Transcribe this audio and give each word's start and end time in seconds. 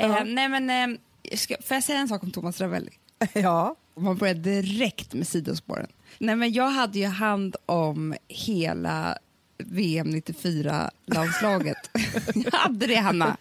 Eh, 0.04 0.16
Ja. 0.16 0.24
nej 0.24 0.48
men, 0.48 0.70
eh, 0.70 1.36
ska, 1.36 1.54
får 1.64 1.74
jag 1.74 1.84
säga 1.84 1.98
en 1.98 2.08
sak 2.08 2.22
om 2.22 2.30
Thomas 2.30 2.60
Ravelli? 2.60 2.90
ja. 3.32 3.76
Och 3.98 4.04
man 4.04 4.16
börjar 4.16 4.34
direkt 4.34 5.14
med 5.14 5.26
sidospåren. 5.28 5.86
Nej, 6.18 6.36
men 6.36 6.52
jag 6.52 6.68
hade 6.70 6.98
ju 6.98 7.06
hand 7.06 7.56
om 7.66 8.14
hela 8.28 9.18
VM 9.58 10.06
94-landslaget. 10.14 11.76
jag 12.34 12.52
hade 12.52 12.86
det, 12.86 12.94
Hanna. 12.94 13.36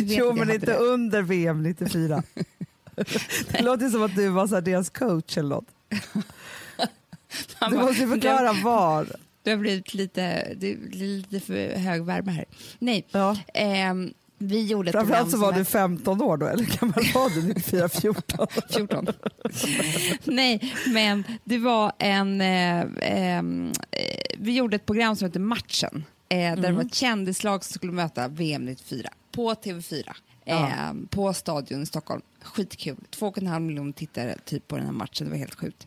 Jo, 0.00 0.32
men 0.32 0.50
inte 0.50 0.66
det. 0.66 0.76
under 0.76 1.22
VM 1.22 1.62
94. 1.62 2.22
det 3.50 3.62
låter 3.62 3.88
som 3.88 4.02
att 4.02 4.16
du 4.16 4.28
var 4.28 4.46
så 4.46 4.54
här, 4.54 4.62
deras 4.62 4.90
coach 4.90 5.38
eller 5.38 5.48
något. 5.48 5.68
Du 7.70 7.76
måste 7.76 8.06
förklara 8.06 8.52
var. 8.52 9.06
Det 9.42 9.50
har 9.50 9.56
blivit 9.58 9.94
lite, 9.94 10.54
det 10.56 10.76
lite 10.94 11.40
för 11.40 11.76
hög 11.76 12.04
värme 12.04 12.30
här. 12.32 12.44
Nej, 12.78 13.06
Ja. 13.10 13.36
ehm, 13.54 14.14
vi 14.38 14.66
gjorde 14.66 14.92
Framförallt 14.92 15.30
så 15.30 15.36
var 15.36 15.52
du 15.52 15.64
15 15.64 16.22
år 16.22 16.36
då, 16.36 16.46
eller 16.46 16.64
kan 16.64 16.92
man 16.96 17.04
vara 17.14 17.28
du 17.28 17.42
94, 17.42 17.88
14? 17.88 18.46
14. 18.70 19.06
Nej, 20.24 20.74
men 20.86 21.24
det 21.44 21.58
var 21.58 21.92
en... 21.98 22.40
Eh, 22.40 22.84
ehm, 23.02 23.72
eh, 23.90 24.00
vi 24.38 24.52
gjorde 24.56 24.76
ett 24.76 24.86
program 24.86 25.16
som 25.16 25.26
hette 25.26 25.38
Matchen. 25.38 26.04
Eh, 26.28 26.36
där 26.38 26.56
det 26.56 26.72
var 26.72 26.82
ett 26.82 26.94
kändislag 26.94 27.64
som 27.64 27.74
skulle 27.74 27.92
möta 27.92 28.28
VM 28.28 28.64
94 28.64 29.08
på 29.32 29.54
TV4. 29.54 30.12
Ja. 30.44 30.66
Eh, 30.68 30.92
på 31.10 31.32
Stadion 31.34 31.82
i 31.82 31.86
Stockholm. 31.86 32.22
Skitkul. 32.42 32.96
Två 33.10 33.26
och 33.26 33.38
en 33.38 33.46
halv 33.46 33.62
miljon 33.64 33.92
tittare 33.92 34.36
typ 34.44 34.68
på 34.68 34.76
den 34.76 34.84
här 34.86 34.92
matchen. 34.92 35.26
Det 35.26 35.30
var 35.30 35.38
helt 35.38 35.54
sjukt. 35.54 35.86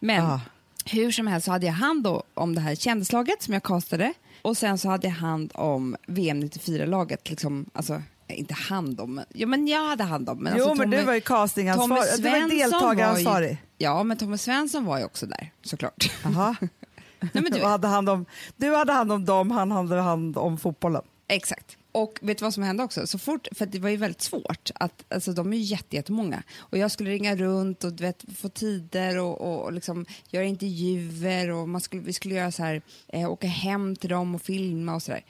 Men 0.00 0.24
Ja. 0.24 0.40
hur 0.84 1.10
som 1.10 1.26
helst 1.26 1.44
så 1.44 1.50
hade 1.50 1.66
jag 1.66 1.72
hand 1.72 2.06
om 2.34 2.54
det 2.54 2.60
här 2.60 2.74
kändislaget 2.74 3.42
som 3.42 3.54
jag 3.54 3.62
castade. 3.62 4.12
Och 4.42 4.56
sen 4.56 4.78
så 4.78 4.88
hade 4.88 5.06
jag 5.06 5.14
hand 5.14 5.52
om 5.54 5.96
VM 6.06 6.42
94-laget. 6.42 7.30
Liksom, 7.30 7.66
alltså, 7.72 8.02
inte 8.28 8.54
hand 8.54 9.00
om, 9.00 9.20
jo, 9.34 9.48
men 9.48 9.68
jag 9.68 9.88
hade 9.88 10.04
hand 10.04 10.28
om. 10.28 10.38
Men 10.38 10.52
Jo, 10.56 10.64
alltså, 10.64 10.74
men 10.78 10.90
du 10.90 11.02
var 11.04 11.14
ju 11.14 11.20
castingansvarig, 11.20 12.02
du 12.16 12.22
var 12.30 12.48
deltagaransvarig. 12.48 13.24
var 13.46 13.50
ju- 13.52 13.56
Ja, 13.78 14.02
men 14.02 14.16
Tommy 14.16 14.38
Svensson 14.38 14.84
var 14.84 14.98
ju 14.98 15.04
också 15.04 15.26
där 15.26 15.50
såklart. 15.62 16.12
Jaha. 16.24 16.56
Nej, 17.20 17.30
men 17.32 17.52
Du 17.52 17.62
hade, 17.64 17.86
hand 17.88 18.08
om, 18.08 18.24
du 18.56 18.74
hade 18.76 18.92
hand 18.92 19.12
om 19.12 19.24
dem, 19.24 19.50
han 19.50 19.70
hade 19.70 20.00
hand 20.00 20.36
om 20.36 20.58
fotbollen. 20.58 21.02
exakt. 21.28 21.77
Och 21.92 22.18
vet 22.22 22.38
du 22.38 22.44
vad 22.44 22.54
som 22.54 22.62
hände 22.62 22.82
också? 22.82 23.06
Så 23.06 23.18
fort, 23.18 23.48
för 23.52 23.66
det 23.66 23.78
var 23.78 23.88
ju 23.88 23.96
väldigt 23.96 24.22
svårt. 24.22 24.70
Att, 24.74 25.04
alltså, 25.08 25.32
de 25.32 25.52
är 25.52 25.56
ju 25.56 25.62
jätte, 25.62 25.96
jättemånga. 25.96 26.42
Och 26.58 26.78
jag 26.78 26.90
skulle 26.90 27.10
ringa 27.10 27.36
runt 27.36 27.84
och 27.84 28.00
vet, 28.00 28.24
få 28.36 28.48
tider 28.48 29.18
och, 29.18 29.40
och, 29.40 29.64
och 29.64 29.72
liksom 29.72 30.06
göra 30.30 30.44
intervjuer. 30.44 31.50
Och 31.50 31.68
man 31.68 31.80
skulle, 31.80 32.02
vi 32.02 32.12
skulle 32.12 32.34
göra 32.34 32.52
så 32.52 32.62
här, 32.62 32.82
eh, 33.08 33.30
åka 33.30 33.46
hem 33.46 33.96
till 33.96 34.10
dem 34.10 34.34
och 34.34 34.42
filma 34.42 34.94
och 34.94 35.02
sådär. 35.02 35.24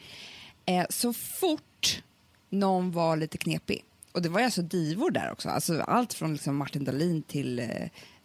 Eh, 0.66 0.86
så 0.90 1.12
fort 1.12 2.02
någon 2.50 2.90
var 2.90 3.16
lite 3.16 3.38
knepig, 3.38 3.84
och 4.12 4.22
det 4.22 4.28
var 4.28 4.40
ju 4.40 4.44
alltså 4.44 4.62
divor 4.62 5.10
där 5.10 5.32
också, 5.32 5.48
alltså 5.48 5.80
allt 5.80 6.12
från 6.12 6.32
liksom 6.32 6.56
Martin 6.56 6.84
Dahlin 6.84 7.22
till, 7.22 7.58
eh, 7.58 7.66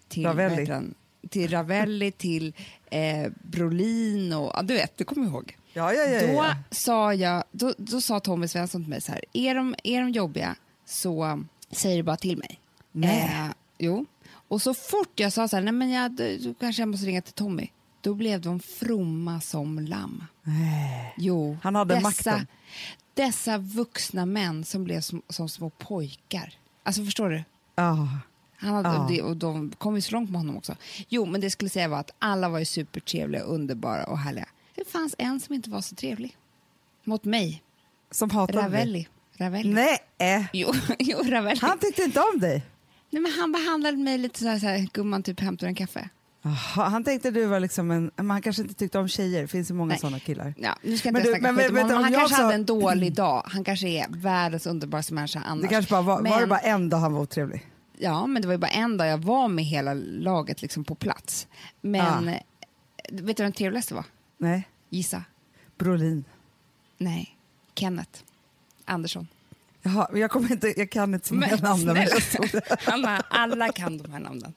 till 0.08 0.26
Ravelli. 0.26 0.68
till 1.30 1.52
Ravelli, 1.52 2.12
till 2.12 2.54
eh, 2.94 3.32
Brolin 3.42 4.34
och 4.34 4.66
du 4.66 4.74
vet, 4.74 4.98
du 4.98 5.04
kommer 5.04 5.28
ihåg. 5.28 5.58
Ja, 5.74 5.94
ja, 5.94 6.04
ja. 6.04 6.28
Då 6.28 6.34
ja. 6.34 6.56
sa, 6.70 7.14
jag, 7.14 7.44
då, 7.52 7.74
då 7.78 8.02
sa 8.02 8.20
Tommy 8.20 8.48
Svensson 8.48 8.82
till 8.82 8.90
mig 8.90 9.02
så 9.02 9.12
här, 9.12 9.22
är 9.34 9.56
de, 9.56 9.76
är 9.84 10.02
de 10.02 10.10
jobbiga 10.10 10.56
så 10.86 11.44
säg 11.72 11.98
det 11.98 12.04
bara 12.04 12.18
till 12.18 12.38
mig. 12.38 12.60
Nej. 12.92 13.24
Eh, 13.24 13.52
jo. 13.78 14.06
Och 14.48 14.62
så 14.62 14.74
fort 14.74 15.20
jag 15.20 15.34
sa 15.34 15.48
så 15.48 15.56
här, 15.56 15.64
nej 15.64 15.74
men 15.74 15.90
jag, 15.90 16.12
då, 16.12 16.54
kanske 16.60 16.82
jag 16.82 16.90
måste 16.90 17.06
ringa 17.06 17.22
till 17.22 17.34
Tommy, 17.34 17.68
då 18.02 18.14
blev 18.14 18.42
de 18.42 18.60
fromma 18.60 19.42
som 19.42 19.80
lamm. 19.80 20.24
Jo, 21.18 21.58
Han 21.64 21.76
hade 21.76 21.96
dessa, 21.96 22.08
makten. 22.08 22.48
Dessa 23.14 23.58
vuxna 23.58 24.26
män 24.26 24.66
som 24.66 24.84
blev 24.84 25.02
som, 25.02 25.22
som 25.30 25.50
små 25.50 25.70
pojkar. 25.70 26.54
Alltså 26.84 27.06
förstår 27.06 27.30
du? 27.30 27.44
Ja. 27.76 28.08
Han 28.64 28.74
hade, 28.86 28.90
Ja. 28.90 29.06
det, 29.10 29.22
och 29.22 29.38
de 29.38 29.72
kom 29.78 29.96
ju 29.96 30.02
så 30.02 30.12
långt 30.12 30.30
med 30.30 30.40
honom 30.40 30.58
också. 30.58 30.76
Jo, 31.10 31.26
men 31.26 31.42
det 31.42 31.50
skulle 31.50 31.70
säga 31.70 31.88
var 31.88 32.00
att 32.00 32.12
alla 32.20 32.50
var 32.50 32.60
ju 32.60 32.66
supertrevliga, 32.66 33.42
underbara 33.42 34.04
och 34.04 34.18
härliga. 34.20 34.48
Det 34.76 34.88
fanns 34.88 35.16
en 35.18 35.40
som 35.40 35.56
inte 35.56 35.70
var 35.70 35.82
så 35.82 35.96
trevlig. 35.96 36.38
Mot 37.04 37.24
mig. 37.24 37.64
Som 38.12 38.30
hatade 38.30 38.58
dig. 38.62 38.64
Ravelli. 38.72 39.08
Ravelli. 39.38 39.74
Nej. 40.20 40.50
Jo, 40.54 40.74
jo, 41.00 41.18
Ravelli. 41.24 41.60
han 41.62 41.78
tyckte 41.80 42.02
inte 42.04 42.20
om 42.34 42.40
dig. 42.40 42.64
Nej, 43.10 43.22
men 43.22 43.32
han 43.32 43.52
behandlade 43.52 43.98
mig 43.98 44.18
lite 44.18 44.40
så 44.40 44.48
här, 44.48 44.60
så 44.60 44.66
här 44.68 44.88
gumman 44.94 45.24
typ 45.24 45.40
hämtar 45.40 45.68
en 45.68 45.76
kaffe. 45.76 46.10
Jaha, 46.42 46.90
han 46.90 47.04
tänkte 47.04 47.32
du 47.32 47.46
var 47.46 47.60
liksom 47.60 47.92
en, 47.92 48.12
men 48.16 48.30
han 48.32 48.42
kanske 48.42 48.62
inte 48.62 48.74
tyckte 48.74 49.00
om 49.00 49.08
tjejer, 49.08 49.42
det 49.42 49.48
finns 49.48 49.70
ju 49.70 49.74
många 49.74 49.90
Nej. 49.90 50.00
sådana 50.00 50.20
killar. 50.20 50.54
Ja, 50.58 50.76
nu 50.84 50.98
ska 50.98 51.08
jag 51.08 51.14
Men 51.14 51.22
inte 51.22 51.30
du, 51.34 51.40
snacka 51.40 51.52
men 51.54 51.64
skit 51.70 51.84
om 51.84 51.90
Han 52.04 52.04
jag 52.04 52.14
kanske 52.14 52.24
också- 52.24 52.42
hade 52.44 52.56
en 52.56 52.66
dålig 52.66 53.14
dag. 53.16 53.44
Han 53.46 53.64
kanske 53.64 53.88
är 53.88 54.06
världens 54.10 54.66
underbaraste 54.68 55.14
människa 55.14 55.42
annars. 55.46 55.62
Det 55.62 55.68
kanske 55.68 55.92
bara 55.92 56.02
var, 56.02 56.16
var 56.22 56.24
det 56.24 56.40
Men- 56.40 56.50
bara 56.50 56.60
en 56.60 56.90
dag 56.90 56.98
han 56.98 57.14
var 57.14 57.22
otrevlig? 57.22 57.66
Ja, 58.04 58.28
men 58.28 58.42
det 58.42 58.48
var 58.48 58.54
ju 58.54 58.58
bara 58.58 58.72
en 58.72 58.98
dag 58.98 59.08
jag 59.08 59.18
var 59.18 59.48
med 59.48 59.66
hela 59.66 59.94
laget 59.94 60.62
liksom 60.62 60.84
på 60.84 60.96
plats. 60.96 61.48
Men 61.82 62.28
Ah. 62.28 62.32
eh, 62.32 62.42
vet 63.10 63.38
du 63.38 63.44
vad 63.44 63.46
den 63.46 63.52
trevligaste 63.54 63.94
var? 63.94 64.06
Nej, 64.38 64.68
Gissa. 64.90 65.24
Brolin. 65.78 66.24
Nej. 66.98 67.38
Kenneth 67.76 68.20
Andersson. 68.86 69.28
Jaha, 69.82 70.08
men 70.12 70.22
jag, 70.22 70.32
kommer 70.32 70.52
inte, 70.52 70.74
jag 70.78 70.90
kan 70.90 71.14
inte 71.14 71.28
så 71.28 71.34
många 71.34 71.56
namn. 71.56 71.86
Men. 71.86 72.08
Hanna, 72.80 73.24
alla 73.30 73.72
kan 73.72 73.98
de 73.98 74.12
här 74.12 74.20
namnen. 74.20 74.54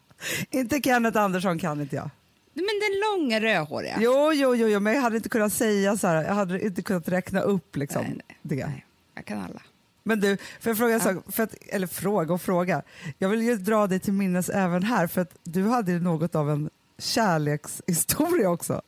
inte 0.50 0.81
Kenneth 0.84 1.19
Andersson 1.19 1.58
kan 1.58 1.81
inte 1.81 1.96
jag. 1.96 2.10
Men 2.54 2.64
den 2.64 3.00
långa 3.20 3.40
rödhåriga. 3.40 3.98
Jo, 4.00 4.32
jo, 4.34 4.54
jo, 4.56 4.69
jo, 4.69 4.81
men 4.81 4.94
jag 4.94 5.00
hade 5.02 5.16
inte 5.16 5.28
kunnat 5.28 5.52
säga 5.52 5.96
så 5.96 6.06
här, 6.06 6.25
jag 6.25 6.34
hade 6.34 6.64
inte 6.66 6.82
kunnat 6.82 7.08
räkna 7.08 7.40
upp 7.40 7.76
liksom 7.76 8.02
Nej, 8.02 8.12
nej, 8.28 8.37
det. 8.43 8.66
Nej, 8.66 8.87
jag 9.14 9.25
kan 9.25 9.38
alla. 9.40 9.62
Men 10.06 10.20
du, 10.20 10.37
får 10.37 10.70
jag 10.70 10.79
fråga 10.79 10.94
en 10.94 11.00
sak? 11.00 11.25
För 11.32 11.43
att, 11.43 11.55
eller 11.69 11.87
fråga 11.87 12.35
och 12.35 12.43
fråga. 12.43 12.82
Jag 13.19 13.29
vill 13.29 13.43
ju 13.43 13.56
dra 13.56 13.87
dig 13.87 14.00
till 14.00 14.12
minnes 14.12 14.49
även 14.49 14.82
här, 14.82 15.06
för 15.06 15.20
att 15.20 15.37
du 15.44 15.62
hade 15.69 15.93
ju 15.93 16.00
något 16.00 16.35
av 16.35 16.50
en 16.50 16.70
kärlekshistoria 16.99 18.50
också. 18.50 18.82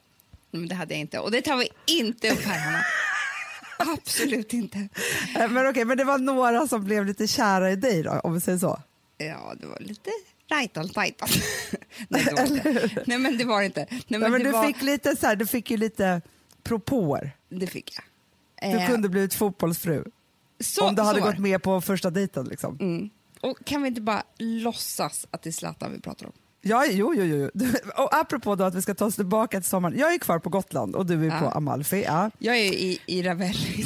Men 0.51 0.69
det 0.69 0.75
hade 0.75 0.95
jag 0.95 1.01
inte. 1.01 1.19
Och 1.19 1.31
det 1.31 1.43
tar 1.43 1.57
vi 1.57 1.69
inte 1.87 2.31
upp 2.31 2.41
här, 2.45 2.59
Hanna. 2.61 2.83
Absolut 3.99 4.53
inte. 4.53 4.89
Eh, 5.39 5.49
Men 5.51 5.67
okej, 5.71 5.85
men 5.85 5.97
det 5.99 6.05
var 6.05 6.19
några 6.19 6.69
som 6.69 6.85
blev 6.85 7.07
lite 7.07 7.27
kära 7.27 7.71
i 7.71 7.77
dig 7.77 8.03
då, 8.03 8.11
om 8.11 8.35
vi 8.35 8.41
säger 8.41 8.59
så. 8.59 8.83
Ja, 9.19 9.55
det 9.61 9.67
var 9.67 9.79
lite 9.81 10.11
rajtan 10.51 10.89
tajtan. 10.89 11.29
Nej, 12.09 12.25
det 12.25 12.33
var. 12.33 13.09
Nej, 13.09 13.19
men 13.19 13.39
det 13.39 13.45
var 13.45 13.63
inte. 13.63 13.87
Nej, 13.91 14.03
men 14.09 14.21
Nej, 14.21 14.31
men 14.31 14.43
du, 14.43 14.51
var, 14.51 14.67
fick 14.67 14.83
lite 14.83 15.17
så 15.17 15.27
här, 15.27 15.37
du 15.37 15.47
fick 15.47 15.71
ju 15.71 15.77
lite 15.77 16.21
propåer. 16.63 17.37
det 17.49 17.67
fick 17.67 17.95
jag. 17.97 18.05
Du 18.73 18.79
Eh, 18.79 18.87
kunde 18.91 19.09
blivit 19.09 19.35
fotbollsfru 19.35 20.05
så, 20.61 20.89
om 20.89 20.95
du 20.95 21.03
hade 21.03 21.21
gått 21.21 21.39
med 21.39 21.63
på 21.63 21.81
första 21.81 22.11
dejten. 22.11 22.45
Liksom. 22.47 22.79
Mm. 22.81 23.11
Och 23.41 23.59
kan 23.65 23.83
vi 23.83 23.89
inte 23.89 24.01
bara 24.01 24.23
låtsas 24.39 25.27
att 25.31 25.43
det 25.43 25.51
är 25.51 25.53
Zlatan 25.53 25.93
vi 25.93 26.01
pratar 26.01 26.27
om? 26.27 26.33
Ja, 26.61 26.87
jo, 26.91 27.15
jo, 27.17 27.25
jo. 27.25 27.51
Och 27.97 28.15
apropå 28.15 28.55
då 28.55 28.65
att 28.65 28.75
vi 28.75 28.83
ska 28.83 28.95
ta 28.95 29.05
oss 29.05 29.15
tillbaka 29.17 29.61
till 29.61 29.69
sommaren. 29.69 29.99
Jag 29.99 30.15
är 30.15 30.19
kvar 30.19 30.39
på 30.39 30.51
Gotland 30.51 30.97
och 30.97 31.07
du 31.07 31.27
är 31.27 31.31
Ja. 31.31 31.41
på 31.41 31.47
Amalfi. 31.47 32.05
Ja. 32.07 32.31
Jag 32.39 32.57
är 32.57 32.73
i, 32.73 32.99
i 33.07 33.23
Ravelli 33.23 33.85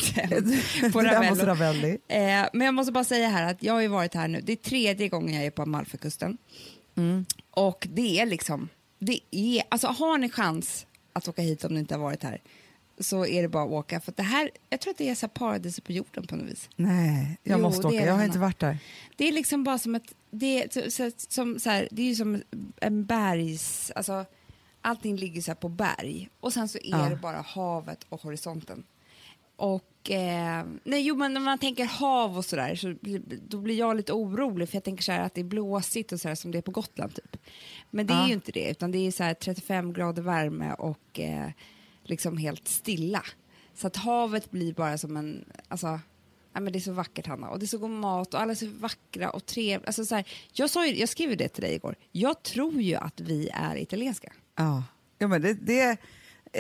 på 0.93 1.03
Ravello. 1.03 1.45
Ravelli. 1.45 1.99
Eh, 2.09 2.45
men 2.53 2.61
jag 2.61 2.75
måste 2.75 2.93
bara 2.93 3.05
säga 3.05 3.29
här 3.29 3.51
att 3.51 3.63
jag 3.63 3.75
har 3.75 3.89
varit 3.89 4.15
här 4.15 4.29
nu, 4.29 4.41
det 4.41 4.53
är 4.53 4.57
tredje 4.57 5.09
gången 5.09 5.35
jag 5.35 5.45
är 5.45 5.51
på 5.51 5.63
Amalfikusten. 5.63 6.39
Mm. 6.97 7.27
Och 7.51 7.89
det 7.91 8.21
är 8.21 8.27
liksom, 8.27 8.69
det 8.99 9.21
är, 9.31 9.63
alltså 9.69 9.87
har 9.87 10.19
ni 10.19 10.31
chans 10.31 10.87
att 11.13 11.29
åka 11.29 11.43
hit 11.43 11.65
om 11.65 11.75
ni 11.75 11.81
inte 11.81 11.95
har 11.95 12.01
varit 12.03 12.23
här 12.23 12.41
så 13.03 13.27
är 13.27 13.43
det 13.43 13.49
bara 13.49 13.65
att 13.65 13.71
åka. 13.71 14.01
För 14.01 14.13
det 14.17 14.23
här, 14.23 14.51
jag 14.71 14.81
tror 14.81 14.91
att 14.91 14.99
det 14.99 15.09
är 15.09 15.15
så 15.15 15.29
paradiset 15.29 15.85
på 15.85 15.93
jorden 15.93 16.27
på 16.27 16.37
något 16.37 16.47
vis. 16.51 16.69
Nej, 16.77 17.39
jag 17.43 17.59
Jo, 17.59 17.63
måste 17.63 17.87
åka. 17.87 18.01
är 18.01 18.07
Jag 18.07 18.15
har 18.15 18.25
inte 18.25 18.39
varit 18.39 18.59
där. 18.59 18.79
Det 19.17 19.29
är 19.29 19.33
liksom 19.33 19.65
bara 19.65 19.79
som 19.79 19.95
ett, 19.95 20.15
det 20.31 20.63
är, 20.65 20.91
så, 20.91 21.11
som, 21.29 21.59
så 21.61 21.71
här, 21.71 21.89
det 21.91 22.03
är 22.03 22.07
ju 22.07 22.15
som 22.15 22.43
en 22.81 23.05
bergs, 23.05 23.93
alltså 23.97 24.25
allting 24.81 25.17
ligger 25.17 25.41
så 25.43 25.51
här 25.51 25.57
på 25.57 25.69
berg 25.69 26.29
och 26.41 26.53
sen 26.53 26.69
så 26.69 26.79
är 26.79 26.83
Ja. 26.91 27.09
det 27.09 27.17
bara 27.17 27.41
havet 27.41 28.07
och 28.09 28.23
horisonten. 28.23 28.85
Och, 29.57 30.11
eh, 30.11 30.65
nej 30.85 31.03
jo 31.03 31.17
men 31.17 31.35
när 31.35 31.41
man 31.41 31.59
tänker 31.59 31.85
hav 31.85 32.37
och 32.37 32.45
sådär 32.45 32.75
så 32.75 32.95
då 33.49 33.59
blir 33.59 33.79
jag 33.79 33.97
lite 33.97 34.13
orolig 34.13 34.69
för 34.69 34.77
jag 34.77 34.85
tänker 34.85 35.03
så 35.03 35.13
här 35.13 35.21
att 35.21 35.35
det 35.35 35.41
är 35.41 35.45
blåsigt 35.45 36.13
och 36.13 36.21
sådär 36.21 36.35
som 36.35 36.51
det 36.51 36.59
är 36.59 36.63
på 36.63 36.71
Gotland 36.71 37.15
typ. 37.15 37.37
Men 37.91 38.07
det 38.07 38.15
är 38.15 38.19
Ja. 38.21 38.27
ju 38.29 38.33
inte 38.35 38.53
det 38.53 38.71
utan 38.71 38.93
det 38.93 38.99
är 39.07 39.11
så 39.11 39.23
här 39.25 39.35
35 39.35 39.93
grader 39.93 40.23
värme 40.23 40.73
och 40.73 41.21
eh, 41.21 41.51
liksom 42.05 42.37
helt 42.37 42.69
stilla. 42.69 43.23
Så 43.75 43.87
att 43.87 43.97
havet 43.97 44.51
blir 44.51 44.75
bara 44.75 44.99
som 44.99 45.17
en, 45.17 45.45
alltså 45.69 46.01
Ja, 46.55 46.61
men 46.61 46.73
det 46.73 46.79
är 46.79 46.81
så 46.81 46.93
vackert, 46.93 47.27
Hanna. 47.27 47.49
Och 47.49 47.59
det 47.59 47.65
är 47.65 47.67
så 47.67 47.79
god 47.79 47.91
mat 47.91 48.35
och 48.35 48.41
alla 48.41 48.51
är 48.51 48.55
så 48.55 48.67
vackra 48.67 49.31
och 49.31 49.47
trevliga. 49.47 49.87
Alltså, 49.87 50.05
så 50.05 50.15
här, 50.15 50.25
jag, 50.53 50.71
sa 50.71 50.87
ju, 50.87 50.99
jag 50.99 51.09
skrev 51.09 51.37
det 51.37 51.49
till 51.49 51.63
dig 51.63 51.75
igår. 51.75 51.95
Jag 52.13 52.43
tror 52.43 52.81
ju 52.83 52.95
att 52.95 53.21
vi 53.21 53.49
är 53.55 53.77
italienska. 53.77 54.33
Ja, 54.57 54.85
ja 55.19 55.29
men 55.29 55.43
det, 55.43 55.53
det, 55.55 55.97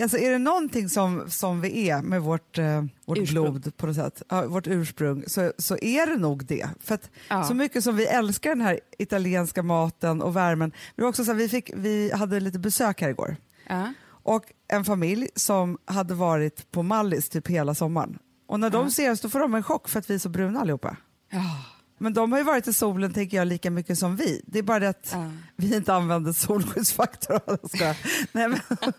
alltså 0.02 0.18
är 0.18 0.30
det 0.30 0.38
någonting 0.38 0.88
som, 0.88 1.30
som 1.30 1.60
vi 1.60 1.90
är 1.90 2.02
med 2.02 2.22
vårt, 2.22 2.58
eh, 2.58 2.84
vårt 3.04 3.18
Ursprung. 3.18 3.50
blod 3.52 3.76
på 3.76 3.86
något 3.86 3.96
sätt, 3.96 4.22
ja, 4.28 4.46
vårt 4.46 4.66
ursprung, 4.66 5.24
så, 5.26 5.52
så 5.58 5.76
är 5.82 6.06
det 6.06 6.16
nog 6.16 6.44
det. 6.46 6.68
För 6.80 6.98
Ja. 7.28 7.44
så 7.44 7.54
mycket 7.54 7.84
som 7.84 7.96
vi 7.96 8.06
älskar 8.06 8.50
den 8.50 8.60
här 8.60 8.80
italienska 8.98 9.62
maten 9.62 10.22
och 10.22 10.36
värmen, 10.36 10.72
det 10.96 11.02
var 11.02 11.08
också 11.08 11.24
så 11.24 11.30
här, 11.32 11.38
vi, 11.38 11.48
fick, 11.48 11.70
vi 11.76 12.12
hade 12.12 12.40
lite 12.40 12.58
besök 12.58 13.00
här 13.00 13.08
igår 13.08 13.36
Ja. 13.68 13.92
Och 14.22 14.44
en 14.68 14.84
familj 14.84 15.28
som 15.34 15.78
hade 15.84 16.14
varit 16.14 16.70
på 16.70 16.82
Mallis 16.82 17.28
typ 17.28 17.48
hela 17.48 17.74
sommaren. 17.74 18.18
Och 18.48 18.60
när 18.60 18.70
de 18.70 18.90
ser 18.90 19.10
oss 19.10 19.20
då 19.20 19.28
får 19.28 19.40
de 19.40 19.54
en 19.54 19.62
chock 19.62 19.88
för 19.88 19.98
att 19.98 20.10
vi 20.10 20.14
är 20.14 20.18
så 20.18 20.28
bruna 20.28 20.60
allihopa. 20.60 20.96
Ja. 21.30 21.64
Men 21.98 22.14
de 22.14 22.32
har 22.32 22.38
ju 22.38 22.44
varit 22.44 22.68
i 22.68 22.72
solen 22.72 23.12
tänker 23.12 23.36
jag 23.36 23.46
lika 23.48 23.70
mycket 23.70 23.98
som 23.98 24.16
vi. 24.16 24.42
Det 24.46 24.58
är 24.58 24.62
bara 24.62 24.78
det 24.78 24.88
att 24.88 25.08
Ja. 25.12 25.30
vi 25.56 25.76
inte 25.76 25.94
använder 25.94 26.32
solskyddsfaktor. 26.32 27.40
Nej, 28.32 28.48
men, 28.48 28.58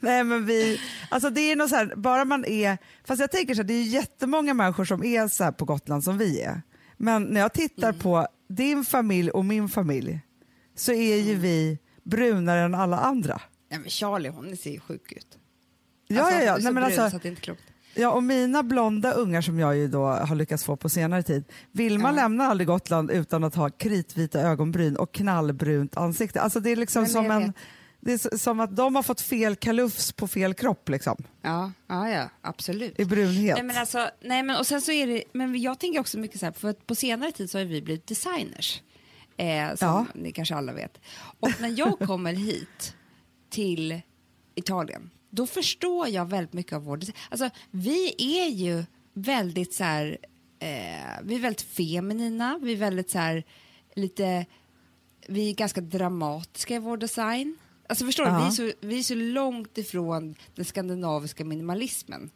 nej 0.00 0.24
men 0.24 0.46
vi, 0.46 0.80
alltså 1.10 1.30
det 1.30 1.40
är 1.40 1.56
nog 1.56 1.68
så 1.68 1.76
här, 1.76 1.92
bara 1.96 2.24
man 2.24 2.44
är, 2.44 2.78
fast 3.06 3.20
jag 3.20 3.30
tänker 3.30 3.54
så 3.54 3.60
här, 3.62 3.68
det 3.68 3.74
är 3.74 3.82
ju 3.82 3.88
jättemånga 3.88 4.54
människor 4.54 4.84
som 4.84 5.04
är 5.04 5.28
så 5.28 5.44
här 5.44 5.52
på 5.52 5.64
Gotland 5.64 6.04
som 6.04 6.18
vi 6.18 6.40
är. 6.40 6.62
Men 6.96 7.22
när 7.22 7.40
jag 7.40 7.52
tittar 7.52 7.88
Mm. 7.88 8.00
på 8.00 8.26
din 8.48 8.84
familj 8.84 9.30
och 9.30 9.44
min 9.44 9.68
familj 9.68 10.20
så 10.76 10.92
är 10.92 11.16
ju 11.16 11.30
Mm. 11.30 11.42
vi 11.42 11.78
brunare 12.04 12.60
än 12.60 12.74
alla 12.74 12.98
andra. 12.98 13.40
Nej, 13.68 13.80
men 13.80 13.90
Charlie, 13.90 14.28
hon 14.28 14.56
ser 14.56 14.70
ju 14.70 14.80
sjuk 14.80 15.12
ut. 15.12 15.38
Ja, 16.06 16.22
Alltså, 16.22 16.38
ja, 16.38 16.44
ja. 16.44 16.54
Nej, 16.54 16.62
men 16.62 16.74
brun 16.74 16.84
alltså, 17.00 17.18
det 17.18 17.28
är 17.28 17.30
inte 17.30 17.42
klokt. 17.42 17.62
Ja, 17.94 18.10
och 18.10 18.22
mina 18.22 18.62
blonda 18.62 19.12
ungar 19.12 19.40
som 19.40 19.58
jag 19.58 19.76
ju 19.76 19.88
då 19.88 20.04
har 20.06 20.34
lyckats 20.34 20.64
få 20.64 20.76
på 20.76 20.88
senare 20.88 21.22
tid. 21.22 21.44
Vilma 21.72 22.08
Ja. 22.08 22.14
lämnar 22.14 22.44
aldrig 22.44 22.66
Gotland 22.66 23.10
utan 23.10 23.44
att 23.44 23.54
ha 23.54 23.70
kritvita 23.70 24.40
ögonbryn 24.40 24.96
och 24.96 25.12
knallbrunt 25.12 25.96
ansikte. 25.96 26.40
Alltså 26.40 26.60
det 26.60 26.70
är 26.70 26.76
liksom 26.76 27.02
Men 27.02 27.10
som 27.10 27.30
en... 27.30 27.52
Det 28.00 28.12
är 28.12 28.36
som 28.36 28.60
att 28.60 28.76
de 28.76 28.94
har 28.96 29.02
fått 29.02 29.20
fel 29.20 29.56
kalufs 29.56 30.12
på 30.12 30.28
fel 30.28 30.54
kropp 30.54 30.88
liksom, 30.88 31.16
Ja, 31.42 31.72
ja, 31.88 32.10
ja 32.10 32.30
absolut. 32.40 33.00
i 33.00 33.04
brunhet. 33.04 33.56
Nej, 33.56 33.64
men 33.64 33.76
alltså, 33.76 34.10
nej, 34.20 34.42
men, 34.42 34.56
och 34.56 34.66
sen 34.66 34.80
så 34.80 34.92
är 34.92 35.06
det, 35.06 35.22
men 35.32 35.60
jag 35.60 35.78
tänker 35.78 36.00
också 36.00 36.18
mycket 36.18 36.40
så 36.40 36.46
här, 36.46 36.52
för 36.52 36.68
att 36.68 36.86
på 36.86 36.94
senare 36.94 37.32
tid 37.32 37.50
så 37.50 37.58
har 37.58 37.64
vi 37.64 37.82
blivit 37.82 38.06
designers. 38.06 38.82
Eh, 39.36 39.68
som 39.74 39.88
Ja. 39.88 40.06
ni 40.14 40.32
kanske 40.32 40.54
alla 40.54 40.72
vet. 40.72 40.98
Och 41.40 41.60
när 41.60 41.78
jag 41.78 41.98
kommer 41.98 42.32
hit 42.32 42.94
till 43.50 44.00
Italien, 44.54 45.10
då 45.30 45.46
förstår 45.46 46.08
jag 46.08 46.26
väldigt 46.30 46.52
mycket 46.52 46.72
av 46.72 46.84
vår. 46.84 47.00
Alltså, 47.30 47.50
vi 47.70 48.14
är 48.18 48.48
ju 48.48 48.84
väldigt 49.14 49.74
så 49.74 49.84
här, 49.84 50.18
eh, 50.58 50.68
vi 51.22 51.34
är 51.34 51.38
väldigt 51.40 51.62
feminina, 51.62 52.58
vi 52.62 52.72
är 52.72 52.76
väldigt 52.76 53.10
så 53.10 53.18
här, 53.18 53.44
lite, 53.96 54.46
vi 55.28 55.50
är 55.50 55.54
ganska 55.54 55.80
dramatiska 55.80 56.74
i 56.74 56.78
vår 56.78 56.96
design. 56.96 57.56
Alltså 57.88 58.04
förstår 58.06 58.24
du, 58.24 58.30
Ja. 58.30 58.38
vi 58.38 58.46
är, 58.46 58.50
så, 58.50 58.72
vi 58.80 58.98
är 58.98 59.02
så 59.02 59.14
långt 59.14 59.78
ifrån 59.78 60.34
den 60.54 60.64
skandinaviska 60.64 61.44
minimalismen. 61.44 62.30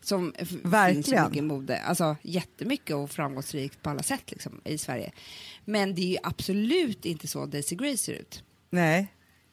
Som 0.00 0.32
f- 0.38 0.48
finns 0.48 0.62
så 0.62 0.68
Verkligen. 0.68 1.24
mycket 1.24 1.36
i 1.38 1.42
mode. 1.42 1.78
Alltså 1.82 2.16
jättemycket 2.22 2.96
och 2.96 3.10
framgångsrikt 3.10 3.82
på 3.82 3.90
alla 3.90 4.02
sätt 4.02 4.30
liksom, 4.30 4.60
i 4.64 4.78
Sverige. 4.78 5.12
Men 5.64 5.94
det 5.94 6.02
är 6.02 6.06
ju 6.08 6.16
absolut 6.22 7.04
inte 7.04 7.26
så 7.26 7.46
Daisy 7.46 7.76
Gray 7.76 7.96
ser 7.96 8.12
ut. 8.12 8.42
Nej. 8.70 9.08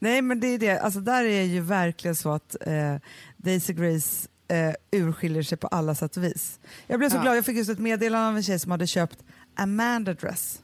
Nej, 0.05 0.21
men 0.21 0.39
det 0.39 0.47
är 0.47 0.57
det. 0.59 0.79
Alltså 0.79 0.99
där 0.99 1.23
är 1.23 1.41
ju 1.43 1.61
verkligen 1.61 2.15
så 2.15 2.31
att 2.31 2.55
eh, 2.67 2.95
Daisy 3.37 3.73
Grace 3.73 4.27
eh, 4.47 4.73
urskiljer 5.01 5.43
sig 5.43 5.57
på 5.57 5.67
alla 5.67 5.95
sätt 5.95 6.17
och 6.17 6.23
vis. 6.23 6.59
Jag 6.87 6.99
blev 6.99 7.09
så 7.09 7.15
Ja. 7.17 7.21
glad, 7.21 7.37
jag 7.37 7.45
fick 7.45 7.57
just 7.57 7.69
ett 7.69 7.79
meddelande 7.79 8.27
av 8.27 8.37
en 8.37 8.43
tjej 8.43 8.59
som 8.59 8.71
hade 8.71 8.87
köpt 8.87 9.17
Amanda 9.55 10.13
Dress. 10.13 10.61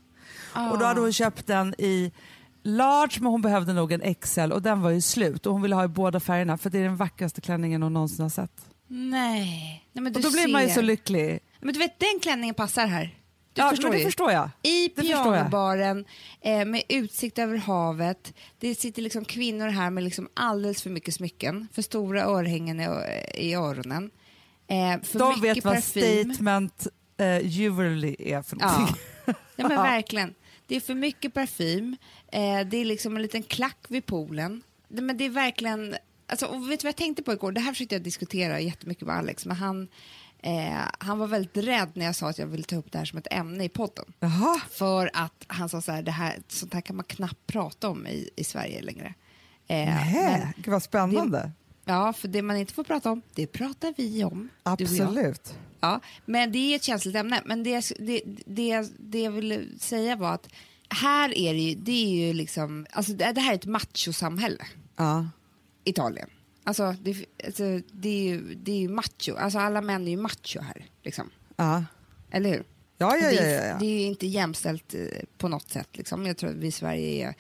Och 0.72 0.80
då 0.80 0.86
hade 0.86 1.02
hon 1.02 1.14
köpt 1.14 1.48
den 1.48 1.74
i 1.78 2.12
large 2.64 3.18
men 3.22 3.32
hon 3.32 3.42
behövde 3.42 3.74
nog 3.74 3.92
en 3.92 4.16
XL 4.16 4.52
och 4.52 4.62
den 4.62 4.82
var 4.82 4.90
ju 4.90 5.02
slut 5.02 5.46
och 5.46 5.54
hon 5.54 5.62
ville 5.62 5.76
ha 5.76 5.84
i 5.84 5.88
båda 5.88 6.20
färgerna 6.20 6.58
för 6.58 6.70
det 6.70 6.80
är 6.80 6.84
den 6.84 6.96
vackraste 6.98 7.42
klänningen 7.42 7.84
hon 7.84 7.94
någonsin 7.94 8.24
har 8.24 8.30
sett. 8.30 8.66
Nej. 8.88 9.86
Nej 9.94 10.04
men 10.04 10.14
du 10.14 10.20
Och 10.20 10.24
då 10.24 10.32
blir 10.32 10.52
man 10.54 10.62
ju 10.62 10.68
ser. 10.68 10.76
så 10.76 10.82
lycklig. 10.82 11.40
Men 11.60 11.74
du 11.74 11.80
vet, 11.80 12.00
den 12.00 12.20
klänningen 12.22 12.56
passar 12.56 12.88
här. 12.88 13.16
Du 13.54 13.62
ja, 13.62 13.70
förstår 13.70 13.90
det 13.92 13.98
ju. 13.98 14.04
förstår 14.06 14.32
jag. 14.32 14.50
I 14.64 14.88
Det 14.96 15.02
pianobaren 15.02 16.06
eh, 16.42 16.66
med 16.66 16.84
utsikt 16.90 17.40
över 17.40 17.58
havet. 17.58 18.34
Det 18.60 18.76
sitter 18.76 19.02
liksom 19.02 19.26
kvinnor 19.26 19.68
här 19.68 19.90
med 19.90 20.04
liksom 20.04 20.30
alldeles 20.34 20.82
för 20.82 20.90
mycket 20.90 21.14
smycken, 21.14 21.68
för 21.74 21.82
stora 21.82 22.24
örhängen 22.24 22.80
i, 22.80 22.88
i 23.36 23.54
öronen. 23.54 24.12
Eh, 24.68 25.02
för 25.04 25.20
De 25.20 25.30
mycket 25.30 25.58
vet 25.58 25.66
vad 25.66 25.74
parfym. 25.74 26.34
statement 26.34 26.88
eh, 27.18 27.48
jewelry 27.48 28.16
är 28.20 28.42
för 28.42 28.56
någonting. 28.56 28.96
Ja. 29.26 29.34
ja, 29.56 29.68
men 29.68 29.78
verkligen. 29.78 30.34
Det 30.68 30.76
är 30.76 30.80
för 30.80 30.96
mycket 30.96 31.34
parfym. 31.34 31.98
Eh, 32.32 32.60
det 32.68 32.78
är 32.78 32.86
liksom 32.86 33.16
en 33.16 33.22
liten 33.22 33.44
klack 33.44 33.86
vid 33.88 34.06
poolen. 34.06 34.62
Det, 34.88 35.02
men 35.02 35.18
det 35.18 35.26
är 35.26 35.30
verkligen... 35.30 35.96
Alltså, 36.28 36.46
och 36.46 36.72
vet 36.72 36.80
du 36.80 36.84
vad 36.84 36.90
jag 36.90 36.96
tänkte 36.96 37.24
på 37.24 37.34
igår? 37.34 37.52
Det 37.52 37.62
här 37.62 37.72
försökte 37.74 37.96
jag 37.96 38.02
diskutera 38.02 38.60
jättemycket 38.60 39.08
med 39.08 39.16
Alex, 39.16 39.46
men 39.46 39.58
han, 39.58 39.88
eh, 40.42 40.82
han 41.00 41.20
var 41.20 41.28
väldigt 41.28 41.58
rädd 41.66 41.90
när 41.94 42.06
jag 42.06 42.16
sa 42.16 42.30
att 42.30 42.38
jag 42.38 42.48
ville 42.48 42.64
ta 42.64 42.76
upp 42.76 42.92
det 42.92 42.98
här 42.98 43.06
som 43.06 43.18
ett 43.20 43.28
ämne 43.32 43.64
i 43.64 43.70
podden. 43.70 44.06
Jaha, 44.20 44.62
För 44.72 45.10
att 45.14 45.46
han 45.48 45.70
sa 45.70 45.82
så 45.82 45.92
här, 45.92 46.02
det 46.02 46.12
här, 46.12 46.36
sånt 46.48 46.74
här 46.74 46.82
kan 46.82 46.96
man 46.96 47.06
knappt 47.06 47.48
prata 47.48 47.90
om 47.90 48.08
i, 48.08 48.30
i 48.36 48.44
Sverige 48.44 48.82
längre. 48.82 49.14
Eh, 49.68 49.86
nej, 49.86 50.54
gud 50.58 50.72
vad 50.72 50.84
spännande. 50.84 51.52
ja, 51.86 52.14
för 52.14 52.28
det 52.28 52.42
man 52.42 52.58
inte 52.58 52.74
får 52.74 52.84
prata 52.84 53.12
om, 53.12 53.22
det 53.34 53.48
pratar 53.48 53.94
vi 53.98 54.24
om. 54.24 54.50
Absolut. 54.64 55.54
Ja, 55.80 56.00
men 56.26 56.52
det 56.52 56.58
är 56.58 56.76
ett 56.76 56.84
känsligt 56.84 57.16
ämne. 57.16 57.42
Men 57.46 57.64
det, 57.64 57.92
det, 58.00 58.22
det, 58.46 58.88
det 59.00 59.22
jag 59.22 59.32
ville 59.32 59.64
säga 59.80 60.16
var 60.16 60.34
att 60.34 60.48
här 60.90 61.38
är 61.38 61.54
det 61.54 61.60
ju, 61.60 61.76
det 61.76 61.92
är 61.92 62.28
ju 62.28 62.34
liksom, 62.34 62.86
alltså 62.92 63.12
det, 63.14 63.32
det 63.32 63.42
här 63.42 63.52
är 63.52 63.56
ett 63.56 63.66
machosamhälle, 63.66 64.66
Ja. 64.96 65.30
Italien. 65.84 66.30
Alltså 66.64 66.96
det, 67.02 67.26
alltså 67.46 67.80
det 67.92 68.10
är 68.10 68.24
ju, 68.24 68.56
det 68.56 68.72
är 68.72 68.78
ju 68.78 68.90
macho, 68.90 69.36
alltså 69.38 69.60
alla 69.60 69.82
män 69.82 70.08
är 70.08 70.12
ju 70.12 70.18
macho 70.18 70.62
här, 70.62 70.86
liksom. 71.04 71.30
Ja. 71.56 71.86
Eller 72.32 72.50
hur? 72.50 72.64
Ja, 72.98 73.18
ja, 73.18 73.32
ja, 73.32 73.42
är, 73.42 73.68
ja, 73.68 73.78
det 73.80 73.86
ja. 73.86 73.92
är 73.92 74.00
ju 74.00 74.02
inte 74.02 74.28
jämställt 74.28 74.94
eh, 74.94 75.02
på 75.38 75.48
något 75.48 75.70
sätt. 75.70 75.98
Liksom. 75.98 76.26
Jag 76.26 76.38
tror 76.38 76.50
att 76.50 76.56
vi 76.56 76.68
i 76.68 76.72
Sverige 76.72 77.28
är 77.28 77.36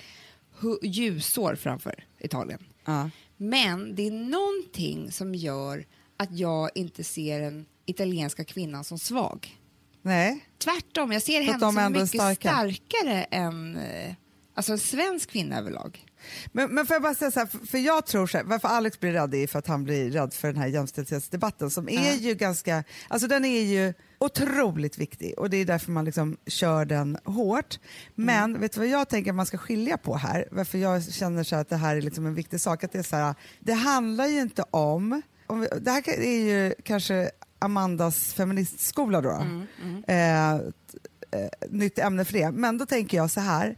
ljusår 0.81 1.55
framför 1.55 2.05
Italien. 2.19 2.63
ja. 2.85 3.09
Men 3.37 3.95
det 3.95 4.07
är 4.07 4.11
någonting 4.11 5.11
som 5.11 5.35
gör 5.35 5.85
att 6.17 6.31
jag 6.31 6.69
inte 6.75 7.03
ser 7.03 7.41
den 7.41 7.65
italienska 7.85 8.43
kvinnan 8.43 8.83
som 8.83 8.99
svag. 8.99 9.57
Nej. 10.01 10.45
Tvärtom, 10.57 11.11
jag 11.11 11.21
ser 11.21 11.41
henne 11.41 11.59
som 11.59 11.91
mycket 11.91 12.09
starka. 12.09 12.49
starkare 12.49 13.23
än 13.23 13.77
eh, 13.77 14.13
alltså 14.53 14.71
en 14.71 14.79
svensk 14.79 15.29
kvinna 15.29 15.57
överlag. 15.57 16.05
Men, 16.51 16.69
men 16.75 16.85
får 16.85 16.93
jag 16.95 17.01
bara 17.01 17.15
säga 17.15 17.31
så 17.31 17.39
här, 17.39 17.47
för, 17.47 17.57
för 17.67 17.77
jag 17.77 18.05
tror 18.05 18.27
så 18.27 18.37
här, 18.37 18.45
varför 18.45 18.67
Alex 18.67 18.99
blir 18.99 19.11
rädd 19.11 19.33
är 19.35 19.47
för 19.47 19.59
att 19.59 19.67
han 19.67 19.83
blir 19.83 20.11
rädd 20.11 20.33
för 20.33 20.47
den 20.47 20.57
här 20.57 20.67
jämställdhetsdebatten 20.67 21.69
som 21.69 21.89
är 21.89 22.07
Ja. 22.07 22.13
ju 22.13 22.33
ganska, 22.35 22.83
alltså 23.07 23.27
den 23.27 23.45
är 23.45 23.61
ju 23.61 23.93
otroligt 24.19 24.97
viktig 24.97 25.33
och 25.39 25.49
det 25.49 25.57
är 25.57 25.65
därför 25.65 25.91
man 25.91 26.05
liksom 26.05 26.37
kör 26.47 26.85
den 26.85 27.17
hårt. 27.25 27.79
Men 28.15 28.43
Mm. 28.49 28.61
vet 28.61 28.73
du 28.73 28.79
vad 28.79 28.87
jag 28.89 29.09
tänker 29.09 29.31
att 29.31 29.35
man 29.35 29.45
ska 29.45 29.57
skilja 29.57 29.97
på 29.97 30.15
här, 30.15 30.47
varför 30.51 30.77
jag 30.77 31.03
känner 31.13 31.43
så 31.43 31.55
att 31.55 31.69
det 31.69 31.75
här 31.77 31.95
är 31.95 32.01
liksom 32.01 32.25
en 32.25 32.35
viktig 32.35 32.61
sak, 32.61 32.83
att 32.83 32.91
det 32.91 32.99
är 32.99 33.03
så 33.03 33.15
här, 33.15 33.35
det 33.59 33.73
handlar 33.73 34.27
ju 34.27 34.41
inte 34.41 34.63
om, 34.71 35.21
om 35.47 35.59
vi, 35.59 35.67
det 35.81 35.91
här 35.91 36.09
är 36.19 36.39
ju 36.39 36.73
kanske 36.83 37.31
Amandas 37.59 38.33
feministskola 38.33 39.21
då, 39.21 39.31
Mm, 39.31 39.65
Eh, 40.07 40.59
t- 40.91 40.97
eh, 41.37 41.69
nytt 41.69 41.99
ämne 41.99 42.25
för 42.25 42.33
det, 42.33 42.51
men 42.51 42.77
då 42.77 42.85
tänker 42.85 43.17
jag 43.17 43.31
så 43.31 43.39
här, 43.39 43.77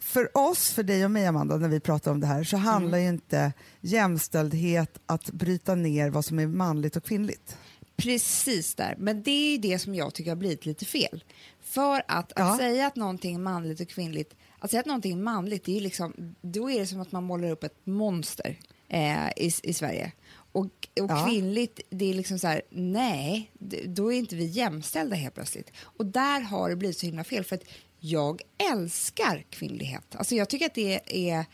för 0.00 0.36
oss, 0.38 0.70
för 0.72 0.82
dig 0.82 1.04
och 1.04 1.10
mig 1.10 1.26
Amanda, 1.26 1.56
när 1.56 1.68
vi 1.68 1.80
pratar 1.80 2.10
om 2.10 2.20
det 2.20 2.26
här 2.26 2.44
så 2.44 2.56
handlar 2.56 2.98
ju 2.98 3.08
inte 3.08 3.52
jämställdhet 3.80 4.98
att 5.06 5.30
bryta 5.32 5.74
ner 5.74 6.10
vad 6.10 6.24
som 6.24 6.38
är 6.38 6.46
manligt 6.46 6.96
och 6.96 7.04
kvinnligt. 7.04 7.56
Precis 7.96 8.74
där, 8.74 8.94
men 8.98 9.22
det 9.22 9.30
är 9.30 9.50
ju 9.52 9.58
det 9.58 9.78
som 9.78 9.94
jag 9.94 10.14
tycker 10.14 10.30
har 10.30 10.36
blivit 10.36 10.66
lite 10.66 10.84
fel. 10.84 11.24
För 11.60 12.02
att, 12.08 12.32
Ja. 12.36 12.52
att 12.52 12.58
säga 12.58 12.86
att 12.86 12.96
någonting 12.96 13.34
är 13.34 13.38
manligt 13.38 13.80
och 13.80 13.88
kvinnligt, 13.88 14.34
att 14.58 14.70
säga 14.70 14.80
att 14.80 14.86
någonting 14.86 15.12
är 15.12 15.16
manligt, 15.22 15.64
det 15.64 15.76
är 15.76 15.80
liksom, 15.80 16.34
då 16.40 16.70
är 16.70 16.78
det 16.80 16.86
som 16.86 17.00
att 17.00 17.12
man 17.12 17.24
målar 17.24 17.50
upp 17.50 17.64
ett 17.64 17.86
monster 17.86 18.58
eh, 18.88 19.28
i, 19.36 19.52
i 19.62 19.74
Sverige. 19.74 20.12
Och, 20.52 20.66
och 20.66 20.70
Ja. 20.94 21.26
kvinnligt, 21.28 21.80
det 21.90 22.10
är 22.10 22.14
liksom 22.14 22.38
så 22.38 22.46
här, 22.46 22.62
nej, 22.70 23.50
då 23.86 24.12
är 24.12 24.18
inte 24.18 24.36
vi 24.36 24.44
jämställda 24.44 25.16
helt 25.16 25.34
plötsligt. 25.34 25.70
Och 25.82 26.06
där 26.06 26.40
har 26.40 26.70
det 26.70 26.76
blivit 26.76 26.98
så 26.98 27.06
himla 27.06 27.24
fel, 27.24 27.44
för 27.44 27.56
att 27.56 27.64
jag 28.00 28.40
älskar 28.72 29.44
kvinnlighet. 29.50 30.16
Alltså 30.16 30.34
jag 30.34 30.48
tycker 30.48 30.66
att 30.66 30.74
det 30.74 31.28
är 31.30 31.44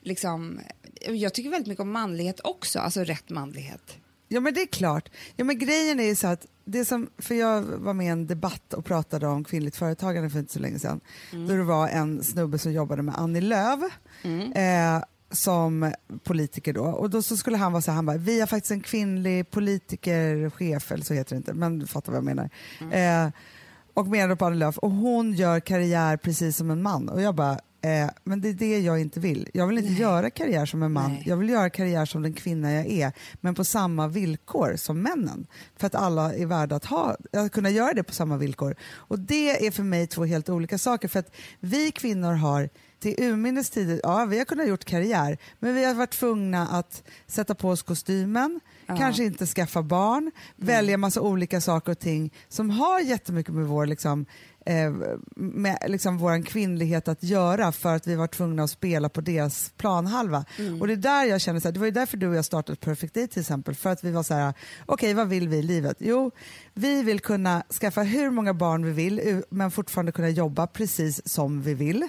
liksom, 0.00 0.60
jag 1.00 1.34
tycker 1.34 1.50
väldigt 1.50 1.68
mycket 1.68 1.82
om 1.82 1.90
manlighet 1.90 2.40
också, 2.44 2.78
alltså 2.78 3.04
rätt 3.04 3.30
manlighet. 3.30 3.98
Ja 4.28 4.40
men 4.40 4.54
det 4.54 4.60
är 4.60 4.66
klart. 4.66 5.08
Ja, 5.36 5.44
men 5.44 5.58
grejen 5.58 6.00
är 6.00 6.04
ju 6.04 6.14
så 6.14 6.26
att 6.26 6.46
det 6.64 6.84
som, 6.84 7.10
för 7.18 7.34
jag 7.34 7.62
var 7.62 7.92
med 7.92 8.06
i 8.06 8.08
en 8.08 8.26
debatt 8.26 8.74
och 8.74 8.84
pratade 8.84 9.26
om 9.26 9.44
kvinnligt 9.44 9.76
företagande 9.76 10.30
för 10.30 10.38
inte 10.38 10.52
så 10.52 10.58
länge 10.58 10.78
sedan. 10.78 11.00
Då 11.32 11.54
det 11.56 11.62
var 11.62 11.88
en 11.88 12.22
snubbe 12.22 12.58
som 12.58 12.72
jobbade 12.72 13.02
med 13.02 13.14
Annie 13.18 13.40
Lööf 13.40 13.82
eh, 14.54 15.04
som 15.30 15.92
politiker 16.24 16.72
då. 16.72 16.84
Och 16.84 17.10
då 17.10 17.22
så 17.22 17.36
skulle 17.36 17.56
han 17.56 17.72
vara 17.72 17.82
så 17.82 17.90
här, 17.90 17.96
han 17.96 18.06
bara, 18.06 18.16
vi 18.16 18.40
har 18.40 18.46
faktiskt 18.46 18.70
en 18.70 18.80
kvinnlig 18.80 19.50
politikerchef, 19.50 20.92
eller 20.92 21.04
så 21.04 21.14
heter 21.14 21.34
det 21.34 21.36
inte, 21.36 21.54
men 21.54 21.78
du 21.78 21.86
fattar 21.86 22.12
vad 22.12 22.16
jag 22.16 22.24
menar. 22.24 22.50
Eh, 22.92 23.30
och 23.94 24.38
på 24.38 24.44
Annie 24.46 24.56
Lööf 24.56 24.78
och 24.78 24.90
hon 24.90 25.32
gör 25.32 25.60
karriär 25.60 26.16
precis 26.16 26.56
som 26.56 26.70
en 26.70 26.82
man. 26.82 27.08
Och 27.08 27.22
jag 27.22 27.34
bara, 27.34 27.52
eh, 27.80 28.10
men 28.24 28.40
det 28.40 28.48
är 28.48 28.54
det 28.54 28.78
jag 28.78 29.00
inte 29.00 29.20
vill. 29.20 29.48
Jag 29.54 29.66
vill 29.66 29.78
inte 29.78 29.90
Nej. 29.90 30.00
göra 30.00 30.30
karriär 30.30 30.66
som 30.66 30.82
en 30.82 30.92
man. 30.92 31.10
Nej. 31.10 31.22
Jag 31.26 31.36
vill 31.36 31.48
göra 31.48 31.70
karriär 31.70 32.06
som 32.06 32.22
den 32.22 32.32
kvinna 32.32 32.72
jag 32.72 32.86
är, 32.86 33.12
men 33.40 33.54
på 33.54 33.64
samma 33.64 34.08
villkor 34.08 34.76
som 34.76 35.02
männen. 35.02 35.46
För 35.76 35.86
att 35.86 35.94
alla 35.94 36.34
är 36.34 36.46
värda 36.46 36.76
att, 36.76 36.84
ha, 36.84 37.16
att 37.32 37.52
kunna 37.52 37.70
göra 37.70 37.92
det 37.92 38.02
på 38.02 38.14
samma 38.14 38.36
villkor. 38.36 38.76
Och 38.82 39.18
det 39.18 39.66
är 39.66 39.70
för 39.70 39.82
mig 39.82 40.06
två 40.06 40.24
helt 40.24 40.48
olika 40.48 40.78
saker. 40.78 41.08
För 41.08 41.18
att 41.18 41.34
vi 41.60 41.90
kvinnor 41.90 42.32
har 42.32 42.68
till 43.04 43.24
urminnes 43.24 43.70
tider, 43.70 44.00
ja 44.02 44.24
vi 44.24 44.38
har 44.38 44.44
kunnat 44.44 44.68
gjort 44.68 44.84
karriär, 44.84 45.38
men 45.58 45.74
vi 45.74 45.84
har 45.84 45.94
varit 45.94 46.10
tvungna 46.10 46.66
att 46.68 47.02
sätta 47.26 47.54
på 47.54 47.68
oss 47.68 47.82
kostymen, 47.82 48.60
Ja. 48.86 48.96
kanske 48.96 49.24
inte 49.24 49.46
skaffa 49.46 49.82
barn, 49.82 50.30
välja 50.56 50.96
massa 50.98 51.20
olika 51.20 51.60
saker 51.60 51.92
och 51.92 51.98
ting 51.98 52.32
som 52.48 52.70
har 52.70 53.00
jättemycket 53.00 53.54
med 53.54 53.66
vår 53.66 53.86
liksom, 53.86 54.26
eh, 54.66 54.92
med 55.36 55.78
liksom 55.88 56.18
våran 56.18 56.42
kvinnlighet 56.42 57.08
att 57.08 57.22
göra 57.22 57.72
för 57.72 57.94
att 57.96 58.06
vi 58.06 58.14
var 58.14 58.26
tvungna 58.26 58.62
att 58.62 58.70
spela 58.70 59.08
på 59.08 59.20
deras 59.20 59.72
planhalva. 59.76 60.44
Och 60.80 60.86
det 60.86 60.92
är 60.92 60.96
där 60.96 61.24
jag 61.24 61.40
känner 61.40 61.60
så 61.60 61.68
här, 61.68 61.72
det 61.72 61.78
var 61.78 61.86
ju 61.86 61.92
därför 61.92 62.16
du 62.16 62.28
och 62.28 62.34
jag 62.36 62.44
startade 62.44 62.76
Perfect 62.76 63.14
Day 63.14 63.28
till 63.28 63.40
exempel, 63.40 63.74
för 63.74 63.90
att 63.90 64.04
vi 64.04 64.10
var 64.10 64.22
så 64.22 64.34
här, 64.34 64.54
okej 64.86 65.14
vad 65.14 65.28
vill 65.28 65.48
vi 65.48 65.56
i 65.56 65.62
livet? 65.62 65.96
Jo, 66.00 66.30
vi 66.74 67.02
vill 67.02 67.20
kunna 67.20 67.62
skaffa 67.80 68.02
hur 68.02 68.30
många 68.30 68.54
barn 68.54 68.84
vi 68.84 68.92
vill 68.92 69.42
men 69.50 69.70
fortfarande 69.70 70.12
kunna 70.12 70.28
jobba 70.28 70.66
precis 70.66 71.28
som 71.28 71.62
vi 71.62 71.74
vill. 71.74 72.08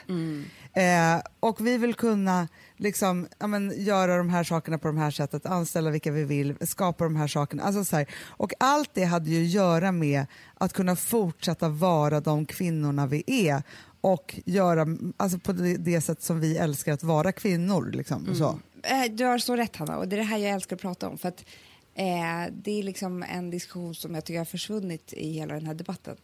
Eh, 0.76 1.22
och 1.40 1.68
vi 1.68 1.78
vill 1.78 1.94
kunna 1.94 2.48
liksom, 2.78 3.28
ja, 3.40 3.48
men, 3.48 3.74
göra 3.84 4.18
de 4.18 4.30
här 4.30 4.44
sakerna 4.44 4.78
på 4.78 4.88
de 4.88 4.98
här 4.98 5.12
sättet, 5.12 5.46
anställa 5.46 5.90
vilka 5.90 6.12
vi 6.12 6.24
vill, 6.24 6.56
skapa 6.68 7.04
de 7.04 7.16
här 7.16 7.28
sakerna. 7.28 7.64
Alltså, 7.64 7.86
så 7.86 7.96
här, 7.96 8.06
och 8.28 8.54
allt 8.60 8.90
det 8.94 9.04
hade 9.04 9.30
ju 9.30 9.44
att 9.46 9.52
göra 9.52 9.92
med 9.92 10.26
att 10.54 10.74
kunna 10.74 10.96
fortsätta 10.96 11.70
vara 11.70 12.20
de 12.20 12.46
kvinnorna 12.46 13.08
vi 13.08 13.24
är 13.28 13.64
och 14.02 14.40
göra 14.46 14.86
alltså, 15.18 15.40
på 15.40 15.52
det, 15.54 15.78
det 15.78 16.02
sätt 16.02 16.22
som 16.22 16.40
vi 16.40 16.58
älskar 16.58 16.94
att 16.94 17.04
vara 17.04 17.32
kvinnor. 17.32 17.92
Liksom, 17.92 18.28
och 18.30 18.38
så. 18.38 18.60
Eh, 18.84 19.12
Du 19.12 19.26
har 19.26 19.38
så 19.38 19.56
rätt, 19.56 19.76
Hanna. 19.76 19.98
Och 19.98 20.08
det 20.08 20.16
är 20.16 20.18
det 20.18 20.24
här 20.24 20.38
jag 20.38 20.52
älskar 20.52 20.76
att 20.76 20.82
prata 20.82 21.10
om. 21.10 21.18
För 21.18 21.30
att, 21.30 21.46
eh, 21.96 22.54
det 22.64 22.80
är 22.80 22.84
liksom 22.84 23.24
en 23.24 23.50
diskussion 23.50 23.96
som 23.96 24.16
jag 24.16 24.26
tycker 24.26 24.38
har 24.38 24.46
försvunnit 24.46 25.14
i 25.14 25.32
hela 25.34 25.54
den 25.54 25.66
här 25.66 25.74
debatten. 25.74 26.16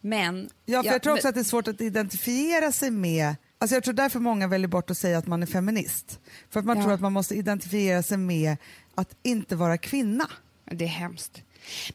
Men... 0.00 0.48
Ja, 0.64 0.82
för 0.82 0.90
jag 0.90 1.02
tror 1.02 1.12
också 1.12 1.26
men- 1.26 1.28
att 1.28 1.34
det 1.34 1.40
är 1.40 1.44
svårt 1.44 1.68
att 1.68 1.80
identifiera 1.80 2.72
sig 2.72 2.90
med 2.90 3.34
Alltså 3.58 3.76
jag 3.76 3.84
tror 3.84 3.94
därför 3.94 4.20
många 4.20 4.46
väljer 4.48 4.68
bort 4.68 4.90
att 4.90 4.98
säga 4.98 5.18
att 5.18 5.26
man 5.26 5.42
är 5.42 5.46
feminist. 5.46 6.20
För 6.50 6.60
att 6.60 6.66
man 6.66 6.76
Ja. 6.76 6.82
tror 6.82 6.92
att 6.94 7.00
man 7.00 7.12
måste 7.12 7.34
identifiera 7.34 8.02
sig 8.02 8.18
med 8.18 8.56
att 8.94 9.16
inte 9.22 9.56
vara 9.56 9.78
kvinna. 9.78 10.30
Det 10.64 10.84
är 10.84 10.88
hemskt. 10.88 11.42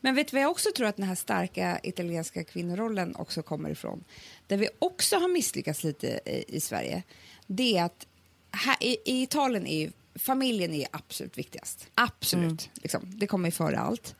Men 0.02 0.16
vet 0.16 0.28
du 0.28 0.36
vad 0.36 0.44
jag 0.44 0.52
också 0.52 0.70
tror 0.76 0.88
att 0.88 0.98
den 0.98 1.06
här 1.08 1.16
starka 1.16 1.80
italienska 1.84 2.44
kvinnorollen 2.44 3.16
också 3.16 3.44
kommer 3.44 3.70
ifrån? 3.70 4.04
Där 4.48 4.58
vi 4.58 4.70
också 4.80 5.16
har 5.16 5.28
misslyckats 5.28 5.84
lite 5.84 6.08
i, 6.26 6.46
i 6.48 6.60
Sverige. 6.62 7.04
Det 7.48 7.78
är 7.78 7.84
att 7.84 8.08
här, 8.52 8.76
i, 8.80 8.98
i 9.06 9.22
Italien 9.24 9.68
är 9.68 9.80
ju 9.80 9.92
familjen 10.16 10.74
är 10.74 10.88
absolut 10.92 11.38
viktigast. 11.38 11.88
Absolut. 11.96 12.70
Liksom, 12.74 13.02
det 13.20 13.28
kommer 13.28 13.48
ju 13.48 13.52
före 13.52 13.80
allt. 13.80 14.16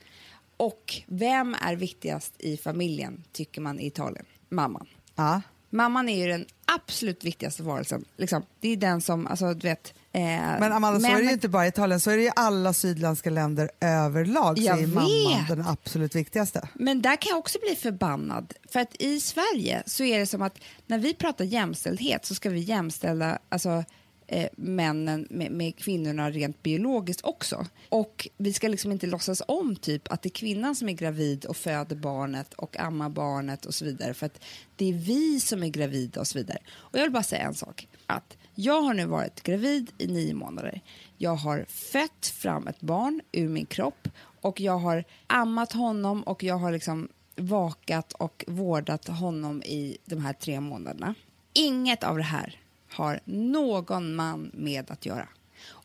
Och 0.58 1.02
vem 1.08 1.56
är 1.62 1.76
viktigast 1.76 2.34
i 2.40 2.58
familjen, 2.58 3.24
tycker 3.32 3.62
man 3.62 3.80
i 3.80 3.86
Italien? 3.88 4.26
Mamman. 4.50 4.88
Ja. 5.16 5.42
Mamman 5.70 6.10
är 6.10 6.18
ju 6.26 6.32
den 6.32 6.46
absolut 6.76 7.24
viktigaste 7.24 7.64
varelsen. 7.64 8.06
Liksom, 8.18 8.44
det 8.60 8.70
är 8.70 8.78
den 8.78 9.02
som, 9.02 9.28
alltså 9.28 9.54
du 9.54 9.68
vet... 9.68 9.94
Eh, 10.14 10.22
Men 10.22 10.72
Amanda, 10.72 11.00
så 11.00 11.08
är 11.08 11.16
det 11.16 11.24
ju 11.24 11.32
inte 11.32 11.50
bara 11.50 11.66
i 11.66 11.70
Italien, 11.70 12.00
så 12.00 12.12
är 12.12 12.18
det 12.18 12.24
ju 12.24 12.32
alla 12.36 12.74
sydländska 12.74 13.30
länder 13.30 13.70
överlag 13.80 14.58
så 14.58 14.64
är 14.64 14.88
mamman 14.88 15.46
den 15.48 15.68
absolut 15.68 16.16
viktigaste. 16.16 16.70
Men 16.74 17.02
där 17.02 17.16
kan 17.16 17.30
jag 17.30 17.40
också 17.40 17.60
bli 17.68 17.76
förbannad. 17.76 18.54
För 18.70 18.80
att 18.80 18.96
i 19.02 19.20
Sverige 19.20 19.84
så 19.86 20.04
är 20.04 20.20
det 20.20 20.26
som 20.26 20.42
att 20.42 20.60
när 20.88 20.98
vi 20.98 21.14
pratar 21.14 21.46
jämställdhet 21.46 22.26
så 22.26 22.36
ska 22.36 22.50
vi 22.50 22.60
jämställa 22.60 23.40
alltså, 23.50 23.84
eh, 24.32 24.50
männen 24.56 25.28
med, 25.30 25.52
med 25.52 25.76
kvinnorna 25.76 26.32
rent 26.32 26.64
biologiskt 26.64 27.26
också. 27.26 27.66
Och 27.90 28.28
vi 28.38 28.54
ska 28.54 28.68
liksom 28.68 28.92
inte 28.92 29.08
låtsas 29.08 29.42
om 29.48 29.76
typ 29.76 30.12
att 30.12 30.22
det 30.22 30.28
är 30.28 30.32
kvinnan 30.32 30.76
som 30.76 30.90
är 30.90 30.94
gravid 30.94 31.46
och 31.46 31.58
föder 31.58 31.96
barnet 31.96 32.54
och 32.54 32.80
ammar 32.80 33.10
barnet 33.10 33.66
och 33.66 33.74
så 33.74 33.86
vidare. 33.86 34.14
För 34.14 34.26
att 34.26 34.44
det 34.76 34.90
är 34.90 34.94
vi 34.94 35.40
som 35.40 35.64
är 35.64 35.68
gravida 35.68 36.20
och 36.20 36.28
så 36.28 36.38
vidare. 36.38 36.58
Och 36.70 37.00
jag 37.00 37.04
vill 37.04 37.12
bara 37.12 37.24
säga 37.24 37.44
en 37.44 37.54
sak. 37.54 37.88
Att 38.06 38.38
jag 38.56 38.82
har 38.82 38.94
nu 38.94 39.06
varit 39.06 39.44
gravid 39.44 39.92
i 39.98 40.08
nio 40.08 40.34
månader. 40.34 40.82
Jag 41.18 41.36
har 41.36 41.66
fött 41.68 42.26
fram 42.26 42.68
ett 42.68 42.82
barn 42.82 43.22
ur 43.32 43.50
min 43.50 43.66
kropp 43.66 44.08
och 44.42 44.60
jag 44.60 44.78
har 44.78 45.04
ammat 45.28 45.72
honom 45.72 46.24
och 46.24 46.44
jag 46.44 46.56
har 46.56 46.72
liksom 46.72 47.10
vakat 47.36 48.14
och 48.14 48.46
vårdat 48.48 49.08
honom 49.08 49.64
i 49.64 49.98
de 50.06 50.26
här 50.26 50.34
tre 50.34 50.60
månaderna. 50.60 51.16
Inget 51.54 52.04
av 52.04 52.18
det 52.18 52.24
här 52.24 52.61
har 52.94 53.20
någon 53.26 54.16
man 54.16 54.52
med 54.54 54.92
att 54.92 55.06
göra. 55.06 55.28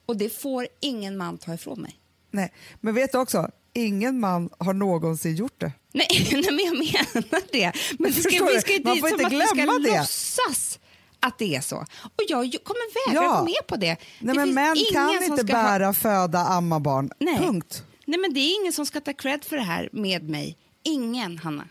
Och 0.06 0.16
det 0.16 0.28
får 0.30 0.66
ingen 0.80 1.16
man 1.16 1.38
ta 1.38 1.54
ifrån 1.54 1.80
mig. 1.82 1.96
Nej. 2.30 2.52
Men 2.80 2.94
vet 2.94 3.12
du 3.12 3.18
också, 3.18 3.50
ingen 3.72 4.20
man 4.20 4.50
har 4.58 4.72
någonsin 4.72 5.36
gjort 5.36 5.60
det. 5.60 5.72
Nej, 5.92 6.06
nej 6.32 6.42
men 6.50 6.58
jag 6.58 6.76
menar 6.76 7.42
det. 7.52 7.72
Men 7.98 8.12
det 8.12 8.20
ska, 8.20 8.44
vi 8.44 8.60
ska, 8.60 8.72
det 8.72 8.84
Man 8.84 8.98
får 8.98 9.08
inte 9.08 9.26
att 9.26 9.32
vi 9.32 9.40
ska 9.40 9.54
glömma 9.54 9.78
det. 9.78 9.98
låtsas 9.98 10.78
att 11.20 11.38
det 11.38 11.56
är 11.56 11.60
så. 11.60 11.76
Och 12.02 12.22
jag 12.28 12.38
kommer 12.64 13.08
vägra 13.10 13.24
Ja. 13.24 13.38
gå 13.38 13.44
med 13.44 13.66
på 13.66 13.76
det. 13.76 13.86
Nej, 13.86 13.96
det 14.20 14.34
men 14.34 14.54
män 14.54 14.76
kan 14.92 15.10
inte 15.22 15.46
ska 15.46 15.56
ha- 15.56 15.62
bära, 15.64 15.92
föda, 15.92 16.38
amma 16.38 16.80
barn. 16.80 17.10
Nej. 17.18 17.38
Punkt. 17.38 17.84
Nej, 18.04 18.20
men 18.20 18.34
det 18.34 18.40
är 18.40 18.60
ingen 18.62 18.72
som 18.72 18.86
ska 18.86 19.00
ta 19.00 19.12
cred 19.12 19.44
för 19.44 19.56
det 19.56 19.62
här 19.62 19.88
med 19.92 20.28
mig. 20.28 20.56
Ingen, 20.82 21.38
Hanna. 21.38 21.68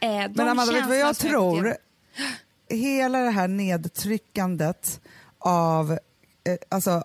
Eh, 0.00 0.08
de 0.10 0.28
Men 0.34 0.48
Amanda, 0.48 0.72
vet 0.72 0.82
du 0.82 0.88
vad 0.88 0.98
jag 0.98 1.16
tror? 1.16 1.76
Hela 2.76 3.18
det 3.18 3.30
här 3.30 3.48
nedtryckandet 3.48 5.00
av, 5.38 5.92
eh, 5.92 5.98
alltså, 6.68 7.04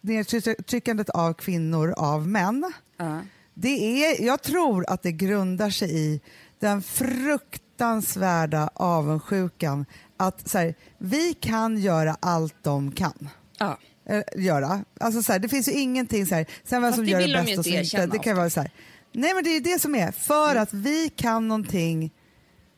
nedtryckandet 0.00 1.10
av 1.10 1.32
kvinnor 1.32 1.94
av 1.96 2.28
män, 2.28 2.72
Ja. 2.96 3.20
det 3.54 4.04
är, 4.04 4.24
jag 4.26 4.42
tror 4.42 4.84
att 4.90 5.02
det 5.02 5.12
grundar 5.12 5.70
sig 5.70 5.96
i 5.98 6.20
den 6.60 6.82
fruktansvärda 6.82 8.70
avundsjukan 8.74 9.86
att 10.16 10.48
så 10.48 10.58
här, 10.58 10.74
vi 10.98 11.34
kan 11.34 11.78
göra 11.78 12.16
allt 12.20 12.54
de 12.62 12.92
kan. 12.92 13.28
Ja. 13.58 13.78
eh, 14.06 14.22
göra. 14.36 14.84
Alltså 15.00 15.22
så 15.22 15.32
här, 15.32 15.38
det 15.38 15.48
finns 15.48 15.68
ju 15.68 15.72
ingenting 15.72 16.26
så 16.26 16.34
här, 16.34 16.46
sen 16.64 16.82
vem 16.82 16.92
som 16.92 17.04
det 17.04 17.10
gör 17.10 17.20
det 17.20 17.26
de 17.26 17.32
bäst 17.32 17.50
ju 17.52 17.58
och 17.58 17.64
så 17.86 17.96
inte. 17.96 18.06
Det 18.06 18.18
kan 18.18 18.36
vara 18.36 18.50
så 18.50 18.60
här. 18.60 18.70
Nej 19.12 19.34
men 19.34 19.44
det 19.44 19.50
är 19.50 19.54
ju 19.54 19.60
det 19.60 19.78
som 19.78 19.94
är, 19.94 20.12
för 20.12 20.50
Mm. 20.50 20.62
att 20.62 20.72
vi 20.72 21.08
kan 21.16 21.48
någonting 21.48 22.10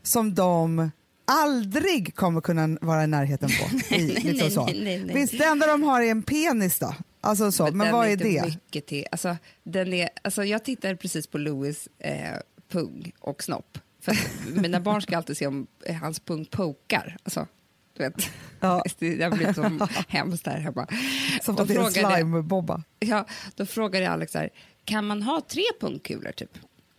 som 0.02 0.34
de 0.34 0.90
aldrig 1.26 2.14
kommer 2.14 2.40
kunna 2.40 2.78
vara 2.80 3.04
i 3.04 3.06
närheten 3.06 3.48
på. 3.48 3.76
I, 3.94 4.06
Nej, 4.06 4.20
liksom 4.22 4.50
så. 4.50 4.66
nej, 4.66 4.80
nej, 4.84 5.04
nej. 5.04 5.14
Visst, 5.14 5.38
det 5.38 5.44
enda 5.44 5.66
de 5.66 5.82
har 5.82 6.00
är 6.00 6.10
en 6.10 6.22
penis 6.22 6.78
då? 6.78 6.94
Alltså 7.20 7.52
så, 7.52 7.64
men, 7.64 7.78
den 7.78 7.92
vad 7.92 8.08
är 8.08 8.16
det? 8.16 8.44
Mycket 8.44 8.86
till. 8.86 9.06
Alltså, 9.12 9.36
den 9.62 9.92
är, 9.92 10.08
alltså, 10.24 10.44
jag 10.44 10.64
tittade 10.64 10.96
precis 10.96 11.26
på 11.26 11.38
Louis 11.38 11.88
eh, 11.98 12.14
pung 12.68 13.12
och 13.18 13.42
snopp. 13.42 13.78
För 14.00 14.16
mina 14.60 14.80
barn 14.80 15.02
ska 15.02 15.16
alltid 15.16 15.36
se 15.36 15.46
om 15.46 15.66
eh, 15.84 15.96
hans 15.96 16.20
pung 16.20 16.44
pokar. 16.44 17.16
Alltså, 17.22 17.46
du 17.96 18.02
vet. 18.02 18.30
Ja. 18.60 18.84
Det 18.98 19.22
har 19.22 19.36
blivit 19.36 19.54
som 19.54 19.88
hemskt 20.08 20.44
där 20.44 20.58
hemma. 20.58 20.86
Som 21.42 21.56
Då 21.56 21.62
att 21.62 21.68
det 21.68 21.74
är 21.74 21.90
slime-bobba. 21.90 22.82
Ja, 22.98 23.26
då 23.54 23.66
frågade 23.66 24.04
jag 24.04 24.12
Alex 24.12 24.34
här, 24.34 24.50
kan 24.84 25.06
man 25.06 25.22
ha 25.22 25.42
tre 25.48 25.62
pungkulor 25.80 26.32
typ? 26.32 26.58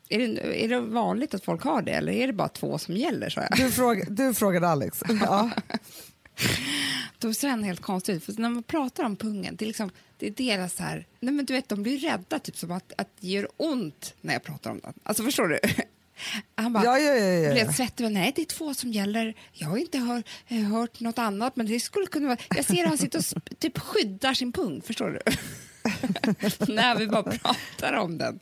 Är 0.10 0.20
det, 0.20 0.64
är 0.64 0.68
det 0.68 0.80
vanligt 0.80 1.34
att 1.34 1.44
folk 1.44 1.64
har 1.64 1.82
det 1.82 1.92
eller 1.92 2.14
är 2.14 2.28
det 2.28 2.34
bara 2.34 2.48
två 2.48 2.78
som 2.78 2.96
gäller? 2.98 3.30
sa 3.30 3.42
jag. 3.42 3.58
Du, 3.58 3.72
fråga, 3.72 4.06
du 4.10 4.34
frågade 4.34 4.68
Alex. 4.68 5.04
Ja. 5.22 5.50
Då 7.20 7.34
ser 7.34 7.50
han 7.50 7.64
helt 7.64 7.82
konstig 7.82 8.14
ut. 8.14 8.24
För 8.24 8.34
när 8.38 8.50
man 8.50 8.64
pratar 8.64 9.04
om 9.04 9.16
pungen, 9.16 9.56
det 9.56 9.66
är, 9.66 9.68
liksom, 9.68 9.90
det 10.18 10.28
är 10.28 10.32
deras 10.32 10.76
så 10.76 10.84
här... 10.84 11.08
Nej 11.20 11.34
men 11.34 11.46
du 11.46 11.54
vet, 11.54 11.70
de 11.70 11.84
blir 11.84 12.00
rädda, 12.00 12.40
typ 12.40 12.58
som 12.58 12.72
att, 12.72 12.94
att 12.98 13.08
det 13.20 13.28
gör 13.28 13.48
ont 13.58 14.14
när 14.22 14.34
jag 14.34 14.44
pratar 14.44 14.72
om 14.72 14.80
den. 14.80 14.94
Alltså 15.04 15.24
förstår 15.24 15.48
du? 15.48 15.60
Han 16.56 16.74
bara, 16.74 16.84
Ja, 16.84 17.00
ja, 17.00 17.14
ja, 17.14 17.26
ja, 17.26 17.54
blev 17.54 17.72
svettig. 17.74 18.12
Nej, 18.12 18.34
det 18.36 18.42
är 18.42 18.46
två 18.46 18.74
som 18.74 18.92
gäller. 18.92 19.34
Jag 19.54 19.68
har 19.68 19.78
inte 19.78 19.98
hör, 19.98 20.24
hört 20.64 21.00
något 21.00 21.18
annat, 21.18 21.56
men 21.56 21.66
det 21.66 21.80
skulle 21.80 22.08
kunna 22.08 22.28
vara... 22.28 22.38
Jag 22.56 22.66
ser 22.66 22.84
att 22.84 22.90
han 22.90 22.98
sitter 22.98 23.20
och 23.20 23.60
typ 23.60 23.78
skyddar 23.78 24.34
sin 24.34 24.52
pung, 24.52 24.82
förstår 24.82 25.10
du? 25.10 25.32
när 26.68 26.96
vi 26.98 27.08
bara 27.08 27.24
pratar 27.24 27.94
om 27.94 28.18
den. 28.18 28.40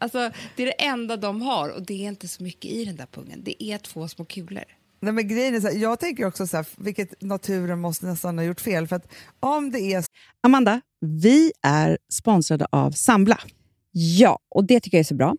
Alltså, 0.00 0.30
det 0.56 0.62
är 0.62 0.66
det 0.66 0.84
enda 0.84 1.16
de 1.16 1.42
har 1.42 1.68
och 1.68 1.82
det 1.82 2.04
är 2.04 2.08
inte 2.08 2.28
så 2.28 2.42
mycket 2.42 2.70
i 2.70 2.84
den 2.84 2.96
där 2.96 3.06
pungen. 3.06 3.42
Det 3.44 3.62
är 3.64 3.78
två 3.78 4.08
små 4.08 4.24
kulor. 4.24 4.64
Nej, 5.00 5.12
men 5.12 5.28
grejen 5.28 5.54
är 5.54 5.60
så 5.60 5.66
här, 5.66 5.74
jag 5.74 6.00
tänker 6.00 6.24
också 6.26 6.46
så 6.46 6.56
här, 6.56 6.66
vilket 6.76 7.22
naturen 7.22 7.80
måste 7.80 8.06
nästan 8.06 8.38
ha 8.38 8.44
gjort 8.44 8.60
fel. 8.60 8.88
För 8.88 8.96
att 8.96 9.12
om 9.40 9.70
det 9.70 9.80
är 9.80 10.04
Amanda, 10.42 10.80
vi 11.00 11.52
är 11.62 11.98
sponsrade 12.12 12.66
av 12.70 12.90
Sambla. 12.90 13.38
Ja, 13.92 14.38
och 14.54 14.64
det 14.64 14.80
tycker 14.80 14.96
jag 14.96 15.00
är 15.00 15.04
så 15.04 15.14
bra. 15.14 15.36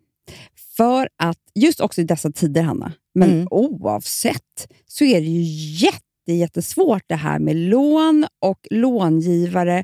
För 0.78 1.10
att 1.18 1.38
just 1.56 1.80
också 1.82 2.02
i 2.02 2.04
dessa 2.04 2.32
tider, 2.32 2.62
Hanna, 2.62 2.94
men 3.16 3.30
Mm. 3.32 3.48
oavsett, 3.52 4.68
så 4.88 5.04
är 5.06 5.22
det 5.22 5.28
ju 5.28 5.42
jätte, 5.86 6.34
jättesvårt 6.34 7.04
det 7.08 7.16
här 7.16 7.40
med 7.40 7.56
lån 7.56 8.26
och 8.42 8.68
långivare 8.72 9.84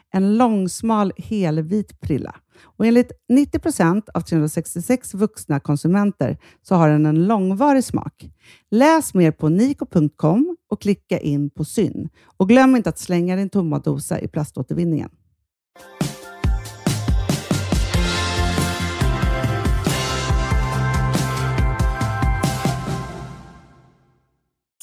En 0.13 0.37
långsmal 0.37 1.13
helvit 1.17 2.01
prilla. 2.01 2.35
Och 2.63 2.85
enligt 2.85 3.11
90 3.29 3.59
procent 3.59 4.09
av 4.09 4.21
366 4.21 5.13
vuxna 5.13 5.59
konsumenter 5.59 6.37
så 6.61 6.75
har 6.75 6.89
den 6.89 7.05
en 7.05 7.27
långvarig 7.27 7.83
smak. 7.83 8.29
Läs 8.71 9.13
mer 9.13 9.31
på 9.31 9.49
niko.com 9.49 10.57
och 10.69 10.81
klicka 10.81 11.19
in 11.19 11.49
på 11.49 11.65
Syn. 11.65 12.09
Och 12.37 12.49
glöm 12.49 12.75
inte 12.75 12.89
att 12.89 12.99
slänga 12.99 13.35
din 13.35 13.49
tomma 13.49 13.79
dosa 13.79 14.19
i 14.19 14.27
plaståtervinningen. 14.27 15.09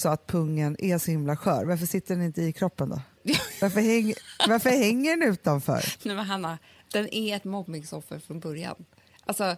så 0.01 0.09
att 0.09 0.27
pungen 0.27 0.77
är 0.79 0.99
så 0.99 1.11
himla 1.11 1.37
skör, 1.37 1.65
varför 1.65 1.87
sitter 1.87 2.15
den 2.15 2.25
inte 2.25 2.43
i 2.43 2.53
kroppen 2.53 2.89
då? 2.89 3.01
Varför, 3.61 3.81
häng, 3.81 4.15
varför 4.49 4.71
hänger 4.71 5.17
den 5.17 5.29
utanför? 5.29 5.85
Nej, 6.05 6.17
men 6.17 6.27
Hanna, 6.27 6.59
den 6.93 7.15
är 7.15 7.37
ett 7.37 7.45
mobbningsoffer 7.45 8.19
från 8.19 8.41
början. 8.41 8.77
Alltså, 9.27 9.45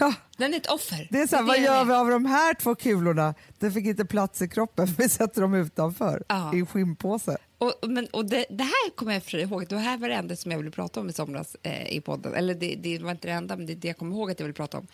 ja, 0.00 0.14
den 0.36 0.54
är 0.54 0.56
ett 0.56 0.70
offer. 0.70 1.08
det 1.10 1.20
är 1.20 1.26
så 1.26 1.36
här, 1.36 1.42
Det 1.42 1.48
vad 1.48 1.60
gör 1.60 1.84
vi 1.84 1.92
av 1.94 2.08
de 2.08 2.24
här 2.26 2.54
två 2.54 2.74
kulorna? 2.74 3.34
Den 3.58 3.72
fick 3.72 3.86
inte 3.86 4.04
plats 4.04 4.42
i 4.42 4.48
kroppen, 4.48 4.86
vi 4.98 5.08
sätter 5.08 5.40
dem 5.42 5.54
utanför 5.54 6.22
Ja. 6.28 6.54
i 6.54 6.58
en 6.58 6.66
skinnpåse. 6.66 7.36
Och, 7.58 7.72
men, 7.88 8.06
och 8.06 8.24
det, 8.26 8.46
det 8.50 8.64
här 8.64 8.90
kommer 8.94 9.12
jag 9.12 9.22
för 9.22 9.38
ihåg, 9.38 9.66
det 9.68 9.78
här 9.78 9.98
var 9.98 10.08
det 10.08 10.14
enda 10.14 10.36
som 10.36 10.50
jag 10.50 10.58
ville 10.58 10.70
prata 10.70 11.00
om 11.00 11.08
i 11.08 11.12
somras 11.12 11.56
eh, 11.62 11.92
i 11.92 12.00
podden. 12.00 12.34
Eller 12.34 12.54
det, 12.54 12.74
det 12.82 12.98
var 12.98 13.10
inte 13.10 13.28
det 13.28 13.32
enda, 13.34 13.56
men 13.56 13.66
det 13.66 13.72
är 13.72 13.76
det 13.76 13.88
jag 13.88 13.96
kommer 13.98 14.16
ihåg 14.16 14.30
att 14.30 14.40
jag 14.40 14.44
ville 14.46 14.54
prata 14.54 14.78
om. 14.78 14.86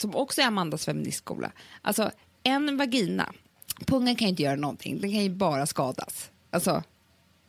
Som 0.00 0.16
också 0.16 0.40
är 0.40 0.46
Amandas 0.46 0.84
feministskola. 0.84 1.52
Alltså, 1.82 2.10
en 2.42 2.76
vagina, 2.76 3.32
pungen 3.86 4.16
kan 4.16 4.26
ju 4.26 4.30
inte 4.30 4.42
göra 4.42 4.56
någonting, 4.56 5.00
den 5.00 5.10
kan 5.12 5.22
ju 5.22 5.30
bara 5.30 5.66
skadas. 5.66 6.30
Alltså, 6.50 6.82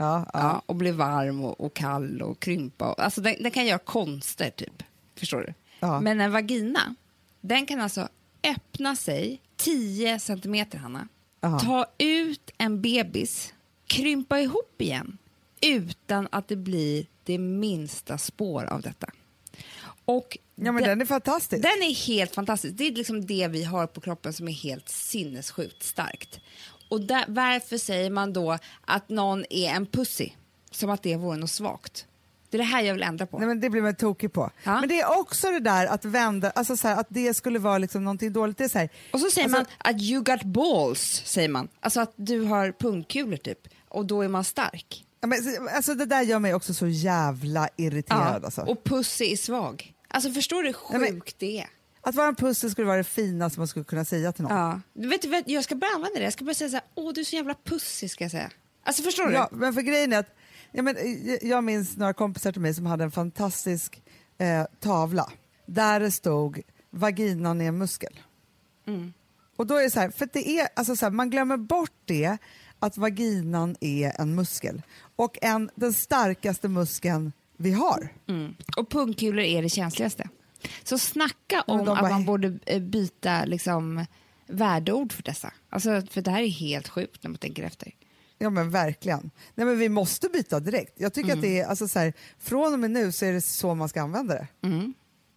Ja, 0.02 0.26
ja. 0.34 0.40
ja. 0.40 0.62
och 0.66 0.76
bli 0.76 0.92
varm 0.92 1.44
och, 1.44 1.62
och 1.62 1.74
kall 1.74 2.22
och 2.22 2.40
krympa. 2.40 2.92
Och, 2.92 3.00
alltså, 3.00 3.22
den, 3.22 3.36
den 3.40 3.52
kan 3.52 3.66
göra 3.66 3.80
konster, 3.80 4.50
typ. 4.50 4.84
Förstår 5.16 5.40
du? 5.40 5.54
Ja. 5.80 6.02
Men 6.02 6.22
en 6.22 6.32
vagina, 6.32 6.96
den 7.42 7.66
kan 7.66 7.82
alltså 7.82 8.08
öppna 8.44 8.96
sig 8.96 9.42
10 9.58 10.20
centimeter, 10.20 10.78
Hanna. 10.78 11.08
Ta 11.42 11.86
ut 11.98 12.52
en 12.58 12.82
bebis, 12.82 13.54
krympa 13.88 14.40
ihop 14.40 14.82
igen 14.82 15.18
utan 15.62 16.28
att 16.32 16.48
det 16.48 16.56
blir 16.56 17.06
det 17.24 17.38
minsta 17.38 18.18
spår 18.18 18.66
av 18.66 18.82
detta. 18.82 19.08
Och 20.06 20.38
ja, 20.56 20.72
men 20.72 20.76
den, 20.76 20.84
den 20.84 21.02
är 21.02 21.06
fantastisk. 21.06 21.64
den 21.64 21.84
är 21.84 22.08
helt 22.08 22.36
fantastisk. 22.36 22.78
Det 22.78 22.88
är 22.88 22.92
liksom 22.92 23.26
det 23.26 23.48
vi 23.48 23.64
har 23.64 23.88
på 23.88 24.02
kroppen 24.02 24.34
som 24.34 24.48
är 24.48 24.52
helt 24.52 24.90
sinnessjukt 24.90 25.84
starkt. 25.84 26.40
Och 26.92 27.02
där, 27.02 27.26
varför 27.28 27.78
säger 27.78 28.10
man 28.10 28.34
då 28.34 28.58
att 28.86 29.10
någon 29.10 29.46
är 29.50 29.70
en 29.70 29.86
pussy? 29.86 30.30
Som 30.72 30.90
att 30.90 31.04
det 31.04 31.16
vore 31.16 31.38
något 31.38 31.50
svagt. 31.52 32.06
Det 32.50 32.58
är 32.58 32.60
det 32.60 32.64
här 32.66 32.82
jag 32.82 32.94
vill 32.94 33.04
ändra 33.04 33.26
på. 33.26 33.38
Nej, 33.40 33.48
men 33.48 33.60
det 33.60 33.70
blir 33.70 33.82
man 33.82 33.96
tokig 33.96 34.34
på. 34.34 34.52
Ja. 34.64 34.80
Men 34.80 34.90
det 34.90 35.00
är 35.02 35.20
också 35.20 35.52
det 35.52 35.60
där 35.60 35.88
att 35.88 36.06
vända, 36.06 36.50
alltså 36.50 36.78
så 36.78 36.88
här, 36.88 36.96
att 37.00 37.08
det 37.10 37.34
skulle 37.34 37.60
vara 37.60 37.78
liksom 37.78 38.04
någonting 38.04 38.34
dåligt. 38.34 38.58
Det 38.58 38.64
är 38.64 38.68
så 38.70 38.80
här, 38.80 38.90
Och 39.14 39.20
så 39.20 39.32
säger 39.32 39.46
Alltså- 39.48 39.58
man 39.82 39.96
att 39.96 40.02
you 40.02 40.24
got 40.24 40.44
balls, 40.44 41.22
säger 41.26 41.50
man. 41.50 41.68
Alltså 41.80 42.00
att 42.02 42.14
du 42.16 42.42
har 42.42 42.72
pungkulor 42.72 43.38
typ. 43.38 43.68
Och 43.90 44.06
då 44.06 44.22
är 44.22 44.28
man 44.28 44.44
stark. 44.44 45.06
ja, 45.22 45.28
men, 45.28 45.40
alltså 45.76 45.94
det 45.96 46.06
där 46.06 46.22
gör 46.22 46.40
mig 46.40 46.54
också 46.54 46.74
så 46.74 46.88
jävla 46.88 47.70
irriterad. 47.78 48.46
Alltså. 48.46 48.62
Och 48.62 48.84
pussy 48.84 49.26
är 49.34 49.38
svag. 49.38 49.94
Alltså 50.08 50.32
förstår 50.32 50.64
du 50.64 50.68
hur 50.70 50.76
Nej, 50.92 51.00
men- 51.12 51.22
sjukt 51.22 51.36
det 51.40 51.60
är? 51.60 51.68
Att 52.02 52.16
vara 52.16 52.28
en 52.28 52.36
pussel 52.36 52.72
skulle 52.72 52.88
vara 52.88 52.98
det 52.98 53.04
finaste 53.04 53.60
man 53.60 53.68
skulle 53.68 53.86
kunna 53.86 54.06
säga 54.06 54.32
till 54.32 54.44
någon. 54.44 54.58
Ja. 54.58 54.82
Du 54.94 55.08
vet, 55.08 55.50
jag 55.50 55.64
ska 55.64 55.76
börja 55.76 55.94
använda 55.96 56.20
det. 56.20 56.24
Jag 56.24 56.34
ska 56.34 56.44
börja 56.44 56.56
säga 56.56 56.70
så 56.70 56.76
här, 56.76 56.86
åh 56.96 57.14
du 57.14 57.22
är 57.22 57.26
så 57.26 57.36
jävla 57.36 57.56
pussy 57.64 58.08
ska 58.08 58.24
jag 58.24 58.32
säga. 58.32 58.52
Alltså 58.84 59.04
förstår 59.04 59.28
du? 59.28 59.34
Ja, 59.34 59.50
men 59.52 59.74
för 59.74 59.82
grejen 59.82 60.14
är 60.14 60.20
att 60.20 60.36
ja, 60.72 60.82
men, 60.82 60.98
eh, 60.98 61.38
jag 61.42 61.64
minns 61.64 61.98
några 61.98 62.14
kompisar 62.14 62.52
till 62.52 62.62
mig 62.62 62.74
som 62.74 62.86
hade 62.86 63.04
en 63.04 63.12
fantastisk 63.12 64.04
eh, 64.38 64.66
tavla 64.80 65.32
där 65.66 66.00
det 66.00 66.12
stod 66.12 66.62
vaginan 66.90 67.62
är 67.62 67.68
en 67.68 67.78
muskel. 67.78 68.20
Mm. 68.88 69.14
Och 69.56 69.68
då 69.68 69.76
är 69.76 69.84
det 69.84 69.92
så 69.92 70.00
här, 70.00 70.10
för 70.10 70.30
det 70.34 70.50
är, 70.50 70.68
alltså 70.76 70.96
så 70.96 71.06
här, 71.06 71.12
man 71.12 71.30
glömmer 71.30 71.58
bort 71.58 72.02
det 72.06 72.38
att 72.80 72.98
vaginan 72.98 73.76
är 73.80 74.22
en 74.22 74.36
muskel 74.36 74.82
och 75.16 75.38
en, 75.42 75.70
den 75.76 75.94
starkaste 75.94 76.68
muskeln 76.68 77.32
vi 77.58 77.72
har. 77.72 78.10
Mm. 78.28 78.56
Och 78.78 78.90
pungkulor 78.90 79.44
är 79.44 79.62
det 79.62 79.70
känsligaste. 79.70 80.30
Så 80.84 80.98
snacka 80.98 81.62
om 81.68 81.78
de 81.86 81.90
att 81.90 82.00
bara- 82.02 82.10
man 82.12 82.26
borde 82.26 82.60
eh, 82.66 82.80
byta 82.82 83.46
liksom, 83.46 84.06
värdeord 84.48 85.14
för 85.14 85.24
dessa. 85.24 85.54
Alltså, 85.70 86.02
för 86.10 86.22
det 86.22 86.32
här 86.32 86.42
är 86.44 86.48
helt 86.48 86.88
sjukt 86.88 87.24
när 87.24 87.30
man 87.30 87.38
tänker 87.38 87.64
efter. 87.64 87.92
Ja 88.38 88.50
men 88.50 88.70
verkligen. 88.72 89.32
Nej, 89.56 89.66
men 89.68 89.80
vi 89.80 89.90
måste 89.90 90.30
byta 90.30 90.60
direkt. 90.60 90.94
Jag 90.98 91.14
tycker 91.14 91.34
att 91.34 91.42
det 91.42 91.60
är, 91.60 91.66
alltså, 91.68 91.88
så 91.88 92.00
här, 92.00 92.14
från 92.40 92.74
och 92.74 92.80
med 92.80 92.92
nu 92.92 93.12
så 93.12 93.26
är 93.26 93.34
det 93.34 93.42
så 93.42 93.76
man 93.76 93.90
ska 93.90 94.02
använda 94.02 94.34
det. 94.34 94.48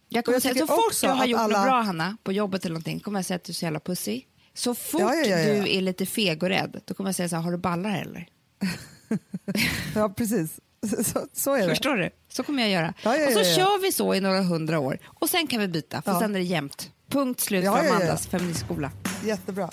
Jag 0.09 0.25
kommer 0.25 0.35
jag 0.35 0.41
säga, 0.41 0.55
så 0.55 0.67
fort 0.67 1.01
du 1.01 1.07
har 1.07 1.25
gjort 1.25 1.39
alla- 1.39 1.57
något 1.57 1.65
bra, 1.67 1.81
Hanna, 1.81 2.17
på 2.23 2.31
jobbet 2.31 2.65
eller 2.65 2.73
någonting, 2.73 2.99
kommer 2.99 3.19
jag 3.19 3.25
säga 3.25 3.35
att 3.35 3.43
du 3.43 3.51
är 3.51 3.55
så 3.55 3.65
jävla 3.65 3.79
pussig. 3.79 4.27
Så 4.53 4.75
fort 4.75 5.01
ja, 5.01 5.13
ja, 5.15 5.25
ja. 5.39 5.53
du 5.53 5.69
är 5.77 5.81
lite 5.81 6.05
feg 6.05 6.43
och 6.43 6.49
rädd, 6.49 6.81
då 6.85 6.93
kommer 6.93 7.07
jag 7.07 7.15
säga 7.15 7.29
så 7.29 7.35
här, 7.35 7.43
har 7.43 7.51
du 7.51 7.57
ballar 7.57 8.01
eller? 8.01 8.27
Ja 9.95 10.09
precis, 10.09 10.59
så, 11.03 11.27
så. 11.33 11.57
Förstår 11.57 11.95
du? 11.95 12.09
Så 12.29 12.43
kommer 12.43 12.63
jag 12.63 12.71
göra. 12.71 12.93
Ja, 13.03 13.17
ja, 13.17 13.27
och 13.27 13.33
så 13.33 13.39
ja, 13.39 13.55
kör 13.55 13.81
vi 13.81 13.91
så 13.91 14.15
i 14.15 14.21
några 14.21 14.41
hundra 14.41 14.79
år 14.79 14.97
och 15.05 15.29
sen 15.29 15.47
kan 15.47 15.59
vi 15.59 15.67
byta, 15.67 16.01
för 16.01 16.19
sen 16.19 16.35
är 16.35 16.39
det 16.39 16.45
jämnt. 16.45 16.91
Punkt 17.09 17.39
slut 17.39 17.65
för. 17.65 17.79
Amandas 17.79 18.27
feministskola. 18.27 18.91
Jättebra. 19.25 19.69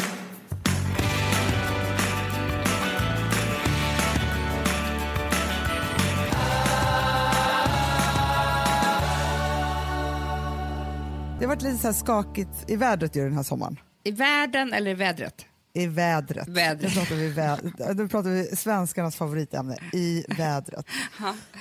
Det 11.42 11.46
har 11.46 11.54
varit 11.54 11.62
lite 11.62 11.78
så 11.78 11.92
skakigt 11.92 12.70
i 12.70 12.76
vädret 12.76 13.16
ju 13.16 13.24
den 13.24 13.36
här 13.36 13.42
sommaren. 13.42 13.78
I 14.04 14.10
världen 14.10 14.72
eller 14.72 14.90
i 14.90 14.94
vädret? 14.94 15.46
I 15.74 15.86
vädret. 15.86 16.48
Vädret. 16.48 16.94
Nu 16.94 17.00
pratar 17.00 17.14
vi, 17.14 17.30
vä- 17.32 17.94
nu 17.94 18.08
pratar 18.08 18.30
vi 18.30 18.56
svenskarnas 18.56 19.16
favoritämne, 19.16 19.76
i 19.92 20.24
vädret. 20.28 20.86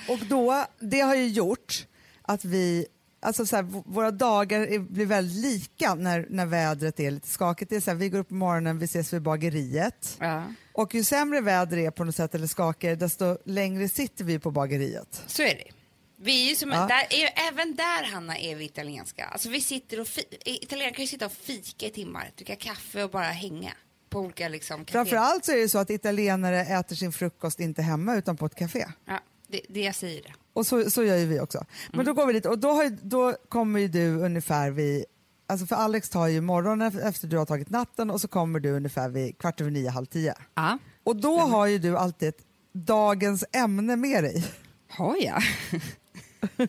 Och 0.08 0.18
då, 0.28 0.64
det 0.80 1.00
har 1.00 1.14
ju 1.14 1.26
gjort 1.28 1.86
att 2.22 2.44
vi, 2.44 2.86
alltså 3.20 3.46
så 3.46 3.56
här, 3.56 3.62
våra 3.86 4.10
dagar 4.10 4.78
blir 4.78 5.06
väldigt 5.06 5.42
lika 5.42 5.94
när, 5.94 6.26
när 6.30 6.46
vädret 6.46 7.00
är 7.00 7.10
lite 7.10 7.28
skakigt. 7.28 7.70
Det 7.70 7.76
är 7.76 7.80
så 7.80 7.90
här, 7.90 7.96
vi 7.98 8.08
går 8.08 8.18
upp 8.18 8.28
på 8.28 8.34
morgonen, 8.34 8.78
vi 8.78 8.84
ses 8.84 9.12
vid 9.12 9.22
bageriet. 9.22 10.16
Ja. 10.20 10.44
Och 10.72 10.94
ju 10.94 11.04
sämre 11.04 11.40
väder 11.40 11.76
är 11.78 11.90
på 11.90 12.04
något 12.04 12.16
sätt 12.16 12.34
eller 12.34 12.46
skakigare, 12.46 12.96
desto 12.96 13.38
längre 13.44 13.88
sitter 13.88 14.24
vi 14.24 14.38
på 14.38 14.50
bageriet. 14.50 15.22
Så 15.26 15.42
är 15.42 15.54
det. 15.54 15.70
Vi 16.16 16.50
är 16.50 16.54
som, 16.54 16.70
Ja. 16.70 16.86
där 16.86 17.06
är, 17.10 17.48
även 17.52 17.74
där, 17.76 18.12
Hanna, 18.12 18.38
är 18.38 18.56
vi 18.56 18.64
italienska. 18.64 19.24
Alltså, 19.24 19.48
vi 19.48 19.60
sitter 19.60 20.00
och 20.00 20.08
fi, 20.08 20.22
italienare 20.44 20.94
kan 20.94 21.02
ju 21.04 21.08
sitta 21.08 21.26
och 21.26 21.32
fika 21.32 21.86
i 21.86 21.90
timmar, 21.90 22.30
dricka 22.36 22.56
kaffe 22.56 23.04
och 23.04 23.10
bara 23.10 23.24
hänga 23.24 23.72
på 24.12 24.20
olika 24.20 24.48
liksom, 24.48 24.84
kaféer. 24.84 24.92
Framförallt 24.92 25.44
så 25.44 25.52
är 25.52 25.56
det 25.56 25.68
så 25.68 25.78
att 25.78 25.90
italienare 25.90 26.60
äter 26.60 26.96
sin 26.96 27.12
frukost 27.12 27.60
inte 27.60 27.82
hemma 27.82 28.14
utan 28.16 28.36
på 28.36 28.46
ett 28.46 28.54
café. 28.54 28.86
Ja, 29.04 29.20
det, 29.48 29.60
det 29.68 29.80
jag 29.80 29.94
säger 29.94 30.22
det. 30.22 30.32
Och 30.52 30.66
så, 30.66 30.90
så 30.90 31.04
gör 31.04 31.16
ju 31.16 31.26
vi 31.26 31.40
också. 31.40 31.64
Men 31.92 32.04
då 32.06 32.12
går 32.14 32.26
vi 32.26 32.32
dit 32.32 32.46
och 32.46 32.58
då, 32.58 32.68
har, 32.72 32.96
då 33.02 33.34
kommer 33.48 33.80
ju 33.80 33.88
du 33.88 34.16
ungefär 34.18 34.70
vid, 34.70 35.04
alltså 35.46 35.66
för 35.66 35.76
Alex 35.76 36.08
tar 36.10 36.26
ju 36.26 36.40
morgonen 36.40 36.98
efter- 36.98 37.28
du 37.28 37.38
har 37.38 37.46
tagit 37.46 37.70
natten 37.70 38.10
och 38.10 38.20
så 38.20 38.28
kommer 38.28 38.60
du 38.60 38.70
ungefär 38.70 39.08
vid 39.08 39.38
kvart 39.38 39.60
över 39.60 39.70
nio, 39.70 39.90
halv 39.90 40.06
tio. 40.06 40.34
Ja. 40.54 40.78
Och 41.04 41.16
då 41.16 41.38
har 41.38 41.66
ju 41.66 41.78
du 41.78 41.96
alltid 41.98 42.28
ett 42.28 42.42
dagens 42.72 43.44
ämne 43.52 43.96
med 43.96 44.24
dig. 44.24 44.44
Har 44.88 45.16
jag? 45.20 45.42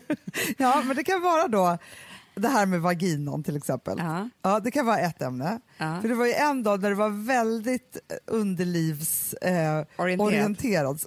Ja, 0.58 0.82
men 0.86 0.96
det 0.96 1.04
kan 1.04 1.22
vara 1.22 1.48
då 1.48 1.78
det 2.34 2.48
här 2.48 2.66
med 2.66 2.80
vaginan 2.80 3.42
till 3.42 3.56
exempel. 3.56 3.98
Ja. 3.98 4.28
Ja, 4.42 4.60
det 4.60 4.70
kan 4.70 4.86
vara 4.86 4.98
ett 4.98 5.22
ämne. 5.22 5.60
Ja. 5.78 5.98
För 6.00 6.08
det 6.08 6.14
var 6.14 6.26
ju 6.26 6.32
en 6.32 6.62
dag 6.62 6.80
där 6.80 6.88
det 6.90 6.96
var 6.96 7.26
väldigt 7.26 7.96
eh, 8.08 8.16
underlivsorienterad. 8.26 9.86
Eh, 10.20 10.20
orienterad. 10.26 11.00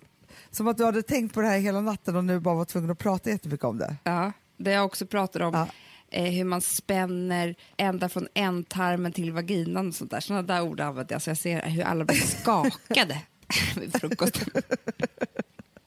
Som 0.52 0.68
att 0.68 0.78
du 0.78 0.86
hade 0.86 1.02
tänkt 1.04 1.34
på 1.34 1.42
det 1.42 1.48
här 1.48 1.58
hela 1.60 1.82
natten 1.82 2.16
och 2.16 2.24
nu 2.26 2.40
bara 2.40 2.56
var 2.56 2.66
tvungen 2.66 2.92
att 2.92 2.98
prata 3.00 3.30
jättemycket 3.30 3.64
om 3.66 3.78
det. 3.78 3.96
Ja, 4.04 4.32
där 4.58 4.72
jag 4.72 4.86
också 4.86 5.06
pratar 5.06 5.40
om 5.42 5.54
Ja. 5.54 5.68
eh, 6.12 6.24
hur 6.32 6.44
man 6.44 6.62
spänner 6.62 7.56
ända 7.78 8.10
från 8.10 8.28
ändtarmen 8.34 9.12
till 9.12 9.32
vaginan 9.32 9.88
och 9.88 9.96
sånt 9.96 10.12
där. 10.12 10.20
Sådana 10.20 10.42
där 10.48 10.62
ord 10.62 10.80
använder 10.80 11.16
jag, 11.16 11.22
så 11.22 11.30
jag 11.30 11.38
ser 11.38 11.62
hur 11.62 11.84
alla 11.84 12.06
blir 12.06 12.18
skakade 12.18 13.22
vid 13.80 13.94
frukosten. 14.02 14.50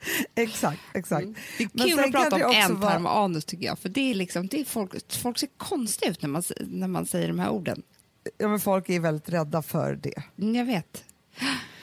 Exakt, 0.34 0.80
exakt. 0.94 1.22
Mm. 1.24 1.34
Det 1.56 1.64
är 1.64 1.96
Men 1.96 2.04
kul 2.12 2.16
att 2.16 2.30
prata 2.30 2.46
om 2.46 2.52
ändtarm 2.54 3.02
vara- 3.02 3.14
och 3.14 3.18
anus 3.24 3.44
tycker 3.44 3.66
jag, 3.66 3.78
för 3.78 3.88
det 3.88 4.10
är 4.10 4.14
liksom, 4.14 4.46
det 4.46 4.60
är 4.60 4.64
folk, 4.64 5.12
folk 5.12 5.38
ser 5.38 5.48
konstiga 5.56 6.10
ut 6.10 6.22
när 6.22 6.28
man, 6.28 6.42
när 6.60 6.88
man 6.88 7.06
säger 7.06 7.28
de 7.28 7.38
här 7.38 7.50
orden. 7.50 7.82
Ja, 8.38 8.48
men 8.48 8.60
folk 8.60 8.88
är 8.88 9.00
väldigt 9.00 9.28
rädda 9.28 9.62
för 9.62 9.94
det. 10.02 10.22
Mm, 10.38 10.54
Jag 10.54 10.64
vet. 10.64 11.04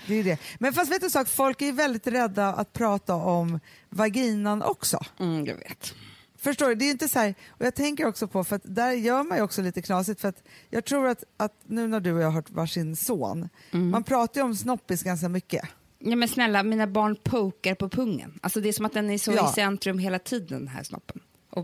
det, 0.08 0.16
är 0.16 0.24
det. 0.24 0.38
Men 0.60 0.74
fast 0.74 0.92
vet 0.92 1.00
du 1.02 1.06
en 1.08 1.12
sak, 1.12 1.28
folk 1.28 1.62
är 1.62 1.72
väldigt 1.72 2.08
rädda 2.08 2.48
att 2.54 2.74
prata 2.74 3.16
om 3.16 3.60
vaginan 3.90 4.62
också. 4.62 5.00
Mm, 5.20 5.46
jag 5.46 5.56
vet. 5.56 5.94
Förstår 6.40 6.68
du? 6.70 6.76
Det 6.76 6.86
är 6.86 6.92
inte 6.92 7.10
så 7.10 7.20
här, 7.20 7.36
och 7.50 7.66
jag 7.66 7.76
tänker 7.76 8.06
också 8.06 8.28
på, 8.28 8.44
för 8.44 8.56
att 8.56 8.62
där 8.66 8.92
gör 8.92 9.24
man 9.24 9.38
ju 9.38 9.44
också 9.44 9.62
lite 9.62 9.82
knasigt, 9.82 10.22
för 10.22 10.28
att 10.30 10.44
jag 10.70 10.86
tror 10.86 11.08
att, 11.08 11.24
att 11.38 11.54
nu 11.66 11.88
när 11.88 12.00
du 12.00 12.14
och 12.14 12.22
jag 12.22 12.26
har 12.28 12.32
hört 12.32 12.50
varsin 12.50 12.96
son, 12.96 13.50
Mm. 13.72 13.90
man 13.90 14.04
pratar 14.04 14.42
ju 14.42 14.46
om 14.46 14.56
snoppis 14.56 15.04
ganska 15.04 15.30
mycket. 15.30 15.66
Ja, 16.00 16.16
men 16.16 16.28
snälla, 16.28 16.64
mina 16.64 16.88
barn 16.88 17.18
pokar 17.24 17.76
på 17.76 17.90
pungen. 17.90 18.40
Alltså 18.42 18.62
det 18.62 18.70
är 18.70 18.74
som 18.74 18.86
att 18.86 18.94
den 18.94 19.10
är 19.10 19.18
så 19.18 19.32
Ja. 19.32 19.50
i 19.52 19.54
centrum 19.54 20.00
hela 20.00 20.20
tiden, 20.20 20.60
den 20.60 20.68
här 20.68 20.84
snoppen. 20.84 21.20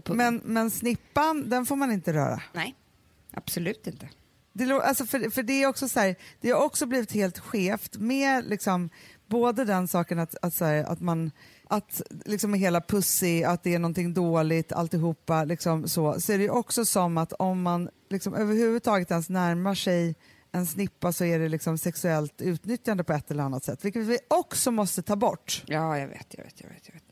Men, 0.07 0.41
men 0.45 0.71
snippan, 0.71 1.49
den 1.49 1.65
får 1.65 1.75
man 1.75 1.91
inte 1.91 2.13
röra. 2.13 2.41
Nej, 2.53 2.75
absolut 3.31 3.87
inte. 3.87 4.09
Det, 4.53 4.71
alltså 4.71 5.05
för, 5.05 5.29
för 5.29 5.43
det 5.43 5.63
är 5.63 5.67
också 5.67 5.87
så 5.89 5.99
här, 5.99 6.15
det 6.41 6.49
har 6.49 6.61
också 6.65 6.85
blivit 6.85 7.11
helt 7.11 7.39
skevt 7.39 7.97
med 7.97 8.45
liksom, 8.45 8.89
både 9.27 9.65
den 9.65 9.87
saken 9.87 10.19
att, 10.19 10.35
att, 10.41 10.53
så 10.53 10.65
här, 10.65 10.83
att 10.83 11.01
man 11.01 11.31
att 11.67 12.01
liksom 12.25 12.53
hela 12.53 12.81
pussy, 12.81 13.43
att 13.43 13.63
det 13.63 13.73
är 13.73 13.79
någonting 13.79 14.13
dåligt, 14.13 14.71
alltihopa, 14.71 15.43
liksom 15.43 15.87
så, 15.87 16.21
så 16.21 16.33
är 16.33 16.37
det 16.37 16.49
också 16.49 16.85
som 16.85 17.17
att 17.17 17.33
om 17.33 17.61
man 17.61 17.89
liksom 18.09 18.33
överhuvudtaget 18.33 19.11
ens 19.11 19.29
närmar 19.29 19.75
sig 19.75 20.15
en 20.55 20.65
snippa 20.65 21.11
så 21.11 21.25
är 21.25 21.39
det 21.39 21.49
liksom 21.49 21.77
sexuellt 21.77 22.41
utnyttjande 22.41 23.03
på 23.03 23.13
ett 23.13 23.31
eller 23.31 23.43
annat 23.43 23.63
sätt, 23.63 23.85
vilket 23.85 24.01
vi 24.01 24.17
också 24.27 24.71
måste 24.71 25.01
ta 25.01 25.15
bort. 25.15 25.63
Ja, 25.65 25.97
jag 25.97 26.07
vet, 26.07 26.27
jag 26.29 26.43
vet, 26.43 26.61
jag 26.61 26.69
vet. 26.69 26.87
Jag 26.87 26.93
vet. 26.93 27.03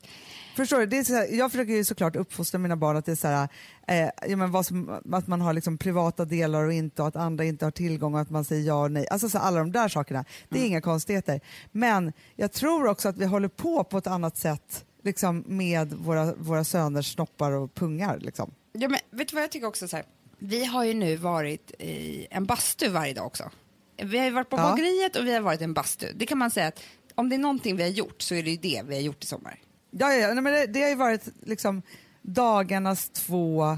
Förstår 0.56 0.80
du? 0.80 0.86
Det 0.86 0.97
är 0.97 1.04
så 1.04 1.13
här, 1.13 1.27
jag 1.32 1.51
försöker 1.51 1.73
ju 1.73 1.86
såklart 1.86 2.15
uppfostra 2.15 2.58
mina 2.58 2.75
barn 2.75 2.97
att 2.97 3.06
det 3.06 3.12
är 3.12 3.15
så 3.15 3.27
här, 3.27 3.49
eh, 3.88 4.10
ja, 4.27 4.38
men 4.38 4.51
vad 4.51 4.65
som, 4.65 4.99
att 5.12 5.27
man 5.27 5.41
har 5.41 5.54
liksom 5.54 5.77
privata 5.77 6.25
delar 6.25 6.65
och 6.65 6.73
inte 6.73 7.01
och 7.01 7.08
att 7.08 7.15
andra 7.15 7.43
inte 7.43 7.65
har 7.65 7.71
tillgång 7.71 8.13
och 8.13 8.19
att 8.19 8.30
man 8.30 8.45
säger 8.45 8.67
ja 8.67 8.84
och 8.84 8.91
nej. 8.91 9.08
Alltså 9.12 9.30
så 9.30 9.38
alla 9.38 9.60
de 9.60 9.71
där 9.71 9.88
sakerna. 9.88 10.25
Det 10.49 10.60
är 10.60 10.65
inga 10.65 10.82
konstigheter. 10.82 11.41
Men 11.71 12.13
jag 12.36 12.51
tror 12.51 12.88
också 12.88 13.10
att 13.10 13.17
vi 13.17 13.25
håller 13.25 13.47
på 13.47 13.84
på 13.84 13.97
ett 13.97 14.08
annat 14.08 14.38
sätt 14.38 14.86
liksom, 15.04 15.43
med 15.47 15.93
våra, 15.93 16.34
våra 16.34 16.63
söners 16.63 17.13
snoppar 17.13 17.51
och 17.51 17.73
pungar. 17.73 18.19
Liksom. 18.19 18.54
Ja, 18.73 18.89
men 18.89 18.99
vet 19.12 19.27
du 19.27 19.36
vad 19.36 19.43
jag 19.43 19.51
tycker 19.51 19.67
också? 19.67 19.88
Så 19.88 19.95
här? 19.95 20.06
Vi 20.43 20.65
har 20.65 20.84
ju 20.84 20.93
nu 20.93 21.15
varit 21.15 21.71
i 21.80 22.27
en 22.32 22.45
bastu 22.45 22.89
varje 22.89 23.13
dag 23.13 23.25
också. 23.25 23.49
Vi 23.97 24.17
har 24.17 24.25
ju 24.25 24.32
varit 24.32 24.49
på 24.49 24.58
Ja. 24.58 24.63
bageriet 24.63 25.15
och 25.15 25.27
vi 25.27 25.34
har 25.34 25.41
varit 25.41 25.62
i 25.62 25.63
en 25.63 25.73
bastu. 25.73 26.08
Det 26.15 26.25
kan 26.25 26.38
man 26.38 26.51
säga 26.51 26.67
att 26.67 26.80
om 27.15 27.30
det 27.30 27.36
är 27.36 27.39
någonting 27.39 27.75
vi 27.75 27.84
har 27.84 27.89
gjort 27.89 28.21
så 28.21 28.36
är 28.36 28.43
det 28.43 28.51
ju 28.51 28.58
det 28.58 28.82
vi 28.86 28.95
har 28.95 29.01
gjort 29.01 29.23
i 29.23 29.27
sommar. 29.27 29.60
Ja, 29.91 30.13
ja, 30.13 30.34
men 30.34 30.43
det, 30.54 30.65
det 30.67 30.82
har 30.82 30.89
ju 30.89 30.95
varit 30.95 31.21
liksom, 31.45 31.82
dagarnas 32.21 33.10
två 33.10 33.77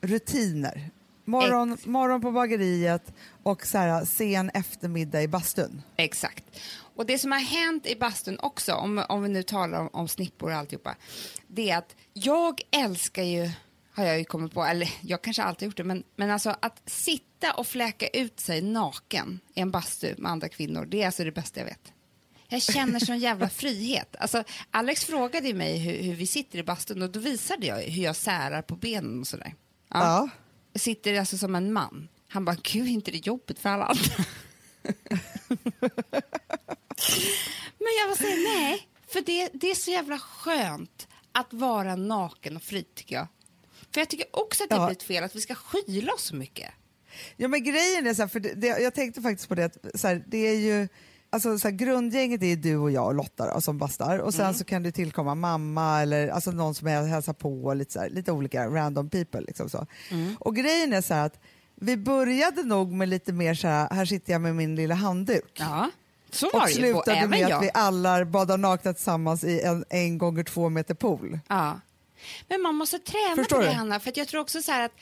rutiner. 0.00 0.90
Morgon, 1.24 1.72
Ex- 1.72 1.86
morgon 1.86 2.20
på 2.20 2.30
bageriet 2.30 3.12
och 3.42 3.66
så 3.66 3.78
här, 3.78 4.04
sen 4.04 4.50
eftermiddag 4.54 5.22
i 5.22 5.28
bastun. 5.28 5.82
Exakt. 5.96 6.44
Och 6.96 7.06
det 7.06 7.18
som 7.18 7.32
har 7.32 7.38
hänt 7.38 7.86
i 7.86 7.96
bastun 7.96 8.38
också, 8.38 8.72
om, 8.74 9.04
om 9.08 9.22
vi 9.22 9.28
nu 9.28 9.42
talar 9.42 9.80
om, 9.80 9.88
om 9.92 10.08
snippor 10.08 10.50
och 10.50 10.56
alltihopa, 10.56 10.96
det 11.48 11.70
är 11.70 11.78
att 11.78 11.96
jag 12.12 12.60
älskar 12.70 13.22
ju, 13.22 13.50
har 13.94 14.04
jag 14.04 14.18
ju 14.18 14.24
kommit 14.24 14.52
på, 14.52 14.64
eller 14.64 14.90
jag 15.00 15.22
kanske 15.22 15.42
alltid 15.42 15.66
gjort 15.66 15.76
det, 15.76 15.84
men, 15.84 16.04
men 16.16 16.30
alltså 16.30 16.56
att 16.62 16.82
sitta 16.86 17.52
och 17.52 17.66
fläka 17.66 18.08
ut 18.08 18.40
sig 18.40 18.62
naken 18.62 19.40
i 19.54 19.60
en 19.60 19.70
bastu 19.70 20.14
med 20.18 20.32
andra 20.32 20.48
kvinnor, 20.48 20.84
det 20.84 21.02
är 21.02 21.06
alltså 21.06 21.24
det 21.24 21.32
bästa 21.32 21.60
jag 21.60 21.66
vet. 21.66 21.92
Jag 22.48 22.62
känner 22.62 23.00
sån 23.00 23.18
jävla 23.18 23.48
frihet. 23.60 24.16
Alltså, 24.18 24.44
Alex 24.70 25.04
frågade 25.04 25.48
ju 25.48 25.54
mig 25.54 25.78
hur, 25.78 26.02
hur 26.02 26.14
vi 26.14 26.26
sitter 26.26 26.58
i 26.58 26.62
bastun 26.62 27.02
och 27.02 27.10
då 27.10 27.20
visade 27.20 27.66
jag 27.66 27.76
hur 27.76 28.02
jag 28.02 28.16
särar 28.16 28.62
på 28.62 28.76
benen 28.76 29.20
och 29.20 29.26
sådär. 29.26 29.54
Ja. 29.88 30.28
Jag 30.72 30.80
sitter 30.80 31.18
alltså 31.18 31.38
som 31.38 31.54
en 31.54 31.72
man. 31.72 32.08
Han 32.28 32.44
bara, 32.44 32.56
gud, 32.62 32.88
inte 32.88 33.10
det 33.10 33.26
jobbigt 33.26 33.58
för 33.58 33.68
alla 33.68 33.84
andra? 33.84 34.24
Men 37.78 37.92
jag 38.00 38.08
var 38.08 38.16
säga 38.16 38.36
nej, 38.36 38.88
för 39.08 39.20
det, 39.20 39.50
det 39.52 39.70
är 39.70 39.74
så 39.74 39.90
jävla 39.90 40.18
skönt 40.18 41.08
att 41.32 41.52
vara 41.52 41.96
naken 41.96 42.56
och 42.56 42.62
fri 42.62 42.82
tycker 42.94 43.14
jag. 43.14 43.26
För 43.94 44.00
jag 44.00 44.08
tycker 44.08 44.26
också 44.30 44.64
att 44.64 44.70
det 44.70 44.76
Ja. 44.76 44.88
är 44.88 44.92
ett 44.92 45.02
fel 45.02 45.24
att 45.24 45.36
vi 45.36 45.40
ska 45.40 45.54
skyla 45.54 46.12
oss 46.12 46.22
så 46.22 46.36
mycket. 46.36 46.70
Ja 47.36 47.48
men 47.48 47.64
grejen 47.64 48.06
är 48.06 48.14
så 48.14 48.22
här, 48.22 48.28
för 48.28 48.40
det, 48.40 48.54
det, 48.54 48.66
jag 48.66 48.94
tänkte 48.94 49.22
faktiskt 49.22 49.48
på 49.48 49.54
det 49.54 49.64
att 49.64 49.76
så 49.94 50.08
här, 50.08 50.24
det 50.26 50.38
är 50.38 50.54
ju 50.58 50.88
Alltså 51.30 51.58
så 51.58 51.68
här, 51.68 51.74
grundgänget 51.76 52.42
är 52.42 52.56
du 52.56 52.76
och 52.76 52.90
jag 52.90 53.06
och 53.06 53.14
Lotta 53.14 53.54
då, 53.54 53.60
som 53.60 53.78
bastar 53.78 54.18
och 54.18 54.34
sen 54.34 54.54
så 54.54 54.64
kan 54.64 54.82
det 54.82 54.92
tillkomma 54.92 55.34
mamma 55.34 56.02
eller 56.02 56.28
alltså 56.28 56.50
någon 56.50 56.74
som 56.74 56.88
hälsar 56.88 57.32
på 57.32 57.64
och 57.64 57.76
lite, 57.76 57.92
så 57.92 58.00
här, 58.00 58.10
lite 58.10 58.32
olika 58.32 58.66
random 58.68 59.10
people. 59.10 59.40
Liksom 59.40 59.70
så. 59.70 59.86
Och 60.38 60.56
grejen 60.56 60.92
är 60.92 61.00
så 61.00 61.14
att 61.14 61.40
vi 61.74 61.96
började 61.96 62.62
nog 62.62 62.92
med 62.92 63.08
lite 63.08 63.32
mer 63.32 63.54
så 63.54 63.68
här, 63.68 63.88
här 63.90 64.04
sitter 64.04 64.32
jag 64.32 64.40
med 64.42 64.56
min 64.56 64.76
lilla 64.76 64.94
handduk. 64.94 65.52
Ja, 65.54 65.90
Så 66.30 66.50
var 66.52 66.60
Och 66.60 66.66
på, 66.66 66.72
slutade 66.72 67.16
även 67.16 67.30
med 67.30 67.44
att 67.44 67.50
jag. 67.50 67.60
vi 67.60 67.70
alla 67.74 68.24
badar 68.24 68.58
nakna 68.58 68.92
tillsammans 68.92 69.44
i 69.44 69.60
en 69.60 69.84
en 69.90 70.18
gånger 70.18 70.42
två 70.44 70.68
meter 70.68 70.94
pool. 70.94 71.38
Ja. 71.48 71.80
Men 72.48 72.62
man 72.62 72.74
måste 72.74 72.98
träna 72.98 73.36
Förstår 73.36 73.56
på 73.56 73.62
det, 73.62 73.68
du? 73.68 73.74
Hanna. 73.74 74.00
För 74.00 74.12
jag 74.16 74.28
tror 74.28 74.40
också 74.40 74.62
så 74.62 74.72
här 74.72 74.84
att 74.84 74.92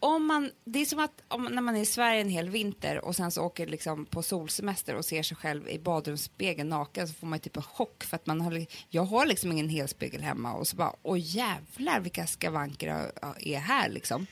om 0.00 0.26
man, 0.26 0.50
det 0.64 0.78
är 0.78 0.84
som 0.86 0.98
att 0.98 1.22
om, 1.28 1.44
när 1.44 1.62
man 1.62 1.76
är 1.76 1.80
i 1.80 1.86
Sverige 1.86 2.20
en 2.20 2.28
hel 2.28 2.48
vinter 2.50 3.04
och 3.04 3.16
sen 3.16 3.30
så 3.30 3.42
åker 3.42 3.66
liksom 3.66 4.06
på 4.06 4.22
solsemester 4.22 4.94
och 4.94 5.04
ser 5.04 5.22
sig 5.22 5.36
själv 5.36 5.68
i 5.68 5.78
badrumsspegeln 5.78 6.68
naken 6.68 7.08
så 7.08 7.14
får 7.14 7.26
man 7.26 7.38
typ 7.38 7.56
en 7.56 7.62
chock 7.62 8.04
för 8.04 8.16
att 8.16 8.26
man 8.26 8.40
har, 8.40 8.66
jag 8.88 9.02
har 9.02 9.26
liksom 9.26 9.52
ingen 9.52 9.68
helspegel 9.68 10.22
hemma 10.22 10.52
och 10.52 10.66
så 10.68 10.76
bara, 10.76 10.92
åh 11.02 11.18
jävlar 11.20 12.00
vilka 12.00 12.26
skavanker 12.26 13.12
är 13.40 13.58
här 13.58 13.88
liksom. 13.88 14.26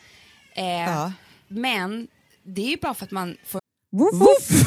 Eh, 0.53 0.65
Ja. 0.65 1.13
Men 1.49 2.09
det 2.43 2.61
är 2.63 2.71
ju 2.71 2.77
bara 2.77 2.95
för 2.95 3.05
att 3.05 3.11
man 3.11 3.37
får 3.45 3.61
Woof, 3.93 4.15
woof. 4.15 4.67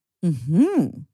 Mm-hmm. 0.23 1.01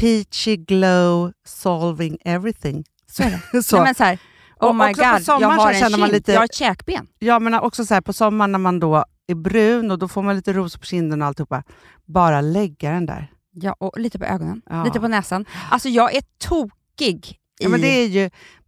Peachy 0.00 0.56
glow 0.56 1.32
solving 1.46 2.18
everything. 2.24 2.84
Så 3.10 3.22
är 3.22 3.40
det. 3.52 3.62
så. 3.62 3.76
Nej, 3.76 3.84
men 3.84 3.94
så 3.94 4.04
här, 4.04 4.18
oh 4.60 4.68
Och 4.68 4.76
my 4.76 4.84
god, 4.92 4.98
jag 5.26 5.48
har 5.48 5.72
en 5.72 5.80
känner 5.80 5.98
man 5.98 6.08
kind, 6.08 6.12
lite- 6.12 6.32
jag 6.32 6.40
har 6.40 6.44
ett 6.44 6.54
käkben. 6.54 7.06
Ja, 7.18 7.38
men 7.38 7.54
också 7.54 7.84
så 7.84 7.94
här, 7.94 8.00
på 8.00 8.12
sommaren 8.12 8.52
när 8.52 8.58
man 8.58 8.80
då 8.80 9.04
är 9.26 9.34
brun 9.34 9.90
och 9.90 9.98
då 9.98 10.08
får 10.08 10.22
man 10.22 10.36
lite 10.36 10.52
ros 10.52 10.76
på 10.76 10.84
kinden 10.86 11.22
och 11.22 11.28
alltihopa. 11.28 11.62
Bara 12.04 12.40
lägga 12.40 12.90
den 12.90 13.06
där. 13.06 13.30
Ja, 13.52 13.72
och 13.78 13.98
lite 14.00 14.18
på 14.18 14.24
ögonen, 14.24 14.62
Ja. 14.70 14.84
lite 14.84 15.00
på 15.00 15.08
näsan. 15.08 15.44
Alltså 15.70 15.88
jag 15.88 16.14
är 16.14 16.22
tokig 16.38 17.38
Ja, 17.58 17.66
i... 17.66 17.70
men 17.70 17.80
det 17.80 17.88
är 18.02 18.06
ju 18.06 18.30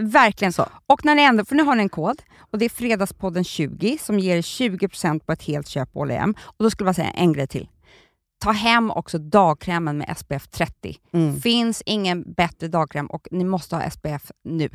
Verkligen 0.00 0.52
Så. 0.52 0.68
Och 0.86 1.04
när 1.04 1.14
ni 1.14 1.22
ändå, 1.22 1.44
för 1.44 1.54
nu 1.54 1.62
har 1.62 1.74
ni 1.74 1.82
en 1.82 1.88
kod 1.88 2.22
och 2.38 2.58
det 2.58 2.64
är 2.64 2.68
Fredagspodden 2.68 3.44
20 3.44 3.98
som 3.98 4.18
ger 4.18 4.42
20% 4.42 5.20
på 5.20 5.32
ett 5.32 5.42
helt 5.42 5.68
köp 5.68 5.92
på 5.92 5.98
H&M. 5.98 6.34
Och 6.40 6.64
då 6.64 6.70
skulle 6.70 6.88
jag 6.88 6.96
säga 6.96 7.10
en 7.10 7.32
grej 7.32 7.46
till. 7.46 7.68
Ta 8.38 8.50
hem 8.50 8.90
också 8.90 9.18
dagkrämen 9.18 9.98
med 9.98 10.16
SPF 10.18 10.48
30. 10.48 10.96
Mm. 11.12 11.40
Finns 11.40 11.82
ingen 11.86 12.32
bättre 12.32 12.68
dagkräm 12.68 13.06
och 13.06 13.28
ni 13.30 13.44
måste 13.44 13.76
ha 13.76 13.90
SPF 13.90 14.30
nu. 14.44 14.68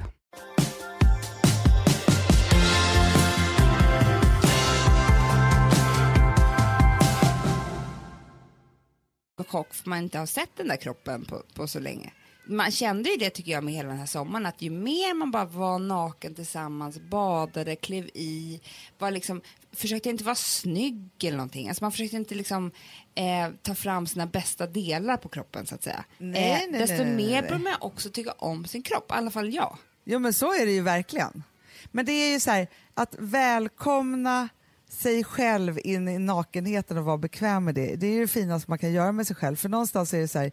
chock 9.49 9.73
för 9.73 9.89
man 9.89 9.99
inte 9.99 10.19
har 10.19 10.25
sett 10.25 10.49
den 10.55 10.67
där 10.67 10.75
kroppen 10.75 11.25
på, 11.25 11.41
på 11.53 11.67
så 11.67 11.79
länge. 11.79 12.12
Man 12.49 12.71
kände 12.71 13.09
ju 13.09 13.17
det 13.17 13.29
tycker 13.29 13.51
jag 13.51 13.63
med 13.63 13.73
hela 13.73 13.89
den 13.89 13.97
här 13.97 14.05
sommaren 14.05 14.45
att 14.45 14.62
ju 14.62 14.69
mer 14.69 15.13
man 15.13 15.31
bara 15.31 15.45
var 15.45 15.79
naken 15.79 16.35
tillsammans, 16.35 16.99
badade, 16.99 17.75
klev 17.75 18.09
i, 18.13 18.62
var 18.97 19.12
liksom, 19.12 19.41
försökte 19.71 20.09
inte 20.09 20.23
vara 20.23 20.35
snygg 20.35 21.09
eller 21.23 21.38
någonting. 21.38 21.69
Alltså 21.69 21.83
man 21.83 21.91
försökte 21.91 22.17
inte 22.17 22.35
liksom 22.35 22.71
eh, 23.15 23.49
ta 23.62 23.75
fram 23.75 24.07
sina 24.07 24.25
bästa 24.25 24.67
delar 24.67 25.17
på 25.17 25.29
kroppen 25.29 25.65
så 25.65 25.75
att 25.75 25.83
säga. 25.83 26.05
Nej, 26.17 26.51
eh, 26.51 26.71
nej, 26.71 26.79
desto 26.79 27.03
nej, 27.03 27.15
mer 27.15 27.41
börjar 27.41 27.59
man 27.59 27.73
också 27.79 28.09
tycka 28.09 28.31
om 28.31 28.65
sin 28.65 28.83
kropp, 28.83 29.12
i 29.12 29.13
alla 29.13 29.31
fall 29.31 29.53
jag. 29.53 29.77
Jo 30.03 30.19
men 30.19 30.33
så 30.33 30.53
är 30.53 30.65
det 30.65 30.71
ju 30.71 30.81
verkligen. 30.81 31.43
Men 31.91 32.05
det 32.05 32.12
är 32.12 32.31
ju 32.31 32.39
så 32.39 32.51
här, 32.51 32.67
att 32.93 33.15
välkomna 33.19 34.49
sig 34.89 35.23
själv 35.23 35.79
in 35.83 36.07
i 36.07 36.19
nakenheten 36.19 36.97
och 36.97 37.05
vara 37.05 37.17
bekväm 37.17 37.65
med 37.65 37.75
det. 37.75 37.95
Det 37.95 38.07
är 38.07 38.12
ju 38.12 38.21
det 38.21 38.27
finaste 38.27 38.71
man 38.71 38.79
kan 38.79 38.91
göra 38.91 39.12
med 39.12 39.27
sig 39.27 39.35
själv. 39.35 39.55
För 39.55 39.69
någonstans 39.69 40.13
är 40.13 40.19
det 40.19 40.27
så 40.27 40.39
här, 40.39 40.51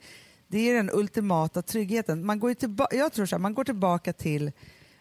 det 0.48 0.59
är 0.70 0.74
den 0.74 0.90
ultimata 0.92 1.62
tryggheten. 1.62 2.26
Man 2.26 2.40
går 2.40 2.50
ju 2.50 2.54
tillba- 2.54 2.88
jag 2.90 3.12
tror 3.12 3.26
så 3.26 3.37
här, 3.37 3.40
man 3.40 3.54
går 3.54 3.64
tillbaka 3.64 4.12
till 4.12 4.52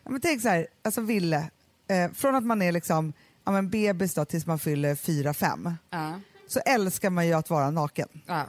ja, 0.04 0.12
men 0.12 0.22
tänk 0.22 0.42
så 0.42 0.50
här, 0.50 0.68
alltså 0.84 1.02
Ville, 1.02 1.50
eh, 1.88 2.12
från 2.12 2.36
att 2.36 2.44
man 2.46 2.62
är 2.62 2.72
liksom, 2.72 3.14
ja, 3.46 3.52
men 3.52 3.70
bebis 3.70 4.14
då, 4.14 4.26
tills 4.26 4.46
man 4.46 4.60
fyller 4.60 4.96
fyra 4.96 5.34
fem 5.34 5.70
Ja. 5.90 6.20
så 6.48 6.60
älskar 6.60 7.10
man 7.10 7.28
ju 7.28 7.34
att 7.34 7.50
vara 7.50 7.72
naken. 7.72 8.08
Ja. 8.26 8.44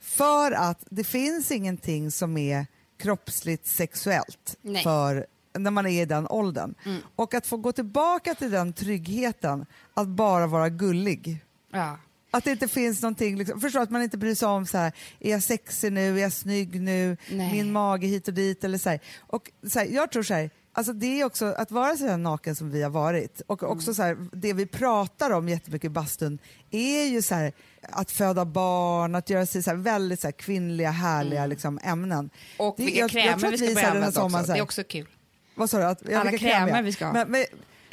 För 0.00 0.52
att 0.52 0.84
det 0.90 1.04
finns 1.04 1.50
ingenting 1.50 2.10
som 2.10 2.36
är 2.36 2.66
kroppsligt 2.96 3.66
sexuellt 3.66 4.56
Nej. 4.62 4.82
för 4.82 5.26
när 5.58 5.70
man 5.70 5.86
är 5.86 6.02
i 6.02 6.04
den 6.04 6.28
åldern. 6.28 6.74
Mm. 6.84 7.00
Och 7.16 7.34
att 7.34 7.46
få 7.46 7.56
gå 7.56 7.72
tillbaka 7.72 8.34
till 8.34 8.50
den 8.50 8.72
tryggheten, 8.72 9.66
att 9.94 10.08
bara 10.08 10.46
vara 10.46 10.68
gullig. 10.68 11.38
Ja. 11.72 11.98
Att 12.34 12.44
det 12.44 12.50
inte 12.50 12.68
finns 12.68 13.02
någonting, 13.02 13.36
liksom, 13.38 13.60
förstår 13.60 13.80
att 13.80 13.90
man 13.90 14.02
inte 14.02 14.16
bryr 14.18 14.34
sig 14.34 14.48
om 14.48 14.66
så 14.66 14.78
här, 14.78 14.92
är 15.20 15.30
jag 15.30 15.42
sexig 15.42 15.92
nu, 15.92 16.18
är 16.18 16.22
jag 16.22 16.32
snygg 16.32 16.80
nu, 16.80 17.16
Nej. 17.30 17.52
min 17.52 17.72
mage 17.72 18.06
hit 18.06 18.28
och 18.28 18.34
dit 18.34 18.64
eller 18.64 18.78
så 18.78 18.88
här. 18.90 19.00
Och 19.20 19.50
så 19.68 19.78
här, 19.78 19.86
jag 19.86 20.10
tror 20.10 20.22
så 20.22 20.34
här, 20.34 20.50
alltså 20.72 20.92
det 20.92 21.20
är 21.20 21.24
också 21.24 21.44
att 21.46 21.70
vara 21.70 21.96
så 21.96 22.06
här 22.06 22.16
naken 22.16 22.56
som 22.56 22.70
vi 22.70 22.82
har 22.82 22.90
varit 22.90 23.40
och 23.46 23.62
också 23.62 23.94
så 23.94 24.02
här, 24.02 24.16
det 24.32 24.52
vi 24.52 24.66
pratar 24.66 25.30
om 25.30 25.48
jättemycket 25.48 25.86
i 25.86 25.90
bastun 25.90 26.38
är 26.70 27.04
ju 27.04 27.22
så 27.22 27.34
här, 27.34 27.52
att 27.82 28.10
föda 28.10 28.44
barn, 28.44 29.14
att 29.14 29.30
göra 29.30 29.46
sig 29.46 29.62
så 29.62 29.70
här, 29.70 29.76
väldigt 29.76 30.20
så 30.20 30.26
här, 30.26 30.32
kvinnliga 30.32 30.90
härliga 30.90 31.46
liksom, 31.46 31.78
ämnen. 31.82 32.30
Och 32.58 32.74
Det- 32.78 32.84
vilka 32.84 32.98
jag- 32.98 33.04
jag 33.04 33.10
tror 33.10 33.22
krämer 33.22 33.46
att 33.46 33.52
vi 33.52 33.56
ska 33.58 33.66
vi 33.66 33.74
börja 33.74 33.88
använda 33.90 34.12
sommaren 34.12 34.34
också. 34.34 34.46
så 34.46 34.52
Det 34.52 34.58
är 34.58 34.62
också 34.62 34.84
kul. 34.84 35.06
Vad 35.54 35.70
sa 35.70 35.78
du? 35.78 35.84
Att, 35.84 36.02
ja, 36.10 36.20
Alla 36.20 36.38
krämer 36.38 36.76
ja. 36.76 36.82
vi 36.82 36.92
ska 36.92 37.04
ha. 37.06 37.12
Men, 37.12 37.30
men, 37.30 37.44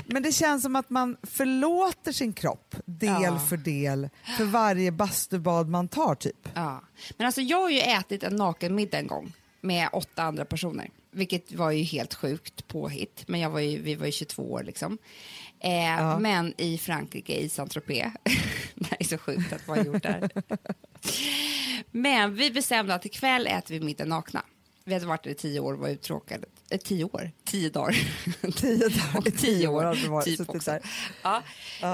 men 0.05 0.23
det 0.23 0.31
känns 0.31 0.63
som 0.63 0.75
att 0.75 0.89
man 0.89 1.17
förlåter 1.23 2.11
sin 2.11 2.33
kropp 2.33 2.70
del 2.85 3.21
Ja. 3.23 3.39
för 3.39 3.57
del 3.57 4.09
för 4.37 4.45
varje 4.45 4.91
bastubad 4.91 5.69
man 5.69 5.87
tar 5.87 6.15
typ. 6.15 6.49
Ja. 6.53 6.81
Men 7.17 7.25
alltså 7.25 7.41
jag 7.41 7.57
har 7.61 7.69
ju 7.69 7.79
ätit 7.79 8.23
en 8.23 8.35
nakenmiddag 8.35 8.97
en 8.97 9.07
gång 9.07 9.33
med 9.61 9.89
åtta 9.93 10.23
andra 10.23 10.45
personer. 10.45 10.89
Vilket 11.11 11.51
var 11.51 11.71
ju 11.71 11.83
helt 11.83 12.13
sjukt 12.13 12.67
påhitt. 12.67 13.23
Men 13.27 13.39
jag 13.39 13.49
var 13.49 13.59
ju, 13.59 13.81
vi 13.81 13.95
var 13.95 14.05
ju 14.05 14.11
22 14.11 14.51
år 14.51 14.63
liksom. 14.63 14.97
Eh, 15.59 16.19
Men 16.19 16.53
i 16.57 16.77
Frankrike, 16.77 17.35
i 17.35 17.49
Saint-Tropez. 17.49 18.11
det 18.75 18.95
är 18.99 19.03
så 19.03 19.17
sjukt 19.17 19.53
att 19.53 19.67
vara 19.67 19.83
gjort 19.83 20.03
där. 20.03 20.29
men 21.91 22.35
vi 22.35 22.51
bestämde 22.51 22.95
att 22.95 23.05
ikväll 23.05 23.47
äter 23.47 23.73
vi 23.75 23.79
middag 23.85 24.05
nakna. 24.05 24.41
Vi 24.83 24.93
hade 24.93 25.05
varit 25.05 25.23
där 25.23 25.31
i 25.31 25.35
tio 25.35 25.59
år 25.59 25.73
och 25.73 25.79
var 25.79 25.89
uttråkade. 25.89 26.47
Eh, 26.71 26.77
tio 26.77 27.03
år? 27.03 27.31
Tio 27.45 27.69
dagar. 27.69 27.95
Tio 28.55 28.89
dagar, 28.89 29.31
tio 29.37 29.67
år. 29.67 29.83
hade 29.83 30.01
det 30.01 30.07
varit, 30.09 30.25
typ 30.25 30.37
suttit 30.37 30.65
där. 30.65 30.81
Ja. 31.23 31.43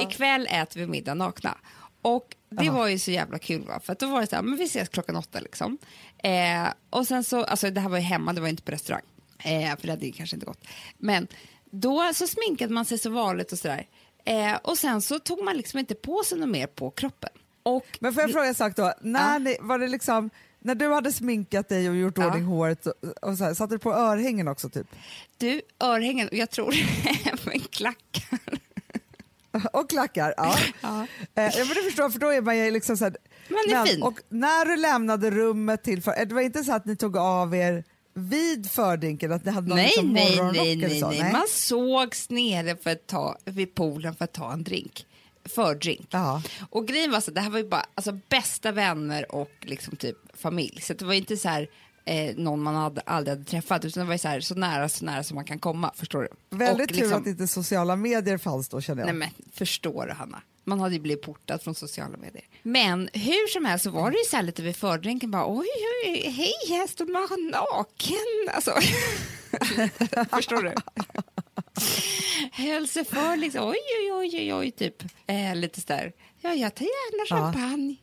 Ikväll 0.01 0.47
äter 0.51 0.79
vi 0.79 0.87
middag 0.87 1.13
nakna. 1.13 1.57
Och 2.01 2.35
det 2.49 2.69
var 2.69 2.87
ju 2.87 2.99
så 2.99 3.11
jävla 3.11 3.39
kul 3.39 3.65
va? 3.67 3.79
för 3.83 3.93
att 3.93 3.99
då 3.99 4.07
var 4.07 4.21
det 4.21 4.27
så 4.27 4.35
här, 4.35 4.43
men 4.43 4.57
vi 4.57 4.63
ses 4.63 4.89
klockan 4.89 5.15
åtta 5.15 5.39
liksom. 5.39 5.77
Eh, 6.23 6.67
och 6.89 7.07
sen 7.07 7.23
så, 7.23 7.43
alltså 7.43 7.69
det 7.69 7.81
här 7.81 7.89
var 7.89 7.97
ju 7.97 8.03
hemma, 8.03 8.33
det 8.33 8.41
var 8.41 8.47
inte 8.47 8.63
på 8.63 8.71
restaurang. 8.71 9.01
Eh, 9.43 9.77
för 9.77 9.87
det 9.87 9.89
hade 9.93 10.05
ju 10.05 10.11
kanske 10.11 10.35
inte 10.35 10.45
gått. 10.45 10.67
Men 10.97 11.27
då 11.71 12.11
så 12.13 12.27
sminkade 12.27 12.73
man 12.73 12.85
sig 12.85 12.97
så 12.97 13.09
vanligt 13.09 13.51
och 13.51 13.59
sådär. 13.59 13.87
Eh, 14.25 14.55
och 14.55 14.77
sen 14.77 15.01
så 15.01 15.19
tog 15.19 15.43
man 15.43 15.57
liksom 15.57 15.79
inte 15.79 15.95
på 15.95 16.23
sig 16.25 16.39
något 16.39 16.49
mer 16.49 16.67
på 16.67 16.91
kroppen. 16.91 17.29
Och 17.63 17.97
Men 17.99 18.13
får 18.13 18.21
jag 18.23 18.31
fråga 18.31 18.47
en 18.47 18.55
sak 18.55 18.75
då? 18.75 18.93
När, 19.01 19.33
Ja. 19.33 19.37
ni, 19.39 19.57
var 19.61 19.79
det 19.79 19.87
liksom, 19.87 20.29
när 20.59 20.75
du 20.75 20.93
hade 20.93 21.11
sminkat 21.11 21.69
dig 21.69 21.89
och 21.89 21.95
gjort 21.95 22.17
Ja. 22.17 22.27
ordning 22.27 22.43
håret, 22.43 22.85
och, 22.85 22.93
och 23.21 23.37
så 23.37 23.43
här, 23.43 23.53
satte 23.53 23.73
du 23.75 23.79
på 23.79 23.93
örhängen 23.93 24.47
också 24.47 24.69
typ? 24.69 24.87
du, 25.37 25.61
örhängen, 25.79 26.27
och 26.27 26.33
jag 26.33 26.49
tror 26.49 26.73
även 27.25 27.59
klackar. 27.59 28.39
Och 29.73 29.89
klackar, 29.89 30.33
ja. 30.37 30.55
Ja. 30.81 31.01
Eh, 31.35 31.57
men 31.57 31.67
det 31.67 31.83
förstår 31.85 32.09
för 32.09 32.19
då 32.19 32.27
är 32.33 32.41
man 32.41 32.57
ju 32.57 32.71
liksom 32.71 32.97
så 32.97 33.03
här, 33.03 33.17
Man 33.49 33.59
är 33.67 33.73
men, 33.75 33.85
fin. 33.87 34.03
Och 34.03 34.19
när 34.29 34.65
du 34.65 34.75
lämnade 34.77 35.31
rummet 35.31 35.83
till, 35.83 36.01
för, 36.01 36.25
det 36.25 36.35
var 36.35 36.41
inte 36.41 36.63
så 36.63 36.73
att 36.73 36.85
ni 36.85 36.95
tog 36.95 37.17
av 37.17 37.55
er 37.55 37.83
vid 38.13 38.71
fördrinken, 38.71 39.31
att 39.31 39.45
ni 39.45 39.51
hade 39.51 39.67
någon 39.67 39.77
Nej, 39.77 39.85
liksom 39.85 40.13
nej, 40.13 40.39
nej, 40.53 40.75
nej, 40.75 40.99
så? 40.99 41.09
nej. 41.09 41.31
Man 41.31 41.45
sågs 41.49 42.29
nere 42.29 42.77
för 42.83 42.89
att 42.89 43.07
ta, 43.07 43.37
vid 43.45 43.75
poolen 43.75 44.15
för 44.15 44.23
att 44.23 44.33
ta 44.33 44.53
en 44.53 44.63
drink. 44.63 45.05
Fördrink. 45.47 46.07
Ja. 46.09 46.41
Och 46.69 46.87
grejen 46.87 47.11
var 47.11 47.21
så, 47.21 47.31
det 47.31 47.41
här 47.41 47.49
var 47.49 47.59
ju 47.59 47.67
bara 47.67 47.85
alltså, 47.95 48.19
bästa 48.29 48.71
vänner 48.71 49.35
och 49.35 49.51
liksom 49.61 49.95
typ 49.95 50.17
familj. 50.33 50.81
Så 50.81 50.93
det 50.93 51.05
var 51.05 51.13
inte 51.13 51.37
så 51.37 51.49
här 51.49 51.69
eh, 52.05 52.35
någon 52.35 52.63
man 52.63 52.75
hade, 52.75 53.01
aldrig 53.01 53.37
hade 53.37 53.49
träffat, 53.49 53.85
utan 53.85 54.01
det 54.01 54.07
var 54.07 54.13
ju 54.13 54.19
så, 54.19 54.27
här, 54.27 54.39
så 54.39 54.55
nära, 54.55 54.89
så 54.89 55.05
nära 55.05 55.23
som 55.23 55.35
man 55.35 55.45
kan 55.45 55.59
komma. 55.59 55.91
Förstår 55.95 56.21
du? 56.21 56.57
Väldigt 56.57 56.91
och 56.91 56.97
tur 56.97 57.13
att 57.13 57.27
inte 57.27 57.47
sociala 57.47 57.95
medier 57.95 58.37
fanns 58.37 58.69
då 58.69 58.81
känner 58.81 59.01
jag. 59.01 59.05
Nej 59.05 59.15
men 59.15 59.29
förstår 59.53 60.05
du 60.05 60.13
Hanna? 60.13 60.41
Man 60.63 60.79
hade 60.79 60.95
ju 60.95 61.01
blivit 61.01 61.25
portad 61.25 61.61
från 61.61 61.75
sociala 61.75 62.17
medier. 62.17 62.43
Men 62.63 63.09
hur 63.13 63.47
som 63.47 63.65
helst 63.65 63.83
så 63.83 63.91
var 63.91 64.11
det 64.11 64.17
ju 64.17 64.23
så 64.23 64.35
här 64.35 64.43
lite 64.43 64.61
vid 64.61 64.75
fördrinken 64.75 65.31
bara 65.31 65.45
oj, 65.47 65.67
oj, 66.05 66.29
hej, 66.29 66.53
här 66.69 66.87
står 66.87 67.05
man 67.05 67.51
naken. 67.51 68.55
Alltså, 68.55 68.71
förstår 70.35 70.61
du? 70.63 70.73
Höll 72.51 72.87
sig 72.87 73.05
för 73.05 73.37
liksom, 73.37 73.63
oj, 73.69 73.77
oj, 73.99 74.11
oj, 74.13 74.29
oj, 74.37 74.53
oj, 74.53 74.71
typ. 74.71 75.03
Eh, 75.27 75.55
lite 75.55 75.81
sådär, 75.81 76.13
ja, 76.41 76.53
jag 76.53 76.75
tar 76.75 76.85
gärna 76.85 77.25
champagne. 77.41 77.95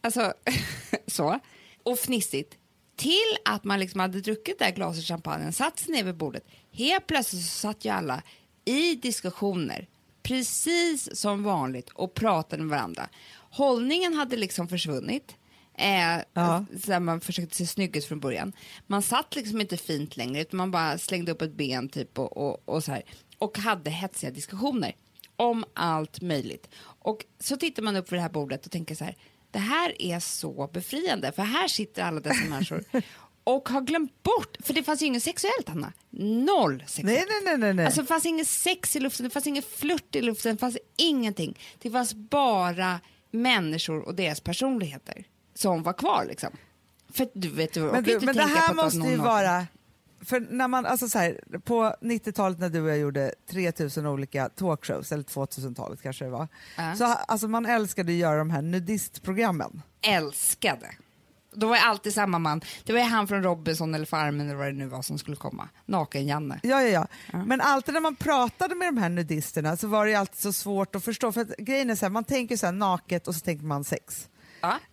Alltså, 0.00 0.32
så. 1.06 1.40
Och 1.82 1.98
fnissigt. 1.98 2.54
Till 2.96 3.36
att 3.44 3.64
man 3.64 3.80
liksom 3.80 4.00
hade 4.00 4.20
druckit 4.20 4.58
det 4.58 4.64
där 4.64 4.72
glaset 4.72 5.04
champagne, 5.04 5.52
satt 5.52 5.78
sig 5.78 5.92
ner 5.92 6.04
vid 6.04 6.16
bordet. 6.16 6.44
Helt 6.72 7.06
plötsligt 7.06 7.42
så 7.42 7.48
satt 7.48 7.84
ju 7.84 7.90
alla 7.90 8.22
i 8.64 8.94
diskussioner, 8.94 9.88
precis 10.22 11.20
som 11.20 11.42
vanligt, 11.42 11.88
och 11.90 12.14
pratade 12.14 12.62
med 12.62 12.70
varandra. 12.70 13.08
Hållningen 13.50 14.14
hade 14.14 14.36
liksom 14.36 14.68
försvunnit. 14.68 15.36
Eh, 15.78 16.22
Ja. 16.32 16.64
så 16.84 17.00
man 17.00 17.20
försökte 17.20 17.56
se 17.56 17.66
snygg 17.66 17.96
ut 17.96 18.04
från 18.04 18.20
början. 18.20 18.52
Man 18.86 19.02
satt 19.02 19.36
liksom 19.36 19.60
inte 19.60 19.76
fint 19.76 20.16
längre, 20.16 20.40
utan 20.42 20.56
man 20.58 20.70
bara 20.70 20.98
slängde 20.98 21.32
upp 21.32 21.42
ett 21.42 21.52
ben 21.56 21.88
typ 21.88 22.18
och, 22.18 22.36
och, 22.36 22.68
och 22.68 22.84
så 22.84 22.92
här. 22.92 23.02
Och 23.38 23.58
hade 23.58 23.90
hetsiga 23.90 24.30
diskussioner 24.30 24.92
om 25.36 25.64
allt 25.74 26.20
möjligt. 26.20 26.68
Och 26.98 27.24
så 27.40 27.56
tittar 27.56 27.82
man 27.82 27.96
upp 27.96 28.12
vid 28.12 28.18
det 28.18 28.22
här 28.22 28.28
bordet 28.28 28.66
och 28.66 28.72
tänker 28.72 28.94
så 28.94 29.04
här, 29.04 29.16
det 29.50 29.58
här 29.58 30.02
är 30.02 30.20
så 30.20 30.70
befriande, 30.72 31.32
för 31.32 31.42
här 31.42 31.68
sitter 31.68 32.02
alla 32.02 32.20
dessa 32.20 32.44
människor 32.48 32.84
och 33.44 33.68
har 33.68 33.80
glömt 33.80 34.22
bort, 34.22 34.56
för 34.64 34.74
det 34.74 34.82
fanns 34.82 35.02
ju 35.02 35.06
inget 35.06 35.22
sexuellt, 35.22 35.68
Hanna. 35.68 35.92
Noll 36.10 36.84
sexuellt. 36.86 37.28
Nej, 37.30 37.40
nej, 37.44 37.58
nej, 37.58 37.74
nej. 37.74 37.84
Alltså 37.86 38.00
det 38.00 38.06
fanns 38.06 38.26
ingen 38.26 38.44
sex 38.46 38.96
i 38.96 39.00
luften, 39.00 39.24
det 39.24 39.30
fanns 39.30 39.46
ingen 39.46 39.62
flört 39.62 40.14
i 40.16 40.22
luften, 40.22 40.52
det 40.56 40.60
fanns 40.60 40.78
ingenting. 40.96 41.58
Det 41.78 41.90
fanns 41.90 42.14
bara 42.14 43.00
människor 43.30 44.00
och 44.02 44.14
deras 44.14 44.40
personligheter 44.40 45.24
som 45.58 45.82
var 45.82 45.92
kvar 45.92 46.24
liksom. 46.28 46.50
För 47.12 47.28
du 47.34 47.48
vet, 47.50 47.72
du 47.74 47.80
men, 47.80 48.02
du, 48.04 48.20
men 48.20 48.36
det 48.36 48.42
här 48.42 48.74
måste 48.74 48.98
ju 48.98 49.16
vara... 49.16 49.66
För 50.24 50.40
när 50.40 50.68
man, 50.68 50.86
alltså 50.86 51.08
så 51.08 51.18
här, 51.18 51.40
på 51.64 51.94
90-talet 52.00 52.58
när 52.58 52.68
du 52.68 52.80
och 52.82 52.88
jag 52.90 52.98
gjorde 52.98 53.34
3000 53.50 54.06
olika 54.06 54.48
talkshows, 54.48 55.12
eller 55.12 55.24
2000-talet 55.24 56.02
kanske 56.02 56.24
det 56.24 56.30
var, 56.30 56.48
Ja. 56.76 56.94
så 56.96 57.04
alltså 57.04 57.48
man 57.48 57.66
älskade 57.66 58.12
att 58.12 58.18
göra 58.18 58.38
de 58.38 58.50
här 58.50 58.62
nudistprogrammen. 58.62 59.82
älskade. 60.02 60.86
Då 61.54 61.66
var 61.68 61.76
jag 61.76 61.84
alltid 61.84 62.14
samma 62.14 62.38
man. 62.38 62.60
Det 62.84 62.92
var 62.92 63.00
han 63.00 63.28
från 63.28 63.42
Robinson 63.42 63.94
eller 63.94 64.06
Farmen 64.06 64.46
eller 64.46 64.58
vad 64.58 64.66
det 64.66 64.72
nu 64.72 64.86
var 64.86 65.02
som 65.02 65.18
skulle 65.18 65.36
komma. 65.36 65.68
Naken-Janne. 65.86 66.60
Ja, 66.62 66.82
ja, 66.82 67.06
ja. 67.32 67.44
Men 67.44 67.60
alltid 67.60 67.94
när 67.94 68.00
man 68.00 68.16
pratade 68.16 68.74
med 68.74 68.88
de 68.88 68.96
här 68.96 69.08
nudisterna 69.08 69.76
så 69.76 69.88
var 69.88 70.06
det 70.06 70.14
alltid 70.14 70.38
så 70.38 70.52
svårt 70.52 70.94
att 70.96 71.04
förstå. 71.04 71.32
För 71.32 71.40
att 71.40 71.56
grejen 71.58 71.90
är 71.90 71.94
så 71.94 72.04
här, 72.04 72.10
man 72.10 72.24
tänker 72.24 72.56
så 72.56 72.66
här 72.66 72.72
naket 72.72 73.28
och 73.28 73.34
så 73.34 73.40
tänker 73.40 73.64
man 73.64 73.84
sex. 73.84 74.28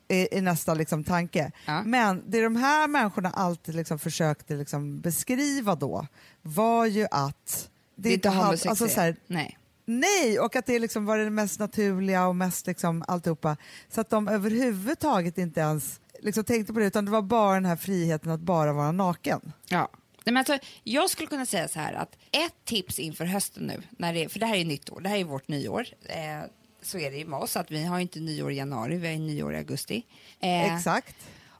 Ja. 0.07 0.15
i, 0.15 0.38
i 0.38 0.41
nästa 0.41 0.73
liksom, 0.73 1.03
tanke. 1.03 1.51
Ja. 1.65 1.83
Men 1.83 2.23
det 2.27 2.41
de 2.43 2.55
här 2.55 2.88
människorna 2.88 3.29
alltid 3.29 3.75
liksom 3.75 3.99
försökte 3.99 4.53
liksom 4.55 5.01
beskriva 5.01 5.75
då 5.75 6.07
var 6.41 6.86
ju 6.86 7.07
att 7.12 7.69
Det 7.95 8.09
är 8.09 8.13
inte 8.13 8.29
hade- 8.29 8.45
homosexuellt. 8.45 8.81
alltså, 8.81 8.95
så 8.95 9.01
här, 9.01 9.15
Nej. 9.27 9.57
Nej, 9.86 10.39
och 10.39 10.55
att 10.55 10.65
det 10.65 10.79
liksom 10.79 11.05
var 11.05 11.17
det 11.17 11.29
mest 11.29 11.59
naturliga 11.59 12.27
och 12.27 12.36
mest 12.36 12.67
liksom 12.67 13.03
alltihopa. 13.07 13.57
Så 13.89 14.01
att 14.01 14.09
de 14.09 14.27
överhuvudtaget 14.27 15.38
inte 15.38 15.59
ens 15.59 15.99
liksom 16.19 16.43
tänkte 16.43 16.73
på 16.73 16.79
det 16.79 16.86
utan 16.86 17.05
det 17.05 17.12
var 17.12 17.21
bara 17.21 17.53
den 17.53 17.65
här 17.65 17.75
friheten 17.75 18.31
att 18.31 18.39
bara 18.39 18.73
vara 18.73 18.91
naken. 18.91 19.53
Ja. 19.67 19.89
Nej, 20.25 20.33
men 20.33 20.38
alltså, 20.38 20.57
jag 20.83 21.09
skulle 21.09 21.27
kunna 21.27 21.45
säga 21.45 21.67
så 21.67 21.79
här 21.79 21.93
att 21.93 22.15
ett 22.31 22.65
tips 22.65 22.99
inför 22.99 23.25
hösten 23.25 23.63
nu, 23.63 23.81
när 23.89 24.13
det, 24.13 24.29
för 24.29 24.39
det 24.39 24.45
här 24.45 24.55
är 24.55 24.65
nytt 24.65 24.89
år, 24.89 25.01
det 25.01 25.09
här 25.09 25.17
är 25.17 25.23
vårt 25.23 25.47
nyår. 25.47 25.86
Eh, 26.06 26.43
så 26.84 26.98
är 26.98 27.12
det 27.12 27.17
ju 27.17 27.25
med 27.25 27.40
oss, 27.40 27.56
att 27.58 27.71
vi 27.71 27.84
har 27.84 28.00
inte 28.00 28.19
nyår 28.19 28.52
i 28.52 28.56
januari, 28.56 28.96
vi 28.96 29.08
har 29.08 29.19
nyår 29.19 29.54
i 29.54 29.58
augusti. 29.58 30.06
Eh, 30.40 30.75
Exakt. 30.75 31.15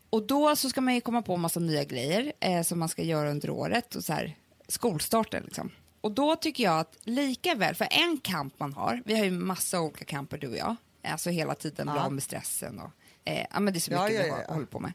Och 0.10 0.28
då 0.28 0.56
så 0.56 0.70
ska 0.70 0.82
man 0.82 0.96
ju 0.96 1.02
komma 1.02 1.22
på 1.22 1.38
massa 1.38 1.60
nya 1.60 1.84
grejer 1.84 2.34
eh, 2.40 2.62
som 2.62 2.80
man 2.80 2.90
ska 2.90 3.04
göra 3.04 3.32
under 3.32 3.50
året 3.50 3.96
och 3.96 4.04
så 4.04 4.14
här 4.14 4.36
skolstarten 4.68 5.44
liksom. 5.44 5.72
Och 6.02 6.12
då 6.12 6.36
tycker 6.36 6.64
jag 6.64 6.80
att 6.80 6.98
lika 7.04 7.56
väl, 7.56 7.76
för 7.76 7.88
en 7.92 8.18
kamp 8.24 8.60
man 8.60 8.74
har, 8.74 9.02
vi 9.06 9.18
har 9.18 9.26
ju 9.26 9.32
massa 9.32 9.82
olika 9.82 10.06
kamper 10.06 10.38
du 10.38 10.48
och 10.48 10.58
jag, 10.58 10.76
alltså 11.04 11.30
hela 11.30 11.56
tiden 11.56 11.92
Ja. 11.96 12.04
av 12.04 12.14
med 12.14 12.24
stressen 12.24 12.80
och 12.80 12.92
eh, 13.26 13.46
ja 13.52 13.60
men 13.60 13.74
det 13.74 13.78
är 13.78 13.82
så 13.82 13.92
mycket 13.92 14.16
ja, 14.16 14.24
vi 14.24 14.28
ja, 14.28 14.38
ja. 14.48 14.54
håller 14.54 14.66
på 14.66 14.80
med. 14.80 14.94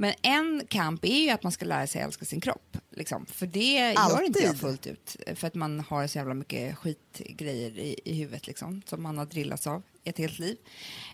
Men 0.00 0.14
en 0.22 0.66
kamp 0.68 1.04
är 1.04 1.22
ju 1.22 1.30
att 1.30 1.42
man 1.42 1.52
ska 1.52 1.64
lära 1.64 1.86
sig 1.86 2.02
älska 2.02 2.24
sin 2.24 2.40
kropp. 2.40 2.76
Liksom. 2.90 3.26
För 3.26 3.46
det 3.46 3.72
gör 3.72 3.94
Alltid. 3.96 4.26
inte 4.26 4.40
jag 4.40 4.56
fullt 4.56 4.86
ut. 4.86 5.16
För 5.34 5.46
att 5.46 5.54
man 5.54 5.80
har 5.80 6.06
så 6.06 6.18
jävla 6.18 6.34
mycket 6.34 6.78
skitgrejer 6.78 7.78
i, 7.78 8.00
i 8.04 8.14
huvudet 8.14 8.46
liksom, 8.46 8.82
som 8.86 9.02
man 9.02 9.18
har 9.18 9.26
drillats 9.26 9.66
av 9.66 9.82
ett 10.04 10.18
helt 10.18 10.38
liv. 10.38 10.56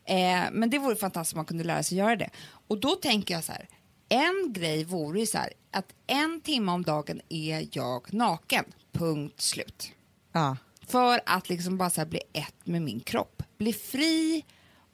Eh, 0.05 0.43
men 0.53 0.70
det 0.70 0.78
vore 0.78 0.97
fantastiskt 0.97 1.34
om 1.34 1.39
man 1.39 1.45
kunde 1.45 1.64
lära 1.64 1.82
sig 1.82 1.99
göra 1.99 2.16
det. 2.16 2.30
Och 2.68 2.80
då 2.80 2.95
tänker 2.95 3.34
jag 3.34 3.45
så 3.45 3.53
här, 3.53 3.68
en 4.09 4.53
grej 4.53 4.84
vore 4.84 5.20
ju 5.20 5.26
så 5.26 5.39
här 5.39 5.53
att 5.70 5.95
en 6.07 6.41
timme 6.41 6.72
om 6.72 6.82
dagen 6.82 7.20
är 7.28 7.68
jag 7.72 8.14
naken. 8.14 8.64
punkt 8.93 9.41
slut. 9.41 9.93
Ja. 10.32 10.57
För 10.87 11.20
att 11.26 11.49
liksom 11.49 11.78
bara 11.78 11.91
så 11.91 12.01
här 12.01 12.09
bli 12.09 12.20
ett 12.32 12.66
med 12.66 12.82
min 12.82 13.01
kropp. 13.01 13.43
Bli 13.59 13.72
fri 13.72 14.45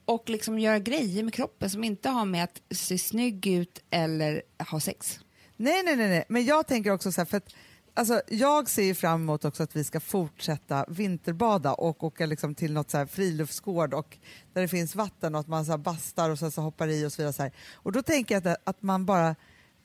och 0.05 0.31
liksom 0.31 0.59
göra 0.59 0.79
grejer 0.79 1.23
med 1.23 1.35
kroppen 1.35 1.71
som 1.71 1.85
inte 1.85 2.09
har 2.09 2.25
med 2.25 2.45
att 2.45 2.63
se 2.77 2.99
snygg 2.99 3.47
ut 3.47 3.83
eller 3.91 4.43
ha 4.71 4.81
sex. 4.81 5.21
Nej, 5.57 5.83
nej, 5.85 5.97
nej, 5.97 6.09
nej, 6.09 6.25
men 6.29 6.45
jag 6.45 6.67
tänker 6.67 6.91
också 6.91 7.13
så 7.13 7.21
här, 7.21 7.27
för 7.27 7.37
att 7.37 7.55
alltså, 7.95 8.23
jag 8.29 8.69
ser 8.69 8.83
ju 8.83 8.95
fram 8.95 9.21
emot 9.21 9.45
också 9.45 9.63
att 9.63 9.77
vi 9.77 9.85
ska 9.85 10.01
fortsätta 10.01 10.85
vinterbada 10.89 11.73
och 11.75 12.05
åka 12.05 12.27
liksom 12.27 12.55
till 12.55 12.73
något 12.73 12.91
så 12.91 12.99
här 12.99 13.07
friluftsgård 13.07 13.95
och 13.95 14.19
där 14.53 14.63
det 14.63 14.69
finns 14.69 14.95
vatten 14.95 15.35
och 15.35 15.41
att 15.41 15.49
man 15.49 15.65
så 15.65 15.79
bastar 15.79 16.31
och 16.31 16.39
sen 16.39 16.51
så 16.51 16.61
hoppar 16.61 16.89
i 16.89 17.07
och 17.07 17.13
så 17.13 17.23
vidare. 17.23 17.33
Så 17.33 17.43
här. 17.43 17.53
Och 17.75 17.93
då 17.93 18.03
tänker 18.03 18.35
jag 18.35 18.49
att, 18.49 18.61
att 18.65 18.83
man 18.83 19.07
bara, 19.07 19.37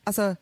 alltså, 0.04 0.36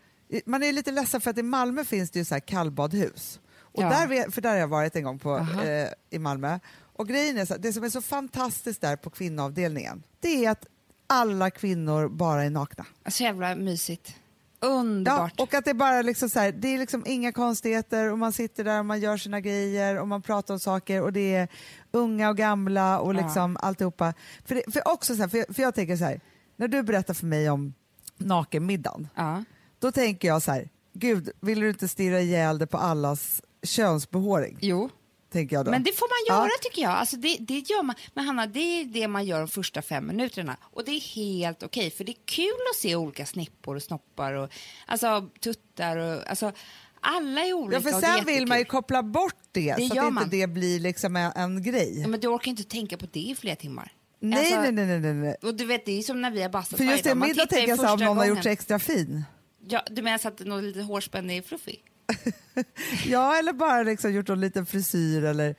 man 0.45 0.63
är 0.63 0.73
lite 0.73 0.91
ledsen 0.91 1.21
för 1.21 1.31
att 1.31 1.37
i 1.37 1.43
Malmö 1.43 1.85
finns 1.85 2.11
det 2.11 2.19
ju 2.19 2.25
så 2.25 2.35
här 2.35 2.39
kallbadhus. 2.39 3.39
Och 3.75 3.83
Ja. 3.83 3.89
där, 3.89 4.31
för 4.31 4.41
där 4.41 4.49
har 4.49 4.57
jag 4.57 4.67
varit 4.67 4.95
en 4.95 5.03
gång 5.03 5.19
på, 5.19 5.37
eh, 5.63 5.87
i 6.09 6.19
Malmö. 6.19 6.59
Och 6.97 7.07
grejen 7.07 7.37
är 7.37 7.45
så, 7.45 7.57
det 7.57 7.73
som 7.73 7.83
är 7.83 7.89
så 7.89 8.01
fantastiskt 8.01 8.81
där 8.81 8.95
på 8.95 9.09
kvinnoavdelningen, 9.09 10.03
det 10.19 10.45
är 10.45 10.51
att 10.51 10.65
alla 11.07 11.49
kvinnor 11.51 12.09
bara 12.09 12.43
är 12.43 12.49
nakna. 12.49 12.85
Så 13.07 13.23
jävla 13.23 13.55
mysigt. 13.55 14.15
Ja, 14.59 14.67
Underbart. 14.67 15.39
och 15.39 15.53
att 15.53 15.65
det 15.65 15.73
bara 15.73 16.01
liksom 16.01 16.29
så 16.29 16.39
här, 16.39 16.51
det 16.51 16.67
är 16.67 16.79
liksom 16.79 17.03
inga 17.05 17.31
konstigheter 17.31 18.11
och 18.11 18.19
man 18.19 18.33
sitter 18.33 18.63
där 18.63 18.79
och 18.79 18.85
man 18.85 18.99
gör 18.99 19.17
sina 19.17 19.39
grejer 19.41 19.99
och 20.01 20.07
man 20.07 20.21
pratar 20.21 20.53
om 20.53 20.59
saker 20.59 21.01
och 21.01 21.13
det 21.13 21.35
är 21.35 21.47
unga 21.91 22.29
och 22.29 22.37
gamla 22.37 22.99
och 22.99 23.15
Ja. 23.15 23.21
liksom 23.21 23.57
alltihopa. 23.61 24.13
För, 24.45 24.55
det, 24.55 24.71
för, 24.73 24.87
också 24.87 25.15
så 25.15 25.21
här, 25.21 25.29
för, 25.29 25.53
för 25.53 25.61
jag 25.61 25.75
tänker 25.75 25.97
så 25.97 26.03
här, 26.03 26.21
när 26.55 26.67
du 26.67 26.83
berättar 26.83 27.13
för 27.13 27.25
mig 27.25 27.49
om 27.49 27.73
nakenmiddagen, 28.17 29.07
ja. 29.15 29.43
då 29.79 29.91
tänker 29.91 30.27
jag 30.27 30.41
så 30.41 30.51
här, 30.51 30.69
gud, 30.93 31.29
vill 31.41 31.59
du 31.59 31.69
inte 31.69 31.87
stirra 31.87 32.21
ihjäl 32.21 32.57
det 32.57 32.67
på 32.67 32.77
allas 32.77 33.41
könsbehåring? 33.63 34.57
Jo, 34.61 34.89
Tänker 35.31 35.55
jag 35.55 35.65
då. 35.65 35.71
men 35.71 35.83
det 35.83 35.91
får 35.91 36.07
man 36.31 36.37
göra 36.37 36.47
Ja. 36.47 36.57
tycker 36.61 36.81
jag. 36.81 36.91
Alltså 36.91 37.15
det, 37.17 37.37
det 37.39 37.59
gör 37.69 37.83
man. 37.83 37.95
Men 38.13 38.25
Hanna, 38.25 38.45
det 38.47 38.59
är 38.59 38.85
det 38.85 39.07
man 39.07 39.25
gör 39.25 39.39
de 39.39 39.47
första 39.47 39.81
fem 39.81 40.07
minuterna. 40.07 40.57
Och 40.61 40.85
det 40.85 40.91
är 40.91 40.99
helt 40.99 41.63
okej, 41.63 41.91
för 41.91 42.03
det 42.03 42.11
är 42.11 42.25
kul 42.25 42.45
att 42.71 42.75
se 42.81 42.95
olika 42.95 43.25
snippor 43.25 43.75
och 43.75 43.83
snoppar 43.83 44.33
och 44.33 44.49
alltså 44.87 45.29
tuttar 45.39 45.97
och 45.97 46.29
alltså 46.29 46.51
alla 46.99 47.41
är 47.45 47.53
olika 47.53 47.75
Ja, 47.77 47.81
för 47.91 48.01
sen 48.01 48.25
vill 48.25 48.47
man 48.47 48.59
ju 48.59 48.65
koppla 48.65 49.03
bort 49.03 49.35
det, 49.51 49.73
Det 49.73 49.87
så 49.87 49.93
att 49.99 50.05
inte 50.05 50.09
man. 50.09 50.29
det 50.29 50.47
blir 50.47 50.79
liksom 50.79 51.15
en, 51.15 51.31
en 51.35 51.63
grej. 51.63 51.99
Ja, 52.01 52.07
men 52.07 52.19
du 52.19 52.27
orkar 52.27 52.51
inte 52.51 52.63
tänka 52.63 52.97
på 52.97 53.05
det 53.11 53.19
i 53.19 53.35
flera 53.35 53.55
timmar. 53.55 53.91
nej, 54.19 54.39
Alltså, 54.53 54.61
nej, 54.61 54.71
nej, 54.71 54.99
nej, 54.99 55.13
nej. 55.13 55.35
Och 55.43 55.55
du 55.55 55.65
vet, 55.65 55.85
det 55.85 55.91
är 55.99 56.01
som 56.01 56.21
när 56.21 56.31
vi 56.31 56.41
har 56.41 56.49
bastat 56.49 56.77
För 56.77 56.85
just 56.85 57.03
det, 57.03 57.15
middag 57.15 57.45
tänker 57.47 57.67
jag 57.69 57.79
så 57.79 57.93
om 57.93 57.99
någon 57.99 58.17
har 58.17 58.25
gjort 58.25 58.31
gången. 58.33 58.43
sig 58.43 58.51
extra 58.53 58.79
fin. 58.79 59.23
Ja, 59.67 59.83
du 59.91 60.01
menar 60.01 60.17
så 60.17 60.27
att 60.27 60.39
något 60.39 60.63
lite 60.63 60.81
hårspänne 60.81 61.37
är 61.37 61.41
fluffig? 61.41 61.83
Ja, 63.05 63.37
eller 63.37 63.53
bara 63.53 63.83
liksom 63.83 64.13
gjort 64.13 64.29
en 64.29 64.39
liten 64.39 64.65
frisyr 64.65 65.23
eller 65.23 65.55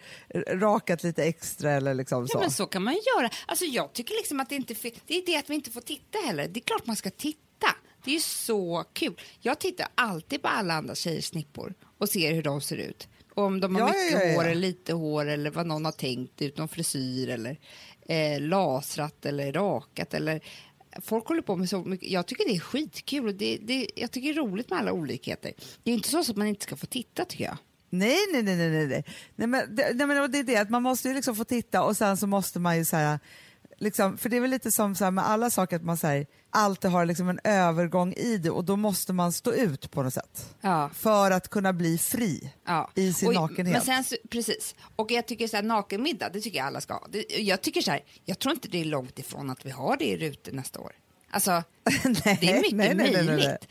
rakat 0.55 1.03
lite 1.03 1.24
extra 1.24 1.72
eller 1.72 1.94
liksom 1.94 2.28
så. 2.28 2.36
Ja, 2.36 2.40
men 2.40 2.51
så 2.51 2.66
kan 2.66 2.82
man 2.82 2.94
ju 2.94 3.01
göra. 3.16 3.30
Alltså, 3.47 3.64
jag 3.64 3.92
tycker 3.92 4.14
liksom 4.14 4.40
att 4.40 4.49
det 4.49 4.55
inte 4.57 4.74
det 5.07 5.14
är 5.16 5.26
det 5.26 5.36
att 5.36 5.51
vi 5.51 5.55
inte 5.55 5.70
får 5.70 5.80
titta 5.80 6.18
heller. 6.26 6.49
Det 6.49 6.61
är 6.61 6.64
klart 6.64 6.86
man 6.86 6.97
ska 6.97 7.11
titta. 7.11 7.40
Det 8.05 8.11
är 8.11 8.14
ju 8.14 8.20
så 8.20 8.84
kul. 8.92 9.20
Jag 9.40 9.59
tittar 9.59 9.88
alltid 9.94 10.42
på 10.42 10.49
alla 10.49 10.74
andra 10.74 10.94
tjejers 10.94 11.24
snippor 11.24 11.74
och 11.99 12.09
ser 12.09 12.34
hur 12.34 12.42
de 12.42 12.61
ser 12.61 12.76
ut. 12.76 13.09
Om 13.34 13.61
de 13.61 13.74
har 13.74 13.80
Ja, 13.80 13.86
mycket 13.86 14.12
ja, 14.12 14.24
ja. 14.24 14.34
hår 14.36 14.44
eller 14.44 14.61
lite 14.61 14.92
hår 14.92 15.26
eller 15.26 15.51
vad 15.51 15.66
någon 15.66 15.84
har 15.84 15.92
tänkt 15.92 16.42
ut, 16.42 16.59
någon 16.59 16.68
frisyr 16.68 17.28
eller 17.28 17.59
eh, 18.09 18.40
lasrat 18.40 19.26
eller 19.26 19.53
rakat 19.53 20.14
eller 20.14 20.40
Folk 21.03 21.26
håller 21.26 21.42
på 21.42 21.57
med 21.57 21.68
så 21.68 21.84
mycket. 21.84 22.11
Jag 22.11 22.26
tycker 22.26 22.44
det 22.49 22.57
är 22.57 22.61
skitkul 22.61 23.26
och 23.26 23.34
det, 23.34 23.59
det, 23.62 23.90
jag 23.94 24.11
tycker 24.11 24.34
det 24.34 24.40
är 24.40 24.42
roligt 24.42 24.70
med 24.70 24.78
alla 24.78 24.92
olikheter. 24.92 25.53
Det 25.82 25.90
är 25.90 25.94
inte 25.94 26.09
så 26.09 26.20
att 26.20 26.36
man 26.36 26.47
inte 26.47 26.62
ska 26.62 26.76
få 26.76 26.86
titta 26.86 27.24
tycker 27.24 27.44
jag. 27.44 27.57
Nej, 27.90 28.18
nej, 28.32 28.42
nej, 28.42 28.57
nej, 28.57 28.70
nej, 28.70 29.05
nej. 29.36 29.47
men, 29.49 29.76
det, 29.76 29.92
nej 29.94 30.07
men, 30.07 30.30
det 30.30 30.38
är 30.38 30.42
det 30.42 30.57
att 30.57 30.70
man 30.70 30.82
måste 30.82 31.09
ju 31.09 31.14
liksom 31.14 31.36
få 31.36 31.44
titta 31.44 31.82
och 31.82 31.97
sen 31.97 32.16
så 32.16 32.26
måste 32.26 32.59
man 32.61 32.78
ju 32.78 32.84
så 32.84 32.97
här, 32.97 33.18
liksom, 33.78 34.18
för 34.18 34.28
det 34.28 34.36
är 34.36 34.40
väl 34.40 34.51
lite 34.51 34.72
som 34.72 34.94
så 34.94 35.05
här, 35.05 35.11
med 35.11 35.28
alla 35.28 35.51
saker 35.51 35.76
att 35.76 35.84
man 35.84 35.97
säger 35.97 36.26
alltid 36.57 36.90
har 36.90 37.07
liksom 37.07 37.28
en 37.28 37.40
övergång 37.44 38.12
i 38.12 38.38
det 38.38 38.50
och 38.50 38.64
då 38.64 38.76
måste 38.76 39.12
man 39.12 39.32
stå 39.32 39.52
ut 39.52 39.90
på 39.90 40.02
något 40.02 40.14
sätt 40.14 40.54
Ja. 40.61 40.90
för 40.94 41.30
att 41.30 41.48
kunna 41.48 41.72
bli 41.72 41.98
fri 41.98 42.52
Ja. 42.66 42.90
i 42.94 43.12
sin 43.12 43.28
och, 43.28 43.34
nakenhet. 43.34 43.86
Men 43.86 44.04
sen, 44.04 44.18
precis. 44.30 44.74
Och 44.96 45.11
jag 45.11 45.26
tycker 45.26 45.48
så 45.48 45.57
här, 45.57 45.62
nakenmiddag, 45.62 46.28
det 46.28 46.40
tycker 46.40 46.59
jag 46.59 46.66
alla 46.66 46.80
ska 46.80 46.94
ha. 46.94 47.07
Jag 47.38 47.61
tycker 47.62 47.80
så 47.80 47.90
här, 47.90 48.00
jag 48.24 48.38
tror 48.38 48.54
inte 48.54 48.68
det 48.68 48.80
är 48.80 48.84
långt 48.84 49.18
ifrån 49.18 49.50
att 49.50 49.66
vi 49.66 49.70
har 49.70 49.96
det 49.96 50.04
i 50.04 50.16
rutor 50.16 50.52
nästa 50.52 50.80
år. 50.80 50.92
Alltså, 51.30 51.50
nej, 52.04 52.38
det 52.40 52.50
är 52.52 52.57
mycket 52.61 52.72
nej, 52.76 52.94
nej, 52.94 53.12
nej, 53.12 53.12
nej, 53.12 53.24
möjligt. 53.26 53.68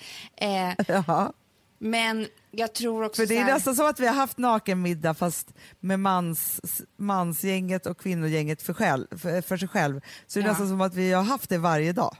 Eh, 0.97 1.29
men 1.79 2.27
jag 2.51 2.73
tror 2.73 3.03
också 3.03 3.21
För 3.21 3.27
det 3.27 3.37
är 3.37 3.43
här, 3.43 3.53
nästan 3.53 3.75
som 3.75 3.85
att 3.85 3.99
vi 3.99 4.07
har 4.07 4.13
haft 4.13 4.37
nakenmiddag 4.37 5.13
fast 5.13 5.53
med 5.79 5.99
mans, 5.99 6.61
mansgänget 6.97 7.85
och 7.85 7.97
kvinnogänget 7.99 8.61
för, 8.61 8.73
själv, 8.73 9.19
för, 9.19 9.41
för 9.41 9.57
sig 9.57 9.67
själv. 9.67 10.01
Så 10.27 10.39
det 10.39 10.43
är 10.43 10.45
Ja. 10.45 10.51
nästan 10.51 10.67
som 10.69 10.81
att 10.81 10.95
vi 10.95 11.11
har 11.13 11.23
haft 11.23 11.49
det 11.49 11.57
varje 11.57 11.91
dag. 11.93 12.17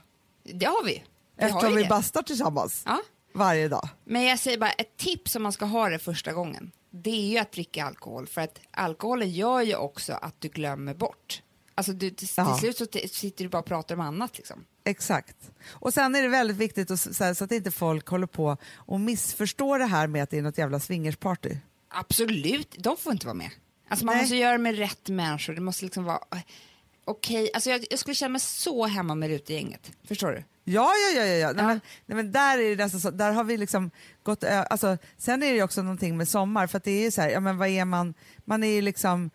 Det 0.54 0.66
har 0.66 0.84
vi. 0.84 1.02
vi 1.36 1.42
har 1.42 1.48
Eftersom 1.48 1.70
ju 1.70 1.76
vi 1.76 1.82
det. 1.82 1.88
bastar 1.88 2.22
tillsammans 2.22 2.82
Ja. 2.86 2.98
varje 3.34 3.68
dag. 3.68 3.88
Men 4.04 4.22
jag 4.22 4.38
säger 4.38 4.58
bara, 4.58 4.70
ett 4.72 4.96
tips 4.96 5.36
om 5.36 5.42
man 5.42 5.52
ska 5.52 5.64
ha 5.64 5.88
det 5.88 5.98
första 5.98 6.32
gången, 6.32 6.70
det 6.90 7.10
är 7.10 7.28
ju 7.30 7.38
att 7.38 7.52
dricka 7.52 7.84
alkohol. 7.84 8.26
För 8.26 8.40
att 8.40 8.60
alkoholen 8.70 9.30
gör 9.30 9.60
ju 9.62 9.76
också 9.76 10.12
att 10.12 10.40
du 10.40 10.48
glömmer 10.48 10.94
bort. 10.94 11.42
Alltså 11.74 11.92
du, 11.92 12.10
till, 12.10 12.16
till 12.28 12.34
Ja. 12.36 12.58
slut 12.58 12.76
så 12.78 12.86
sitter 13.08 13.44
du 13.44 13.48
bara 13.50 13.58
och 13.58 13.66
pratar 13.66 13.94
om 13.94 14.00
annat 14.00 14.36
liksom. 14.36 14.64
Exakt. 14.84 15.36
Och 15.68 15.94
sen 15.94 16.14
är 16.14 16.22
det 16.22 16.28
väldigt 16.28 16.56
viktigt 16.56 16.90
att, 16.90 17.00
så, 17.00 17.24
här, 17.24 17.34
så 17.34 17.44
att 17.44 17.52
inte 17.52 17.70
folk 17.70 18.06
håller 18.08 18.26
på 18.26 18.56
och 18.74 19.00
missförstår 19.00 19.78
det 19.78 19.84
här 19.84 20.06
med 20.06 20.22
att 20.22 20.30
det 20.30 20.38
är 20.38 20.42
något 20.42 20.58
jävla 20.58 20.80
swingersparty. 20.80 21.56
Absolut, 21.88 22.74
de 22.78 22.96
får 22.96 23.12
inte 23.12 23.26
vara 23.26 23.34
med. 23.34 23.50
Alltså 23.88 24.04
man 24.04 24.14
Nej. 24.14 24.22
måste 24.22 24.36
göra 24.36 24.52
det 24.52 24.58
med 24.58 24.76
rätt 24.78 25.08
människor. 25.08 25.54
Det 25.54 25.60
måste 25.60 25.84
liksom 25.84 26.04
vara 26.04 26.20
okej. 27.06 27.50
Alltså 27.54 27.70
jag, 27.70 27.86
jag 27.90 27.98
skulle 27.98 28.14
känna 28.14 28.28
mig 28.28 28.40
så 28.40 28.86
hemma 28.86 29.14
med 29.14 29.28
rutegänget. 29.30 29.90
Förstår 30.08 30.30
du? 30.32 30.44
Ja, 30.64 30.90
ja, 31.14 31.20
ja, 31.22 31.24
ja. 31.24 31.52
Nej, 31.52 31.56
Ja. 31.64 31.66
men, 31.66 31.80
nej, 32.06 32.16
men 32.16 32.32
där 32.32 32.58
är 32.58 32.76
det 32.76 32.84
nästan 32.84 33.00
så, 33.00 33.10
där 33.10 33.32
har 33.32 33.44
vi 33.44 33.56
liksom 33.56 33.90
gått 34.22 34.44
alltså, 34.44 34.98
Sen 35.18 35.42
är 35.42 35.46
det 35.48 35.54
ju 35.56 35.62
också 35.62 35.82
någonting 35.82 36.16
med 36.16 36.28
sommar, 36.28 36.66
för 36.66 36.80
det 36.84 36.90
är 36.90 37.02
ju 37.02 37.10
så 37.10 37.20
här, 37.22 37.28
ja 37.30 37.40
men 37.40 37.58
vad 37.58 37.68
är 37.68 37.84
man, 37.84 38.14
man 38.44 38.62
är 38.64 38.68
ju 38.70 38.80
liksom 38.82 39.30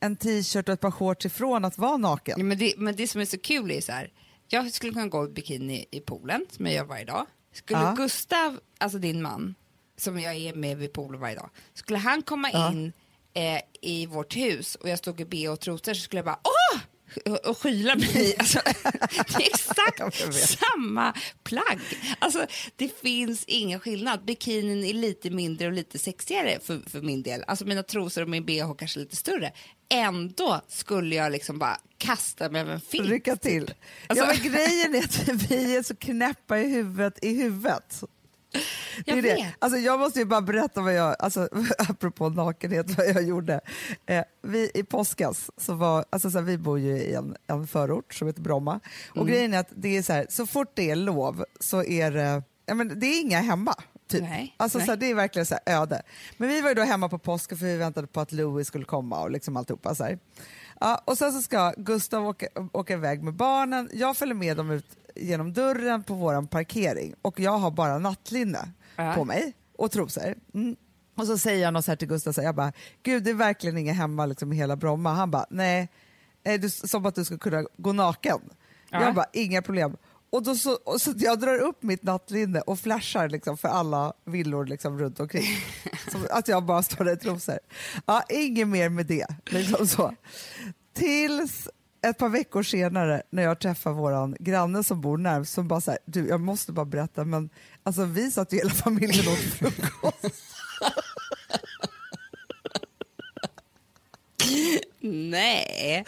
en 0.00 0.16
t-shirt 0.16 0.68
och 0.68 0.72
ett 0.72 0.80
par 0.80 0.90
shorts 0.90 1.26
ifrån 1.26 1.64
att 1.64 1.78
vara 1.78 1.96
naken. 1.96 2.34
Ja, 2.38 2.44
men, 2.44 2.58
det, 2.58 2.74
men 2.76 2.96
det 2.96 3.08
som 3.08 3.20
är 3.20 3.24
så 3.24 3.38
kul 3.38 3.70
är 3.70 3.80
så 3.80 3.92
här. 3.92 4.12
Jag 4.48 4.72
skulle 4.72 4.92
kunna 4.92 5.06
gå 5.08 5.24
i 5.24 5.28
bikini 5.28 5.84
i 5.90 6.00
poolen, 6.00 6.46
som 6.50 6.66
jag 6.66 6.74
gör 6.74 6.84
varje 6.84 7.04
dag. 7.04 7.26
Skulle 7.52 7.80
Ja. 7.80 7.94
Gustav, 7.96 8.60
alltså 8.78 8.98
din 8.98 9.22
man, 9.22 9.54
som 9.98 10.20
jag 10.20 10.34
är 10.34 10.54
med 10.54 10.76
vid 10.78 10.92
poolen 10.92 11.20
varje 11.20 11.34
dag. 11.34 11.50
Skulle 11.74 11.98
han 11.98 12.22
komma 12.22 12.50
Ja. 12.52 12.72
in 12.72 12.92
eh, 13.34 13.60
i 13.80 14.06
vårt 14.06 14.36
hus 14.36 14.74
och 14.74 14.88
jag 14.88 14.98
stod 14.98 15.20
i 15.20 15.24
bh 15.24 15.50
och 15.52 15.60
trosor 15.60 15.94
så 15.94 16.00
skulle 16.00 16.18
jag 16.18 16.24
bara 16.26 16.40
åh! 16.44 16.65
Och- 17.44 17.58
skyla 17.58 17.94
mig. 17.96 18.34
Alltså, 18.38 18.60
det 19.28 19.34
är 19.44 19.46
exakt 19.46 20.00
samma 20.58 21.14
plagg. 21.44 21.80
Alltså, 22.18 22.46
det 22.76 23.00
finns 23.02 23.44
ingen 23.46 23.80
skillnad. 23.80 24.24
Bikinin 24.24 24.84
är 24.84 24.92
lite 24.94 25.30
mindre 25.30 25.66
och 25.66 25.72
lite 25.72 25.98
sexigare 25.98 26.58
för, 26.62 26.80
för 26.90 27.00
min 27.00 27.22
del. 27.22 27.44
Alltså 27.46 27.64
mina 27.64 27.82
trosor 27.82 28.22
och 28.22 28.28
min 28.28 28.44
bh 28.46 28.74
kanske 28.78 28.98
lite 28.98 29.16
större. 29.16 29.52
Ändå 29.88 30.60
skulle 30.68 31.14
jag 31.14 31.32
liksom 31.32 31.58
bara 31.58 31.80
kasta 31.98 32.48
mig 32.50 32.60
över 32.60 32.72
en 32.72 32.80
filt. 32.80 33.08
Lycka 33.08 33.36
till. 33.36 33.74
Alltså- 34.06 34.24
Ja, 34.24 34.34
men 34.42 34.52
grejen 34.52 34.94
är 34.94 35.04
att 35.04 35.28
vi 35.50 35.76
är 35.76 35.82
så 35.82 35.96
knäppa 35.96 36.58
i 36.58 36.68
huvudet. 36.68 37.18
I 37.24 37.34
huvudet. 37.34 38.02
Det 39.04 39.10
är 39.10 39.14
Jag 39.16 39.24
det. 39.24 39.54
Alltså, 39.58 39.78
jag 39.78 40.00
måste 40.00 40.18
ju 40.18 40.24
bara 40.24 40.40
berätta 40.40 40.80
vad 40.80 40.94
jag, 40.94 41.16
alltså, 41.18 41.48
apropå 41.78 42.28
nakenhet, 42.28 42.98
vad 42.98 43.06
jag 43.08 43.22
gjorde. 43.22 43.60
Eh, 44.06 44.24
vi, 44.42 44.70
I 44.74 44.82
påskas, 44.82 45.50
så 45.56 45.74
var, 45.74 46.04
alltså, 46.10 46.30
så 46.30 46.38
här, 46.38 46.44
vi 46.44 46.58
bor 46.58 46.78
ju 46.78 46.98
i 46.98 47.14
en, 47.14 47.36
en 47.46 47.66
förort 47.66 48.14
som 48.14 48.26
heter 48.26 48.42
Bromma. 48.42 48.80
Och 49.10 49.16
Mm. 49.16 49.26
grejen 49.28 49.54
är 49.54 49.58
att 49.58 49.70
det 49.76 49.96
är 49.96 50.02
så, 50.02 50.12
här, 50.12 50.26
så 50.28 50.46
fort 50.46 50.70
det 50.74 50.90
är 50.90 50.96
lov 50.96 51.44
så 51.60 51.84
är 51.84 52.10
det, 52.10 52.42
ja, 52.66 52.74
men 52.74 53.00
det 53.00 53.06
är 53.06 53.20
inga 53.20 53.40
hemma. 53.40 53.74
Typ. 54.08 54.22
Nej, 54.22 54.54
alltså, 54.56 54.78
nej. 54.78 54.86
Så 54.86 54.92
här, 54.92 54.96
det 54.96 55.10
är 55.10 55.14
verkligen 55.14 55.46
så 55.46 55.56
här, 55.66 55.82
öde. 55.82 56.02
Men 56.36 56.48
vi 56.48 56.60
var 56.60 56.68
ju 56.68 56.74
då 56.74 56.82
hemma 56.82 57.08
på 57.08 57.18
påsken 57.18 57.58
för 57.58 57.66
vi 57.66 57.76
väntade 57.76 58.06
på 58.06 58.20
att 58.20 58.32
Louis 58.32 58.68
skulle 58.68 58.84
komma 58.84 59.20
och 59.20 59.30
liksom 59.30 59.56
alltihopa. 59.56 59.94
Så 59.94 60.04
här. 60.04 60.18
Ja, 60.80 61.02
och 61.04 61.18
sen 61.18 61.32
så 61.32 61.42
ska 61.42 61.72
Gustav 61.76 62.26
åka, 62.26 62.46
åka 62.72 62.92
iväg 62.92 63.22
med 63.22 63.34
barnen. 63.34 63.90
Jag 63.92 64.16
följer 64.16 64.34
med 64.34 64.56
dem 64.56 64.70
ut 64.70 64.86
genom 65.16 65.52
dörren 65.52 66.02
på 66.02 66.14
vår 66.14 66.46
parkering 66.46 67.14
och 67.22 67.40
jag 67.40 67.58
har 67.58 67.70
bara 67.70 67.98
nattlinne 67.98 68.72
Ja. 68.96 69.14
på 69.14 69.24
mig 69.24 69.54
och 69.78 69.90
trosor. 69.90 70.34
Mm. 70.54 70.76
Och 71.16 71.26
så 71.26 71.38
säger 71.38 71.62
jag 71.62 71.72
något 71.74 71.84
så 71.84 71.90
här 71.90 71.96
till 71.96 72.08
Gustav, 72.08 72.32
så 72.32 72.40
här, 72.40 72.48
jag 72.48 72.54
bara, 72.54 72.72
gud 73.02 73.22
det 73.24 73.30
är 73.30 73.34
verkligen 73.34 73.78
ingen 73.78 73.94
hemma 73.94 74.26
liksom, 74.26 74.52
i 74.52 74.56
hela 74.56 74.76
Bromma. 74.76 75.12
Han 75.12 75.30
bara, 75.30 75.46
nej, 75.50 75.88
eh, 76.44 76.60
du, 76.60 76.70
som 76.70 77.06
att 77.06 77.14
du 77.14 77.24
ska 77.24 77.38
kunna 77.38 77.64
gå 77.76 77.92
naken. 77.92 78.38
Ja. 78.90 79.02
Jag 79.02 79.14
bara, 79.14 79.26
inga 79.32 79.62
problem. 79.62 79.96
Och, 80.30 80.42
då 80.42 80.54
så, 80.54 80.74
och 80.74 81.00
så 81.00 81.12
jag 81.16 81.40
drar 81.40 81.58
upp 81.58 81.82
mitt 81.82 82.02
nattlinne 82.02 82.60
och 82.60 82.78
flashar 82.80 83.28
liksom, 83.28 83.56
för 83.58 83.68
alla 83.68 84.12
villor 84.24 84.66
liksom, 84.66 84.98
runt 84.98 85.20
omkring. 85.20 85.46
Som 86.10 86.26
att 86.30 86.48
jag 86.48 86.64
bara 86.64 86.82
står 86.82 87.04
där 87.04 87.12
i 87.12 87.16
trosor. 87.16 87.58
Ja, 88.06 88.22
inget 88.28 88.68
mer 88.68 88.88
med 88.88 89.06
det. 89.06 89.26
Liksom 89.46 89.86
så. 89.86 90.14
Tills 90.94 91.68
ett 92.02 92.18
par 92.18 92.28
veckor 92.28 92.62
senare 92.62 93.22
när 93.30 93.42
jag 93.42 93.60
träffar 93.60 93.92
vår 93.92 94.42
granne 94.44 94.84
som 94.84 95.00
bor 95.00 95.18
närmst 95.18 95.52
som 95.52 95.68
bara 95.68 95.80
så 95.80 95.90
här, 95.90 96.00
du 96.04 96.28
jag 96.28 96.40
måste 96.40 96.72
bara 96.72 96.86
berätta 96.86 97.24
men 97.24 97.50
alltså 97.82 98.04
vi 98.04 98.30
satt 98.30 98.52
ju 98.52 98.56
hela 98.56 98.70
familjen 98.70 99.28
åt 99.28 99.38
frukost. 99.38 100.44
Nej. 105.06 106.04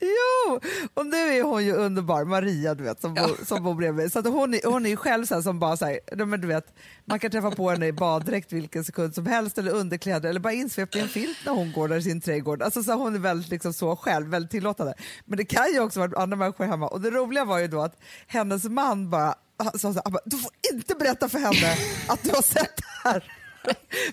Jo, 0.00 0.60
och 0.94 1.06
nu 1.06 1.16
är 1.16 1.42
hon 1.42 1.64
ju 1.64 1.72
underbar, 1.72 2.24
Maria 2.24 2.74
du 2.74 2.84
vet, 2.84 3.00
som, 3.00 3.14
bor, 3.14 3.44
som 3.44 3.62
bor 3.62 3.74
bredvid. 3.74 4.12
Så 4.12 4.18
att 4.18 4.26
hon, 4.26 4.54
är, 4.54 4.70
hon 4.70 4.86
är 4.86 4.90
ju 4.90 4.96
själv 4.96 5.26
så 5.26 5.42
som 5.42 5.58
bara 5.58 5.76
så 5.76 5.84
här, 5.84 6.00
ja, 6.16 6.26
men 6.26 6.40
du 6.40 6.46
vet, 6.46 6.74
man 7.04 7.18
kan 7.18 7.30
träffa 7.30 7.50
på 7.50 7.70
henne 7.70 7.86
i 7.86 7.92
baddräkt 7.92 8.52
vilken 8.52 8.84
sekund 8.84 9.14
som 9.14 9.26
helst 9.26 9.58
eller 9.58 9.72
underkläder 9.72 10.28
eller 10.28 10.40
bara 10.40 10.52
insvept 10.52 10.96
i 10.96 11.00
en 11.00 11.08
filt 11.08 11.38
när 11.46 11.52
hon 11.52 11.72
går 11.72 11.88
där 11.88 11.96
i 11.96 12.02
sin 12.02 12.20
trädgård. 12.20 12.62
Alltså, 12.62 12.82
så 12.82 12.92
hon 12.92 13.14
är 13.14 13.18
väldigt 13.18 13.50
liksom, 13.50 13.72
så 13.72 13.96
själv, 13.96 14.26
väldigt 14.26 14.50
tillåtande. 14.50 14.94
Men 15.24 15.36
det 15.36 15.44
kan 15.44 15.72
ju 15.72 15.80
också 15.80 16.00
vara 16.00 16.22
andra 16.22 16.36
människor 16.36 16.64
hemma 16.64 16.88
och 16.88 17.00
det 17.00 17.10
roliga 17.10 17.44
var 17.44 17.58
ju 17.58 17.68
då 17.68 17.80
att 17.80 17.98
hennes 18.26 18.64
man 18.64 19.10
bara 19.10 19.34
sa 19.74 19.78
så 19.78 19.92
här, 19.92 20.18
du 20.24 20.36
får 20.36 20.50
inte 20.72 20.94
berätta 20.94 21.28
för 21.28 21.38
henne 21.38 21.76
att 22.08 22.22
du 22.22 22.30
har 22.30 22.42
sett 22.42 22.76
det 22.76 23.08
här. 23.08 23.45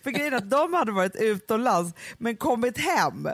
För 0.03 0.11
grejen 0.11 0.33
att 0.33 0.49
de 0.49 0.73
hade 0.73 0.91
varit 0.91 1.15
utomlands 1.15 1.93
men 2.17 2.37
kommit 2.37 2.77
hem. 2.77 3.29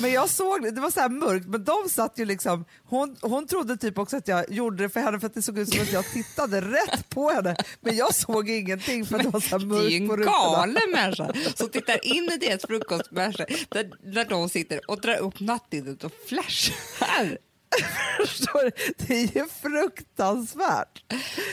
Men 0.00 0.12
jag 0.12 0.28
såg 0.28 0.62
det, 0.62 0.70
det 0.70 0.80
var 0.80 0.90
så 0.90 1.00
här 1.00 1.08
mörkt, 1.08 1.46
men 1.46 1.64
de 1.64 1.88
satt 1.88 2.18
ju 2.18 2.24
liksom, 2.24 2.64
hon, 2.84 3.16
hon 3.20 3.46
trodde 3.46 3.76
typ 3.76 3.98
också 3.98 4.16
att 4.16 4.28
jag 4.28 4.52
gjorde 4.52 4.82
det 4.82 4.88
för 4.88 5.00
henne 5.00 5.20
för 5.20 5.26
att 5.26 5.34
det 5.34 5.42
såg 5.42 5.58
ut 5.58 5.68
som 5.68 5.82
att 5.82 5.92
jag 5.92 6.04
tittade 6.12 6.60
rätt 6.60 7.10
på 7.10 7.30
henne. 7.30 7.56
Men 7.80 7.96
jag 7.96 8.14
såg 8.14 8.50
ingenting 8.50 9.06
för 9.06 9.16
att 9.16 9.22
det 9.22 9.28
var 9.28 9.40
så 9.40 9.58
här 9.58 9.66
Det 9.66 9.86
är 9.86 9.90
ju 9.90 10.00
mörkt 10.00 10.24
på 10.24 10.30
en 10.30 10.52
galen 10.52 10.90
människa 10.92 11.32
som 11.54 11.68
tittar 11.68 12.06
in 12.06 12.24
i 12.24 12.36
deras 12.36 12.62
frukostbärse 12.62 13.46
där, 13.68 14.12
där 14.12 14.24
de 14.24 14.48
sitter 14.48 14.90
och 14.90 15.00
drar 15.00 15.16
upp 15.16 15.40
nattlinnet 15.40 16.04
och 16.04 16.12
flashar. 16.28 17.47
Förstår 18.26 18.64
du? 18.64 18.92
Det 19.06 19.14
är 19.14 19.36
ju 19.36 19.48
fruktansvärt. 19.62 21.02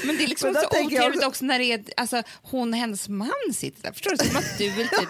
Men 0.06 0.18
det 0.18 0.24
är 0.24 0.28
liksom 0.28 0.52
Men 0.52 0.62
så 0.62 0.70
jag 0.72 0.86
otrevligt 0.86 1.24
också 1.24 1.46
när 1.46 1.60
det 1.60 1.66
är, 1.66 1.84
alltså, 1.98 2.24
hon 2.42 2.74
och 2.74 2.80
hennes 2.80 3.10
man 3.10 3.30
sitter 3.54 3.82
där. 3.82 3.92
Förstår 3.92 4.12
du? 4.12 4.18
Som 4.18 4.38
att 4.38 4.58
du 4.58 4.70
vill 4.70 4.88
typ, 5.00 5.10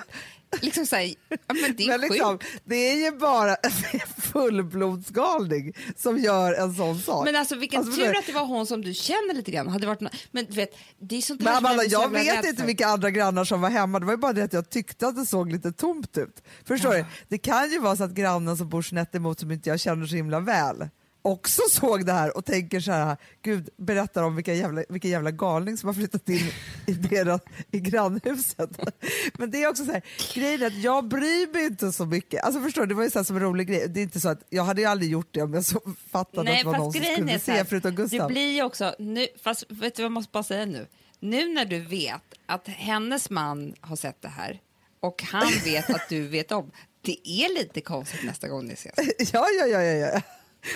liksom 0.62 0.86
säga, 0.86 1.16
ja 1.30 1.38
men 1.62 1.76
det 1.76 1.84
är 1.84 1.88
Men 1.88 2.02
liksom, 2.02 2.40
sjukt. 2.40 2.62
det 2.66 2.76
är 2.76 2.96
ju 3.12 3.18
bara 3.18 3.56
en 3.92 4.00
fullblodsgalning 4.22 5.74
som 5.96 6.18
gör 6.20 6.54
en 6.54 6.74
sån 6.76 7.00
sak. 7.00 7.26
Men 7.26 7.36
alltså 7.36 7.56
vilken 7.56 7.80
Alltså, 7.80 8.02
tur 8.02 8.18
att 8.18 8.26
det 8.26 8.32
var 8.34 8.46
hon 8.46 8.66
som 8.68 8.82
du 8.82 8.94
känner 8.94 9.34
lite 9.34 9.52
grann. 9.52 9.68
Hade 9.68 9.88
varit, 9.88 10.00
nå- 10.02 10.10
men 10.32 10.46
du 10.46 10.52
vet, 10.56 10.70
det 11.00 11.18
är 11.18 11.22
sånt 11.22 11.42
här 11.44 11.48
Men 11.48 11.58
Amanda, 11.58 11.84
så 11.84 11.90
jag 11.92 12.02
jävla 12.02 12.20
vet 12.36 12.46
inte 12.46 12.60
för. 12.62 12.68
vilka 12.68 12.88
andra 12.88 13.12
grannar 13.12 13.44
som 13.44 13.62
var 13.62 13.70
hemma, 13.70 14.00
det 14.00 14.06
var 14.06 14.18
bara 14.18 14.34
det 14.34 14.42
att 14.44 14.54
jag 14.54 14.70
tyckte 14.70 15.08
att 15.08 15.16
det 15.16 15.26
såg 15.26 15.52
lite 15.52 15.72
tomt 15.72 16.18
ut. 16.18 16.44
Förstår 16.66 16.94
du? 16.94 17.06
Det 17.28 17.38
kan 17.38 17.70
ju 17.72 17.80
vara 17.80 17.96
så 17.96 18.04
att 18.04 18.12
grannen 18.12 18.58
som 18.58 18.70
bor 18.70 18.82
snett 18.82 19.16
emot 19.16 19.40
som 19.40 19.52
inte 19.52 19.70
jag 19.70 19.80
känner 19.80 20.06
så 20.08 20.16
himla 20.16 20.40
väl 20.40 20.90
också 21.26 21.62
såg 21.70 22.06
det 22.06 22.14
här 22.14 22.38
och 22.38 22.46
tänker 22.46 22.80
så 22.80 22.92
här, 22.92 23.18
gud 23.42 23.70
berättar 23.78 24.24
om 24.24 24.36
vilka 24.36 24.54
jävla, 24.54 24.84
vilken 24.90 25.12
jävla 25.12 25.32
galning 25.32 25.78
som 25.78 25.88
har 25.88 25.94
flyttat 25.94 26.30
in 26.30 26.52
i, 26.88 26.92
deras, 27.10 27.42
i 27.72 27.80
grannhuset. 27.80 28.70
Men 29.34 29.52
det 29.52 29.64
är 29.64 29.70
också 29.70 29.86
så 29.86 29.92
här, 29.92 30.04
grejen 30.34 30.62
är 30.62 30.68
att 30.68 30.84
jag 30.84 31.08
bryr 31.08 31.54
mig 31.54 31.66
inte 31.66 31.92
så 31.92 32.06
mycket. 32.06 32.44
Alltså 32.44 32.62
förstår 32.62 32.82
du, 32.82 32.88
det 32.88 32.94
var 32.94 33.04
ju 33.04 33.10
så 33.10 33.20
här 33.20 33.24
som 33.24 33.36
en 33.36 33.42
rolig 33.42 33.68
grej. 33.68 33.88
Det 33.90 34.00
är 34.00 34.04
inte 34.04 34.20
så 34.20 34.30
att, 34.30 34.44
jag 34.50 34.64
hade 34.64 34.82
ju 34.82 34.88
aldrig 34.88 35.12
gjort 35.12 35.28
det 35.32 35.42
om 35.42 35.54
jag 35.54 35.66
så 35.66 35.82
fattade 36.12 36.40
att 36.42 36.46
Nej, 36.46 36.64
det 36.64 36.70
var 36.70 36.78
någon 36.78 36.94
som 36.94 37.02
skulle 37.04 37.40
se 37.40 37.52
här, 37.52 37.64
förutom 37.64 37.96
det 37.96 38.02
Gustav. 38.02 38.28
blir 38.28 38.52
ju 38.52 38.64
också, 38.64 38.96
nu, 39.00 39.28
fast 39.44 39.72
vet 39.72 39.96
du 39.96 40.02
vad 40.02 40.06
jag 40.06 40.12
måste 40.12 40.32
bara 40.32 40.44
säga 40.44 40.66
nu? 40.66 40.88
Nu 41.20 41.54
när 41.54 41.66
du 41.66 41.80
vet 41.80 42.22
att 42.46 42.68
hennes 42.68 43.30
man 43.30 43.74
har 43.82 43.96
sett 43.96 44.22
det 44.22 44.28
här 44.28 44.62
och 45.00 45.24
han 45.24 45.52
vet 45.64 45.90
att 45.90 46.10
du 46.10 46.28
vet 46.28 46.52
om, 46.52 46.72
det 47.02 47.30
är 47.30 47.54
lite 47.54 47.82
konstigt 47.82 48.24
nästa 48.24 48.48
gång 48.48 48.66
ni 48.66 48.74
ses. 48.74 48.94
Ja, 49.34 49.48
ja, 49.60 49.66
ja, 49.66 49.82
ja, 49.82 50.12
ja. 50.14 50.22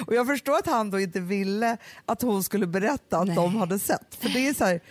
Och 0.08 0.14
jag 0.16 0.28
förstår 0.28 0.58
att 0.58 0.68
han 0.68 0.90
då 0.92 1.00
inte 1.00 1.20
ville 1.20 1.78
att 2.06 2.22
hon 2.22 2.44
skulle 2.44 2.68
berätta 2.68 3.18
att 3.18 3.28
Nej. 3.28 3.36
de 3.36 3.56
hade 3.56 3.80
sett. 3.80 4.16
För 4.20 4.30
det 4.30 4.48
är 4.48 4.54
så 4.54 4.66
här, 4.66 4.82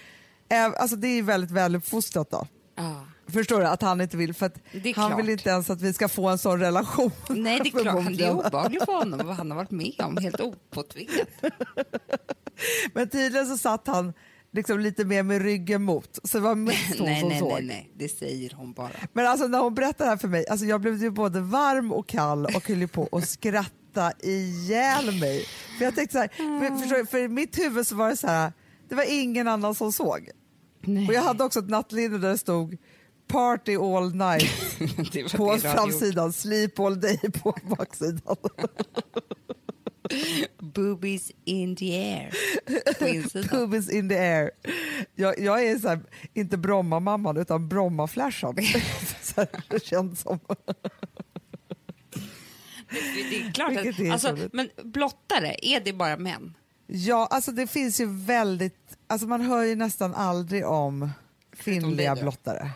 eh, 0.49 0.81
alltså 0.81 0.97
det 0.97 1.09
är 1.09 1.23
väldigt 1.23 1.51
väluppfostrat 1.51 2.31
då. 2.31 2.47
Ja. 2.77 3.05
Förstår 3.33 3.61
du? 3.61 3.67
Att 3.67 3.83
han 3.83 4.01
inte 4.01 4.17
vill, 4.17 4.35
för 4.35 4.51
han 4.73 4.93
klart. 4.93 5.19
vill 5.19 5.29
inte 5.31 5.51
ens 5.51 5.71
att 5.71 5.81
vi 5.81 5.93
ska 5.93 6.09
få 6.09 6.29
en 6.29 6.39
sån 6.39 6.61
relation. 6.61 7.11
Nej, 7.29 7.61
det 7.63 7.69
är 7.69 7.71
klart, 7.71 7.95
förmodligen. 7.97 8.39
är 8.39 8.47
obehagligt 8.47 8.85
för 8.85 8.93
honom 8.93 9.27
vad 9.27 9.37
han 9.37 9.51
har 9.51 9.57
varit 9.57 9.71
med 9.71 9.95
om, 9.99 10.17
helt 10.17 10.41
opåtvingat. 10.41 11.29
Men 12.95 13.09
tydligen 13.09 13.47
så 13.47 13.59
satt 13.59 13.87
han 13.87 14.13
liksom 14.53 14.81
lite 14.81 15.05
mer 15.05 15.23
med 15.23 15.43
ryggen 15.43 15.83
mot, 15.83 16.19
så 16.25 16.39
det 16.39 16.45
var 16.45 16.55
mest 16.55 16.99
hon 16.99 17.07
Nej, 17.07 17.21
som 17.21 17.29
nej, 17.29 17.39
såg. 17.39 17.53
nej, 17.53 17.63
nej, 17.63 17.91
det 17.97 18.09
säger 18.09 18.51
hon 18.57 18.73
bara. 18.73 18.91
Men 19.13 19.27
alltså 19.27 19.47
när 19.47 19.59
hon 19.59 19.75
berättade 19.75 20.05
det 20.05 20.11
här 20.11 20.17
för 20.17 20.29
mig, 20.29 20.49
alltså 20.49 20.67
jag 20.67 20.81
blev 20.81 21.03
ju 21.03 21.11
både 21.11 21.41
varm 21.41 21.93
och 21.93 22.07
kall 22.09 22.45
och 22.45 22.69
höll 22.69 22.89
på 22.89 23.09
att 23.13 23.29
skratta 23.29 23.71
ihjäl 24.23 25.21
mig. 25.21 25.45
För 25.79 25.85
jag 25.85 25.95
tänkte 25.95 26.13
så 26.13 26.19
här, 26.19 26.29
för, 26.29 26.79
förstår 26.79 26.97
du, 26.97 27.07
för 27.07 27.19
i 27.19 27.29
mitt 27.29 27.59
huvud 27.59 27.87
så 27.87 27.95
var 27.95 28.09
det 28.09 28.17
så 28.17 28.27
här, 28.27 28.53
det 28.89 28.95
var 28.95 29.05
ingen 29.09 29.49
annan 29.49 29.75
som 29.75 29.93
såg. 29.93 30.31
Nej. 30.81 31.07
Och 31.09 31.15
jag 31.15 31.23
hade 31.23 31.45
också 31.45 31.59
ett 31.59 31.69
nattlinne 31.69 32.19
där 32.19 32.29
det 32.29 32.39
stod 32.39 32.77
Party 33.29 33.77
all 33.77 34.15
night 34.15 34.51
på 35.37 35.57
framsidan, 35.59 36.33
sleep 36.33 36.79
all 36.79 37.01
day 37.01 37.19
på 37.43 37.57
baksidan. 37.63 38.37
Boobies 40.59 41.33
in 41.45 41.77
the 41.77 41.97
air. 41.97 42.31
Boobies 43.51 43.91
in 43.91 44.09
the 44.09 44.19
air. 44.19 44.51
Jag, 45.15 45.39
jag 45.39 45.67
är 45.67 45.79
så 45.79 45.89
här, 45.89 46.01
inte 46.35 46.57
Bromma-mamman 46.57 47.37
utan 47.37 47.69
Bromma-flashan. 47.69 48.57
Så 49.23 49.41
här, 49.41 49.49
det 49.69 49.85
känns 49.85 50.21
som. 50.21 50.39
Det 52.91 53.37
är 53.37 53.53
klart 53.53 53.71
Vilket 53.73 54.01
är 54.01 54.07
att, 54.07 54.13
alltså, 54.13 54.49
men 54.53 54.71
blottare, 54.85 55.57
är 55.63 55.81
det 55.81 55.93
bara 55.93 56.17
män? 56.17 56.55
Ja, 56.87 57.29
alltså 57.31 57.53
det 57.53 57.67
finns 57.67 58.01
ju 58.01 58.07
väldigt, 58.07 58.97
alltså 59.07 59.27
man 59.27 59.41
hör 59.41 59.63
ju 59.63 59.77
nästan 59.77 60.15
aldrig 60.15 60.67
om 60.67 61.11
kvinnliga 61.57 62.15
då. 62.15 62.21
blottare. 62.21 62.71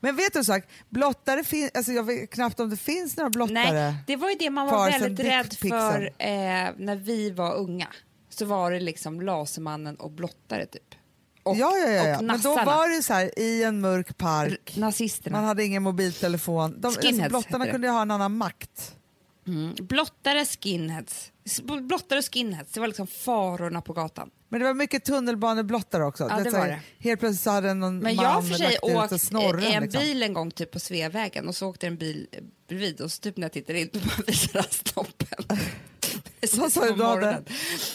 Men 0.00 0.16
vet 0.16 0.32
du 0.32 0.38
en 0.38 0.44
sak, 0.44 0.64
blottare 0.88 1.44
finns, 1.44 1.70
alltså 1.74 1.92
jag 1.92 2.02
vet 2.02 2.30
knappt 2.30 2.60
om 2.60 2.70
det 2.70 2.76
finns 2.76 3.16
några 3.16 3.30
blottare. 3.30 3.72
Nej, 3.72 3.94
det 4.06 4.16
var 4.16 4.30
ju 4.30 4.36
det 4.38 4.50
man 4.50 4.66
var 4.66 4.90
väldigt 4.90 5.26
rädd 5.26 5.54
för 5.54 6.02
eh, 6.18 6.28
när 6.76 6.96
vi 6.96 7.30
var 7.30 7.54
unga. 7.54 7.88
Så 8.28 8.44
var 8.44 8.70
det 8.70 8.80
liksom 8.80 9.20
Lasermannen 9.20 9.96
och 9.96 10.10
blottare 10.10 10.66
typ. 10.66 10.94
Och, 11.42 11.56
ja, 11.56 11.76
ja, 11.78 11.88
ja, 11.88 12.08
ja. 12.08 12.22
men 12.22 12.40
då 12.40 12.54
var 12.54 12.96
det 12.96 13.02
så 13.02 13.12
här 13.12 13.38
i 13.38 13.62
en 13.64 13.80
mörk 13.80 14.18
park, 14.18 14.74
Nazisterna. 14.76 15.36
man 15.36 15.44
hade 15.44 15.64
ingen 15.64 15.82
mobiltelefon. 15.82 16.80
De, 16.80 16.86
alltså, 16.86 17.28
blottarna 17.28 17.66
kunde 17.66 17.86
ju 17.86 17.92
ha 17.92 18.02
en 18.02 18.10
annan 18.10 18.36
makt. 18.36 18.96
Mm. 19.50 19.74
Blottare, 19.80 20.44
skinheads. 20.44 21.32
Blottare 21.62 22.22
skinheads, 22.22 22.72
det 22.72 22.80
var 22.80 22.86
liksom 22.86 23.06
farorna 23.06 23.80
på 23.80 23.92
gatan. 23.92 24.30
Men 24.48 24.60
det 24.60 24.66
var 24.66 24.74
mycket 24.74 25.04
tunnelbaneblottare 25.04 26.04
också. 26.04 26.26
Ja, 26.30 26.36
det 26.44 26.50
var 26.50 26.66
det. 26.66 26.80
Helt 26.98 27.20
plötsligt 27.20 27.40
så 27.40 27.50
hade 27.50 27.74
någon 27.74 27.98
Men 27.98 28.16
man 28.16 28.24
jag 28.24 28.32
har 28.32 28.42
för 28.42 28.54
sig 28.54 28.78
åkt 28.82 29.12
i 29.62 29.74
en 29.74 29.82
liksom. 29.82 30.02
bil 30.02 30.22
en 30.22 30.34
gång 30.34 30.50
typ 30.50 30.70
på 30.70 30.80
Sveavägen 30.80 31.48
och 31.48 31.56
så 31.56 31.68
åkte 31.68 31.86
en 31.86 31.96
bil 31.96 32.26
eh, 32.32 32.42
bredvid 32.68 33.00
och 33.00 33.12
så 33.12 33.20
typ 33.20 33.36
när 33.36 33.44
jag 33.44 33.52
tittade 33.52 33.80
in 33.80 33.90
då 33.92 33.98
bara 33.98 34.22
visade 34.26 34.58
han 34.58 34.70
snoppen. 34.70 35.58
Vad 36.56 36.72
sa 36.72 36.84
du 36.84 36.96
då. 36.96 37.42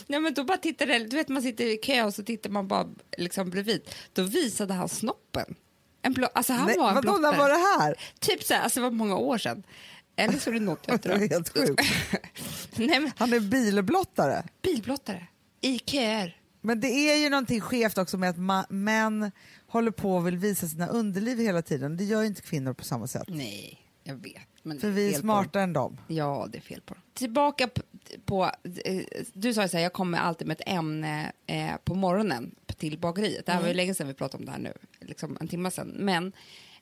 Nej, 0.08 0.20
men 0.20 0.34
då 0.34 0.44
bara 0.44 0.58
tittade, 0.58 1.00
du 1.00 1.16
vet 1.16 1.28
man 1.28 1.42
sitter 1.42 1.66
i 1.66 1.78
kö 1.78 2.04
och 2.04 2.14
så 2.14 2.24
tittar 2.24 2.50
man 2.50 2.68
bara 2.68 2.88
liksom 3.18 3.50
bredvid. 3.50 3.82
Då 4.14 4.24
visade 4.24 4.74
han 4.74 4.90
snoppen. 4.90 5.56
En 6.02 6.14
blå, 6.14 6.28
alltså 6.34 6.54
han 6.54 6.68
Nej, 6.68 6.78
var 6.78 6.90
en 6.90 6.96
vadå, 6.96 7.18
när 7.18 7.38
var 7.38 7.50
det 7.50 7.84
här? 7.84 7.96
Typ 8.20 8.44
så 8.44 8.54
här, 8.54 8.62
alltså 8.62 8.80
det 8.80 8.84
var 8.84 8.92
många 8.92 9.18
år 9.18 9.38
sedan. 9.38 9.64
Eller 10.16 10.38
så 10.40 10.50
är 10.50 10.54
det 10.54 10.60
något 10.60 10.84
jag 10.88 11.00
Det 11.02 11.10
är 11.10 11.18
drömt. 11.18 11.32
helt 11.32 11.54
sjukt. 11.54 11.82
Nej 12.76 13.00
men 13.00 13.12
Han 13.18 13.34
är 13.34 13.40
bilblottare. 13.40 14.44
bilblottare. 14.62 15.28
I 15.62 15.80
köer. 15.80 16.38
Men 16.62 16.80
det 16.80 16.88
är 16.88 17.18
ju 17.18 17.30
någonting 17.30 17.62
skevt 17.62 17.98
också 17.98 18.18
med 18.18 18.30
att 18.30 18.70
män 18.70 19.32
håller 19.68 19.92
på 19.92 20.16
och 20.16 20.28
vill 20.28 20.38
visa 20.38 20.68
sina 20.68 20.88
underliv 20.88 21.38
hela 21.40 21.62
tiden. 21.62 21.98
Det 21.98 22.04
gör 22.04 22.24
inte 22.24 22.42
kvinnor 22.42 22.74
på 22.74 22.84
samma 22.84 23.08
sätt. 23.08 23.24
Nej, 23.28 23.80
jag 24.04 24.16
vet. 24.16 24.42
Men 24.64 24.80
För 24.80 24.90
vi 24.90 25.14
är 25.14 25.20
smartare 25.20 25.64
än 25.64 25.74
dem. 25.74 25.98
Ja, 26.08 26.48
det 26.52 26.58
är 26.58 26.62
fel 26.62 26.82
på 26.82 26.94
dem. 26.94 27.04
Tillbaka 27.14 27.70
på... 28.26 28.52
eh, 28.86 29.02
Du 29.34 29.54
sa 29.54 29.62
ju 29.62 29.68
så 29.70 29.78
här, 29.78 29.84
jag 29.84 29.94
kommer 29.94 30.18
alltid 30.18 30.48
med 30.48 30.62
ett 30.62 30.68
ämne 30.70 31.32
eh, 31.48 31.76
på 31.84 31.96
morgonen 31.96 32.56
till 32.78 33.00
bageriet. 33.00 33.46
Det 33.46 33.52
här 33.52 33.60
var 33.60 33.68
ju 33.68 33.72
Mm. 33.72 33.78
länge 33.78 33.94
sedan 33.94 34.08
vi 34.08 34.14
pratade 34.14 34.42
om 34.42 34.46
det 34.46 34.52
här 34.52 34.60
nu, 34.60 34.74
liksom 35.00 35.38
en 35.42 35.48
timme 35.48 35.72
sedan. 35.72 35.88
Men 36.00 36.32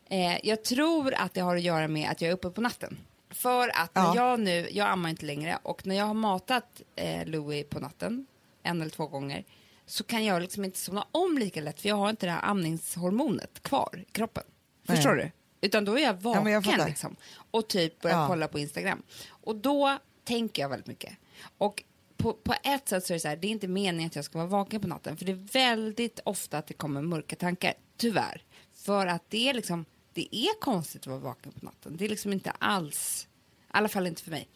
eh, 0.10 0.38
jag 0.48 0.64
tror 0.64 1.14
att 1.14 1.34
det 1.34 1.42
har 1.42 1.56
att 1.56 1.62
göra 1.62 1.88
med 1.88 2.10
att 2.10 2.22
jag 2.22 2.30
är 2.30 2.34
uppe 2.34 2.50
på 2.50 2.62
natten. 2.62 2.98
För 3.34 3.70
att 3.82 3.96
när 3.96 4.04
Ja. 4.04 4.16
jag 4.16 4.40
nu, 4.40 4.68
jag 4.72 4.88
ammar 4.88 5.10
inte 5.10 5.26
längre 5.26 5.58
och 5.64 5.88
när 5.88 5.96
jag 5.96 6.06
har 6.06 6.14
matat 6.14 6.82
eh, 6.96 7.26
Louis 7.26 7.66
på 7.70 7.80
natten, 7.80 8.26
en 8.64 8.82
eller 8.82 8.92
två 8.92 9.08
gånger, 9.08 9.44
så 9.86 10.04
kan 10.04 10.26
jag 10.26 10.42
liksom 10.42 10.66
inte 10.66 10.78
somna 10.80 11.08
om 11.12 11.38
lika 11.38 11.62
lätt 11.62 11.82
för 11.82 11.90
jag 11.90 11.96
har 11.96 12.10
inte 12.10 12.26
det 12.26 12.32
här 12.32 12.44
amningshormonet 12.50 13.64
kvar 13.64 14.04
i 14.08 14.12
kroppen. 14.12 14.44
Nej. 14.84 14.96
Förstår 14.98 15.16
du? 15.16 15.32
Utan 15.62 15.86
då 15.86 15.98
är 16.00 16.04
jag 16.04 16.14
vaken 16.14 16.44
men 16.44 16.54
jag 16.54 16.88
liksom. 16.88 17.16
Och 17.52 17.68
typ 17.68 18.02
börjar 18.02 18.18
Ja. 18.22 18.28
kolla 18.28 18.48
på 18.48 18.60
Instagram. 18.60 19.04
Och 19.30 19.56
då 19.56 19.98
tänker 20.24 20.62
jag 20.62 20.70
väldigt 20.70 20.88
mycket. 20.88 21.14
Och 21.58 21.84
på, 22.18 22.34
på 22.34 22.54
ett 22.64 22.88
sätt 22.90 23.06
så 23.06 23.14
är 23.14 23.16
det 23.16 23.20
så 23.20 23.28
här, 23.28 23.36
det 23.36 23.48
är 23.48 23.52
inte 23.52 23.68
meningen 23.68 24.08
att 24.08 24.16
jag 24.16 24.26
ska 24.26 24.38
vara 24.38 24.48
vaken 24.48 24.82
på 24.82 24.88
natten. 24.88 25.18
För 25.18 25.26
det 25.26 25.32
är 25.32 25.48
väldigt 25.54 26.20
ofta 26.26 26.58
att 26.58 26.68
det 26.68 26.74
kommer 26.74 27.02
mörka 27.02 27.36
tankar, 27.36 27.74
tyvärr. 27.98 28.44
För 28.74 29.08
att 29.08 29.24
det 29.30 29.50
är 29.50 29.54
liksom, 29.54 29.86
det 30.14 30.36
är 30.36 30.60
konstigt 30.62 31.02
att 31.02 31.08
vara 31.08 31.20
vaken 31.20 31.52
på 31.52 31.66
natten. 31.66 31.98
Det 31.98 32.06
är 32.06 32.10
liksom 32.10 32.34
inte 32.34 32.52
alls, 32.52 33.28
i 33.60 33.66
alla 33.68 33.90
fall 33.90 34.08
inte 34.08 34.24
för 34.24 34.32
mig. 34.32 34.50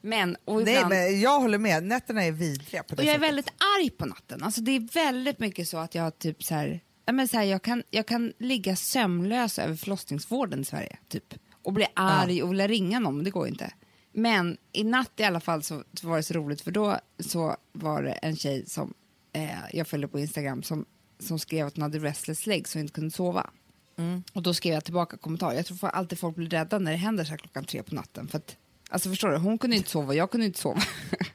Men, 0.00 0.36
och 0.44 0.62
Nej, 0.62 0.74
ibland, 0.74 0.88
men 0.88 1.20
jag 1.20 1.40
håller 1.40 1.58
med. 1.58 1.84
Nätterna 1.84 2.24
är 2.24 2.32
vidriga 2.32 2.82
på 2.82 2.94
det 2.94 3.02
och 3.02 3.06
jag 3.06 3.14
är 3.14 3.18
sättet. 3.18 3.28
väldigt 3.28 3.52
arg 3.78 3.90
på 3.90 4.06
natten. 4.06 4.42
Alltså 4.42 4.60
det 4.60 4.72
är 4.72 4.80
väldigt 4.80 5.38
mycket 5.38 5.68
så 5.68 5.78
att 5.78 5.94
jag 5.94 6.18
typ 6.18 6.44
så 6.44 6.54
här, 6.54 6.80
ja, 7.06 7.12
men 7.12 7.28
så 7.28 7.36
här 7.36 7.44
jag, 7.44 7.62
kan, 7.62 7.82
jag 7.90 8.06
kan 8.06 8.32
ligga 8.38 8.76
sömnlös 8.76 9.58
över 9.58 9.76
förlossningsvården 9.76 10.60
i 10.60 10.64
Sverige. 10.64 10.98
Typ. 11.08 11.34
Och 11.62 11.72
bli 11.72 11.86
arg 11.94 12.42
och 12.42 12.50
vilja 12.50 12.68
ringa 12.68 12.98
någon, 12.98 13.24
det 13.24 13.30
går 13.30 13.48
inte. 13.48 13.72
Men 14.12 14.56
i 14.72 14.84
natt 14.84 15.12
i 15.16 15.24
alla 15.24 15.40
fall 15.40 15.62
så, 15.62 15.84
så 15.94 16.08
var 16.08 16.16
det 16.16 16.22
så 16.22 16.34
roligt 16.34 16.60
för 16.60 16.70
då 16.70 16.98
så 17.18 17.56
var 17.72 18.02
det 18.02 18.12
en 18.12 18.36
tjej 18.36 18.66
som 18.66 18.94
eh, 19.32 19.50
jag 19.72 19.86
följde 19.86 20.08
på 20.08 20.18
Instagram 20.18 20.62
som, 20.62 20.84
som 21.18 21.38
skrev 21.38 21.66
att 21.66 21.76
hon 21.76 21.82
hade 21.82 21.98
restless 21.98 22.46
legs 22.46 22.74
och 22.74 22.80
inte 22.80 22.92
kunde 22.92 23.10
sova. 23.10 23.50
Och 24.32 24.42
då 24.42 24.54
skrev 24.54 24.74
jag 24.74 24.84
tillbaka 24.84 25.16
kommentarer. 25.16 25.54
Jag 25.56 25.66
tror 25.66 25.84
alltid 25.88 26.18
folk 26.18 26.36
blir 26.36 26.48
rädda 26.50 26.78
när 26.78 26.90
det 26.90 26.96
händer 26.96 27.24
så 27.24 27.30
här 27.30 27.36
klockan 27.38 27.64
tre 27.64 27.82
på 27.82 27.94
natten. 27.94 28.28
För 28.28 28.38
att, 28.38 28.56
alltså 28.90 29.08
förstår 29.10 29.28
du, 29.28 29.36
hon 29.36 29.58
kunde 29.58 29.76
inte 29.76 29.90
sova, 29.90 30.14
jag 30.14 30.30
kunde 30.30 30.46
inte 30.46 30.58
sova. 30.58 30.80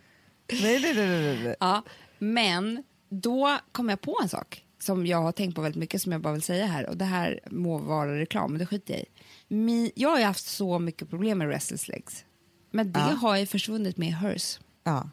Nej, 0.51 0.79
nej, 0.81 0.93
nej, 0.95 1.07
nej, 1.07 1.43
nej. 1.43 1.55
Ja, 1.59 1.83
men 2.19 2.83
då 3.09 3.57
kom 3.71 3.89
jag 3.89 4.01
på 4.01 4.19
en 4.23 4.29
sak 4.29 4.65
som 4.79 5.05
jag 5.05 5.21
har 5.21 5.31
tänkt 5.31 5.55
på 5.55 5.61
väldigt 5.61 5.79
mycket 5.79 6.01
som 6.01 6.11
jag 6.11 6.21
bara 6.21 6.33
vill 6.33 6.41
säga 6.41 6.65
här 6.65 6.89
och 6.89 6.97
det 6.97 7.05
här 7.05 7.39
må 7.51 7.77
vara 7.77 8.19
reklam, 8.19 8.51
men 8.51 8.59
det 8.59 8.65
skiter 8.65 8.93
jag 8.93 9.01
i. 9.03 9.91
Jag 9.95 10.09
har 10.09 10.19
ju 10.19 10.25
haft 10.25 10.45
så 10.47 10.79
mycket 10.79 11.09
problem 11.09 11.37
med 11.37 11.47
restless 11.49 11.87
legs, 11.87 12.25
men 12.71 12.91
det 12.91 12.99
Ja. 12.99 13.05
har 13.05 13.37
ju 13.37 13.45
försvunnit 13.45 13.97
med 13.97 14.13
HERS. 14.15 14.59
Ja. 14.83 15.09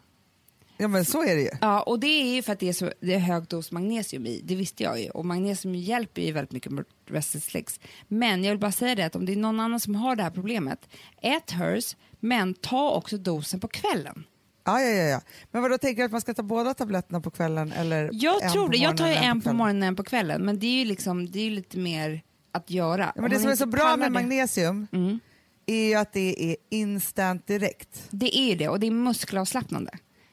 Ja, 0.81 0.87
men 0.87 1.05
så 1.05 1.23
är 1.23 1.35
det 1.35 1.41
ju. 1.41 1.49
Ja, 1.61 1.81
och 1.81 1.99
det 1.99 2.07
är 2.07 2.35
ju 2.35 2.41
för 2.41 2.53
att 2.53 2.59
det 2.59 2.69
är, 2.69 2.73
så, 2.73 2.91
det 2.99 3.13
är 3.13 3.19
hög 3.19 3.43
dos 3.47 3.71
magnesium 3.71 4.25
i, 4.25 4.41
det 4.43 4.55
visste 4.55 4.83
jag 4.83 5.01
ju. 5.01 5.09
Och 5.09 5.25
magnesium 5.25 5.75
hjälper 5.75 6.21
ju 6.21 6.31
väldigt 6.31 6.51
mycket 6.51 6.71
mot 6.71 6.87
restless 7.09 7.53
legs. 7.53 7.79
Men 8.07 8.43
jag 8.43 8.51
vill 8.51 8.59
bara 8.59 8.71
säga 8.71 8.95
det 8.95 9.03
att 9.05 9.15
om 9.15 9.25
det 9.25 9.31
är 9.31 9.35
någon 9.35 9.59
annan 9.59 9.79
som 9.79 9.95
har 9.95 10.15
det 10.15 10.23
här 10.23 10.31
problemet, 10.31 10.89
ät 11.21 11.51
HERS, 11.51 11.95
men 12.19 12.53
ta 12.53 12.91
också 12.91 13.17
dosen 13.17 13.59
på 13.59 13.67
kvällen. 13.67 14.23
Ja, 14.65 14.81
ja, 14.81 14.89
ja, 14.89 15.03
ja. 15.03 15.21
Men 15.51 15.61
vad 15.61 15.71
då 15.71 15.77
tänker 15.77 16.01
du 16.01 16.05
att 16.05 16.11
man 16.11 16.21
ska 16.21 16.33
ta 16.33 16.43
båda 16.43 16.73
tabletterna 16.73 17.21
på 17.21 17.31
kvällen? 17.31 17.71
Eller 17.71 18.09
Jag 18.13 18.51
tror 18.53 18.65
på 18.65 18.71
det. 18.71 18.77
Jag 18.77 18.97
tar 18.97 19.07
ju 19.07 19.13
en 19.13 19.39
på 19.41 19.43
kvällen? 19.43 19.57
morgonen 19.57 19.81
och 19.83 19.87
en 19.87 19.95
på 19.95 20.03
kvällen. 20.03 20.41
Men 20.45 20.59
det 20.59 20.65
är 20.67 20.79
ju 20.79 20.85
liksom, 20.85 21.31
det 21.31 21.39
är 21.39 21.51
lite 21.51 21.77
mer 21.77 22.21
att 22.51 22.69
göra. 22.69 23.11
Ja, 23.15 23.21
men 23.21 23.31
det 23.31 23.39
som 23.39 23.49
är 23.49 23.55
så 23.55 23.65
bra 23.65 23.95
med 23.97 24.07
det- 24.07 24.13
magnesium 24.13 24.87
Mm. 24.91 25.19
är 25.65 25.87
ju 25.87 25.95
att 25.95 26.13
det 26.13 26.51
är 26.51 26.55
instant 26.69 27.47
direkt. 27.47 28.03
Det 28.09 28.37
är 28.37 28.55
det 28.55 28.67
och 28.69 28.79
det 28.79 28.87
är 28.87 28.91
muskelavslappnande. 28.91 29.91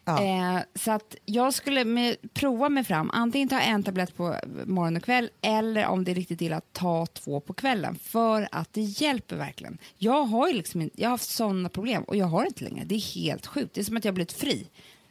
Ja. 0.08 0.56
Eh, 0.56 0.62
så 0.74 0.92
att 0.92 1.16
jag 1.24 1.54
skulle 1.54 1.84
med, 1.84 2.16
prova 2.34 2.68
mig 2.68 2.84
fram, 2.84 3.10
antingen 3.10 3.48
ta 3.48 3.60
en 3.60 3.82
tablett 3.82 4.16
på 4.16 4.36
morgon 4.66 4.96
och 4.96 5.02
kväll 5.02 5.30
eller 5.40 5.86
om 5.86 6.04
det 6.04 6.10
är 6.10 6.14
riktigt 6.14 6.40
illa, 6.40 6.60
ta 6.72 7.06
två 7.06 7.40
på 7.40 7.52
kvällen 7.52 7.98
för 8.02 8.48
att 8.52 8.72
det 8.72 8.80
hjälper 8.80 9.36
verkligen. 9.36 9.78
Jag 9.96 10.24
har 10.24 10.48
ju 10.48 10.54
liksom 10.54 10.80
inte, 10.80 11.00
jag 11.00 11.08
har 11.08 11.10
haft 11.10 11.30
sådana 11.30 11.68
problem 11.68 12.02
och 12.02 12.16
jag 12.16 12.26
har 12.26 12.46
inte 12.46 12.64
längre. 12.64 12.84
Det 12.84 12.94
är 12.94 13.14
helt 13.14 13.46
sjukt. 13.46 13.74
Det 13.74 13.80
är 13.80 13.84
som 13.84 13.96
att 13.96 14.04
jag 14.04 14.12
har 14.12 14.14
blivit 14.14 14.32
fri. 14.32 14.68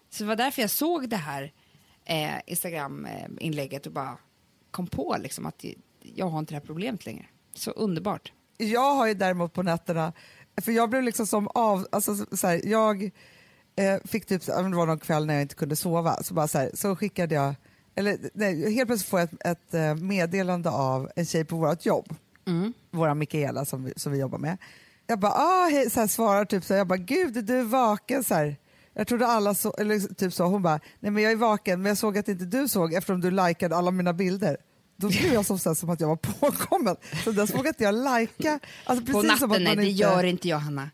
Så 0.09 0.23
det 0.23 0.27
var 0.27 0.35
därför 0.35 0.61
jag 0.61 0.69
såg 0.69 1.09
det 1.09 1.15
här 1.15 1.51
eh, 2.05 2.35
Instagram-inlägget 2.45 3.85
och 3.85 3.91
bara 3.91 4.17
kom 4.71 4.87
på 4.87 5.15
liksom 5.19 5.45
att 5.45 5.65
jag 6.01 6.29
har 6.29 6.39
inte 6.39 6.53
det 6.53 6.59
här 6.59 6.65
problemet 6.65 7.05
längre. 7.05 7.25
Så 7.53 7.71
underbart. 7.71 8.31
Jag 8.57 8.95
har 8.95 9.07
ju 9.07 9.13
däremot 9.13 9.53
på 9.53 9.63
nätterna, 9.63 10.13
för 10.61 10.71
jag 10.71 10.89
blev 10.89 11.03
liksom 11.03 11.27
som 11.27 11.47
av, 11.47 11.87
alltså 11.91 12.15
så 12.15 12.37
så 12.37 12.47
här, 12.47 12.61
jag 12.63 13.11
eh, 13.77 13.97
fick 14.05 14.25
typ, 14.25 14.45
det 14.45 14.53
var 14.53 14.85
någon 14.85 14.99
kväll 14.99 15.25
när 15.25 15.33
jag 15.33 15.41
inte 15.41 15.55
kunde 15.55 15.75
sova, 15.75 16.23
så 16.23 16.33
bara 16.33 16.47
så, 16.47 16.57
här, 16.57 16.71
så 16.73 16.95
skickade 16.95 17.35
jag, 17.35 17.55
eller 17.95 18.17
nej, 18.33 18.73
helt 18.73 18.87
plötsligt 18.87 19.09
får 19.09 19.19
jag 19.19 19.29
ett, 19.33 19.45
ett 19.45 19.73
eh, 19.73 19.95
meddelande 19.95 20.69
av 20.69 21.09
en 21.15 21.25
tjej 21.25 21.45
på 21.45 21.55
vårt 21.55 21.85
jobb, 21.85 22.15
Mm. 22.47 22.73
våra 22.91 23.13
Mikaela 23.15 23.65
som 23.65 23.83
vi, 23.83 23.93
som 23.95 24.11
vi 24.11 24.19
jobbar 24.19 24.37
med. 24.37 24.57
Jag 25.07 25.19
bara, 25.19 25.31
ah, 25.31 25.67
hej, 25.71 25.89
så 25.89 25.99
här, 25.99 26.07
svarar 26.07 26.45
typ 26.45 26.63
så 26.63 26.73
här, 26.73 26.77
jag 26.77 26.87
bara, 26.87 26.97
gud 26.97 27.45
du 27.45 27.59
är 27.59 27.63
vaken 27.63 28.23
så 28.23 28.33
här. 28.35 28.55
Jag 28.93 29.07
trodde 29.07 29.27
alla 29.27 29.53
så, 29.55 29.73
eller 29.73 29.99
typ 30.13 30.33
så, 30.33 30.43
hon 30.45 30.61
bara, 30.61 30.79
nej 30.99 31.11
men 31.11 31.23
jag 31.23 31.31
är 31.31 31.35
vaken 31.35 31.81
men 31.81 31.89
jag 31.89 31.97
såg 31.97 32.17
att 32.17 32.27
inte 32.27 32.45
du 32.45 32.67
såg 32.67 32.93
eftersom 32.93 33.21
du 33.21 33.31
likade 33.31 33.75
alla 33.75 33.91
mina 33.91 34.13
bilder. 34.13 34.57
Då 34.97 35.07
blev 35.07 35.33
jag 35.33 35.45
som, 35.45 35.59
så 35.59 35.69
här, 35.69 35.75
som 35.75 35.89
att 35.89 35.99
jag 36.01 36.07
var 36.07 36.15
påkommen. 36.39 36.95
Så 37.23 37.31
dess 37.31 37.53
vågade 37.53 37.69
inte 37.69 37.83
jag 37.83 37.95
lajka. 37.95 38.59
Alltså, 38.83 39.05
På 39.05 39.21
precis 39.21 39.39
som 39.39 39.49
natten, 39.49 39.51
att 39.51 39.57
nej 39.63 39.75
man 39.75 39.77
det 39.85 39.89
inte... 39.91 40.01
gör 40.01 40.23
inte 40.23 40.47
jag 40.47 40.57
Hanna. 40.57 40.89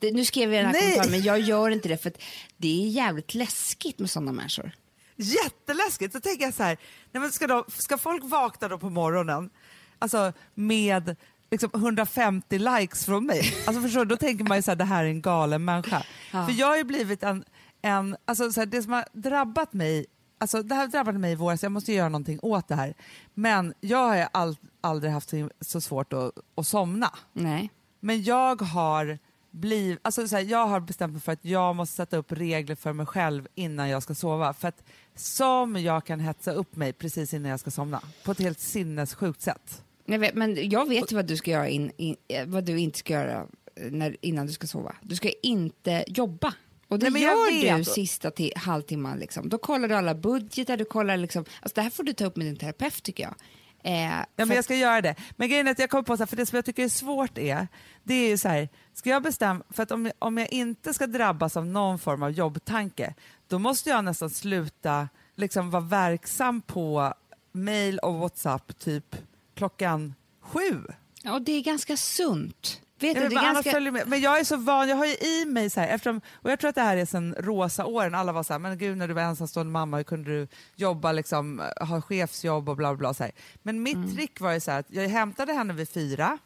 Det, 0.00 0.12
nu 0.12 0.24
skrev 0.24 0.54
jag 0.54 0.64
den 0.64 0.74
här 0.74 0.80
kommentaren 0.80 1.10
men 1.10 1.22
jag 1.22 1.40
gör 1.40 1.70
inte 1.70 1.88
det 1.88 1.96
för 2.02 2.12
det 2.56 2.82
är 2.84 2.88
jävligt 2.88 3.34
läskigt 3.34 3.98
med 3.98 4.10
sådana 4.10 4.32
människor. 4.32 4.72
Jätteläskigt! 5.16 6.12
Så 6.12 6.20
tänker 6.20 6.44
jag 6.44 6.54
så 6.54 6.62
här, 6.62 6.78
nej 7.12 7.20
men 7.20 7.32
ska, 7.32 7.46
de, 7.46 7.64
ska 7.68 7.98
folk 7.98 8.24
vakna 8.24 8.68
då 8.68 8.78
på 8.78 8.90
morgonen 8.90 9.50
alltså 9.98 10.32
med 10.54 11.16
liksom 11.50 11.70
150 11.74 12.58
likes 12.58 13.04
från 13.04 13.26
mig? 13.26 13.54
Alltså 13.66 13.82
förstår 13.82 14.04
då 14.04 14.16
tänker 14.16 14.44
man 14.44 14.58
ju 14.58 14.62
så 14.62 14.70
här, 14.70 14.76
det 14.76 14.84
här 14.84 15.04
är 15.04 15.08
en 15.08 15.22
galen 15.22 15.64
människa. 15.64 16.02
Ja. 16.32 16.46
För 16.46 16.52
jag 16.54 16.66
har 16.66 16.76
ju 16.76 16.84
blivit 16.84 17.22
en, 17.22 17.44
en 17.82 18.16
alltså 18.24 18.52
så 18.52 18.60
här, 18.60 18.66
det 18.66 18.82
som 18.82 18.92
har 18.92 19.04
drabbat 19.12 19.72
mig, 19.72 20.06
alltså 20.38 20.62
det 20.62 20.74
här 20.74 20.86
drabbade 20.86 21.18
mig 21.18 21.32
i 21.32 21.34
våras, 21.34 21.62
jag 21.62 21.72
måste 21.72 21.92
göra 21.92 22.08
någonting 22.08 22.38
åt 22.42 22.68
det 22.68 22.74
här. 22.74 22.94
Men 23.34 23.74
jag 23.80 23.98
har 24.08 24.28
all, 24.32 24.56
aldrig 24.80 25.12
haft 25.12 25.30
så- 25.30 25.50
så 25.60 25.80
svårt 25.80 26.12
att, 26.12 26.32
att 26.54 26.66
somna. 26.66 27.10
Nej. 27.32 27.70
Men 28.00 28.22
jag 28.22 28.62
har, 28.62 29.18
bliv, 29.50 29.98
alltså 30.02 30.28
så 30.28 30.36
här, 30.36 30.42
jag 30.42 30.66
har 30.66 30.80
bestämt 30.80 31.12
mig 31.12 31.22
för 31.22 31.32
att 31.32 31.44
jag 31.44 31.76
måste 31.76 31.96
sätta 31.96 32.16
upp 32.16 32.32
regler 32.32 32.74
för 32.74 32.92
mig 32.92 33.06
själv 33.06 33.48
innan 33.54 33.88
jag 33.88 34.02
ska 34.02 34.14
sova. 34.14 34.52
För 34.54 34.68
att 34.68 34.84
som 35.16 35.76
jag 35.76 36.06
kan 36.06 36.20
hetsa 36.20 36.52
upp 36.52 36.76
mig 36.76 36.92
precis 36.92 37.34
innan 37.34 37.50
jag 37.50 37.60
ska 37.60 37.70
somna. 37.70 38.02
På 38.24 38.32
ett 38.32 38.38
helt 38.40 38.60
sinnessjukt 38.60 39.42
sätt. 39.42 39.82
Jag 40.04 40.18
vet, 40.18 40.34
men 40.34 40.70
jag 40.70 40.88
vet 40.88 41.12
ju 41.12 41.16
vad 41.16 41.26
du 41.26 41.36
ska 41.36 41.50
göra, 41.50 41.68
in, 41.68 41.90
in, 41.96 42.16
eh, 42.28 42.46
vad 42.46 42.64
du 42.64 42.78
inte 42.80 42.98
ska 42.98 43.12
göra 43.12 43.46
eh, 43.76 43.90
när, 43.90 44.16
innan 44.20 44.46
du 44.46 44.52
ska 44.52 44.66
sova. 44.66 44.96
Du 45.02 45.16
ska 45.16 45.30
inte 45.42 46.04
jobba. 46.06 46.54
Och 46.88 46.98
det 46.98 47.10
Nej, 47.10 47.22
gör 47.22 47.78
du 47.78 47.84
sista 47.84 48.30
ti- 48.30 48.56
halvtimman. 48.56 49.18
Liksom. 49.18 49.48
Då 49.48 49.58
kollar 49.58 49.88
du 49.88 49.94
alla 49.94 50.14
budgetar, 50.14 50.76
du 50.76 50.84
kollar 50.84 51.16
liksom, 51.16 51.44
alltså 51.60 51.74
det 51.74 51.82
här 51.82 51.90
får 51.90 52.04
du 52.04 52.12
ta 52.12 52.24
upp 52.24 52.36
med 52.36 52.46
din 52.46 52.56
terapeut 52.56 53.02
tycker 53.02 53.22
jag. 53.22 53.34
Eh, 53.82 54.18
Ja, 54.36 54.46
men 54.46 54.50
jag 54.50 54.64
ska 54.64 54.74
göra 54.74 55.00
det. 55.00 55.14
Men 55.36 55.48
grejen 55.48 55.66
är 55.66 55.70
att 55.70 55.78
jag 55.78 55.90
kommer 55.90 56.02
på, 56.02 56.16
så 56.16 56.20
här, 56.22 56.26
för 56.26 56.36
det 56.36 56.46
som 56.46 56.56
jag 56.56 56.64
tycker 56.64 56.84
är 56.84 56.88
svårt 56.88 57.38
är, 57.38 57.68
det 58.02 58.14
är 58.14 58.28
ju 58.28 58.38
så 58.38 58.48
här, 58.48 58.68
ska 58.94 59.10
jag 59.10 59.22
bestämma, 59.22 59.64
för 59.70 59.82
att 59.82 59.90
om, 59.90 60.10
om 60.18 60.38
jag 60.38 60.52
inte 60.52 60.94
ska 60.94 61.06
drabbas 61.06 61.56
av 61.56 61.66
någon 61.66 61.98
form 61.98 62.22
av 62.22 62.30
jobbtanke, 62.30 63.14
då 63.48 63.58
måste 63.58 63.90
jag 63.90 64.04
nästan 64.04 64.30
sluta 64.30 65.08
liksom 65.36 65.70
vara 65.70 65.82
verksam 65.82 66.60
på 66.62 67.14
mail 67.52 67.98
och 67.98 68.14
WhatsApp 68.14 68.78
typ 68.78 69.16
klockan 69.54 70.14
sju. 70.40 70.80
Ja, 71.22 71.32
och 71.32 71.42
det 71.42 71.52
är 71.52 71.60
ganska 71.62 71.96
sunt. 71.96 72.80
Vet 73.00 73.14
du, 73.14 73.20
men, 73.20 73.30
det 73.30 73.36
är 73.36 73.54
ganska... 73.54 74.04
men 74.06 74.20
jag 74.20 74.40
är 74.40 74.44
så 74.44 74.56
van, 74.56 74.88
jag 74.88 74.96
har 74.96 75.06
ju 75.06 75.14
i 75.14 75.44
mig 75.44 75.70
så 75.70 75.80
här, 75.80 75.88
eftersom, 75.88 76.20
och 76.34 76.50
jag 76.50 76.60
tror 76.60 76.68
att 76.68 76.74
det 76.74 76.82
här 76.82 76.96
är 76.96 77.06
sen 77.06 77.34
rosa 77.38 77.86
åren, 77.86 78.14
alla 78.14 78.32
var 78.32 78.42
så 78.42 78.52
här, 78.52 78.58
men 78.58 78.78
gud 78.78 78.96
när 78.98 79.08
du 79.08 79.14
var 79.14 79.22
ensamstående 79.22 79.72
mamma, 79.72 79.96
hur 79.96 80.04
kunde 80.04 80.30
du 80.30 80.48
jobba, 80.76 81.12
liksom, 81.12 81.62
ha 81.80 82.00
chefsjobb 82.00 82.68
och 82.68 82.76
bla 82.76 82.94
bla. 82.94 83.14
Så 83.14 83.22
här. 83.22 83.32
Men 83.62 83.82
mitt 83.82 83.94
Mm. 83.94 84.16
trick 84.16 84.40
var 84.40 84.52
ju 84.52 84.60
så 84.60 84.70
här, 84.70 84.80
att 84.80 84.86
jag 84.90 85.08
hämtade 85.08 85.52
henne 85.52 85.72
vid 85.72 85.88
fyra, 85.88 86.38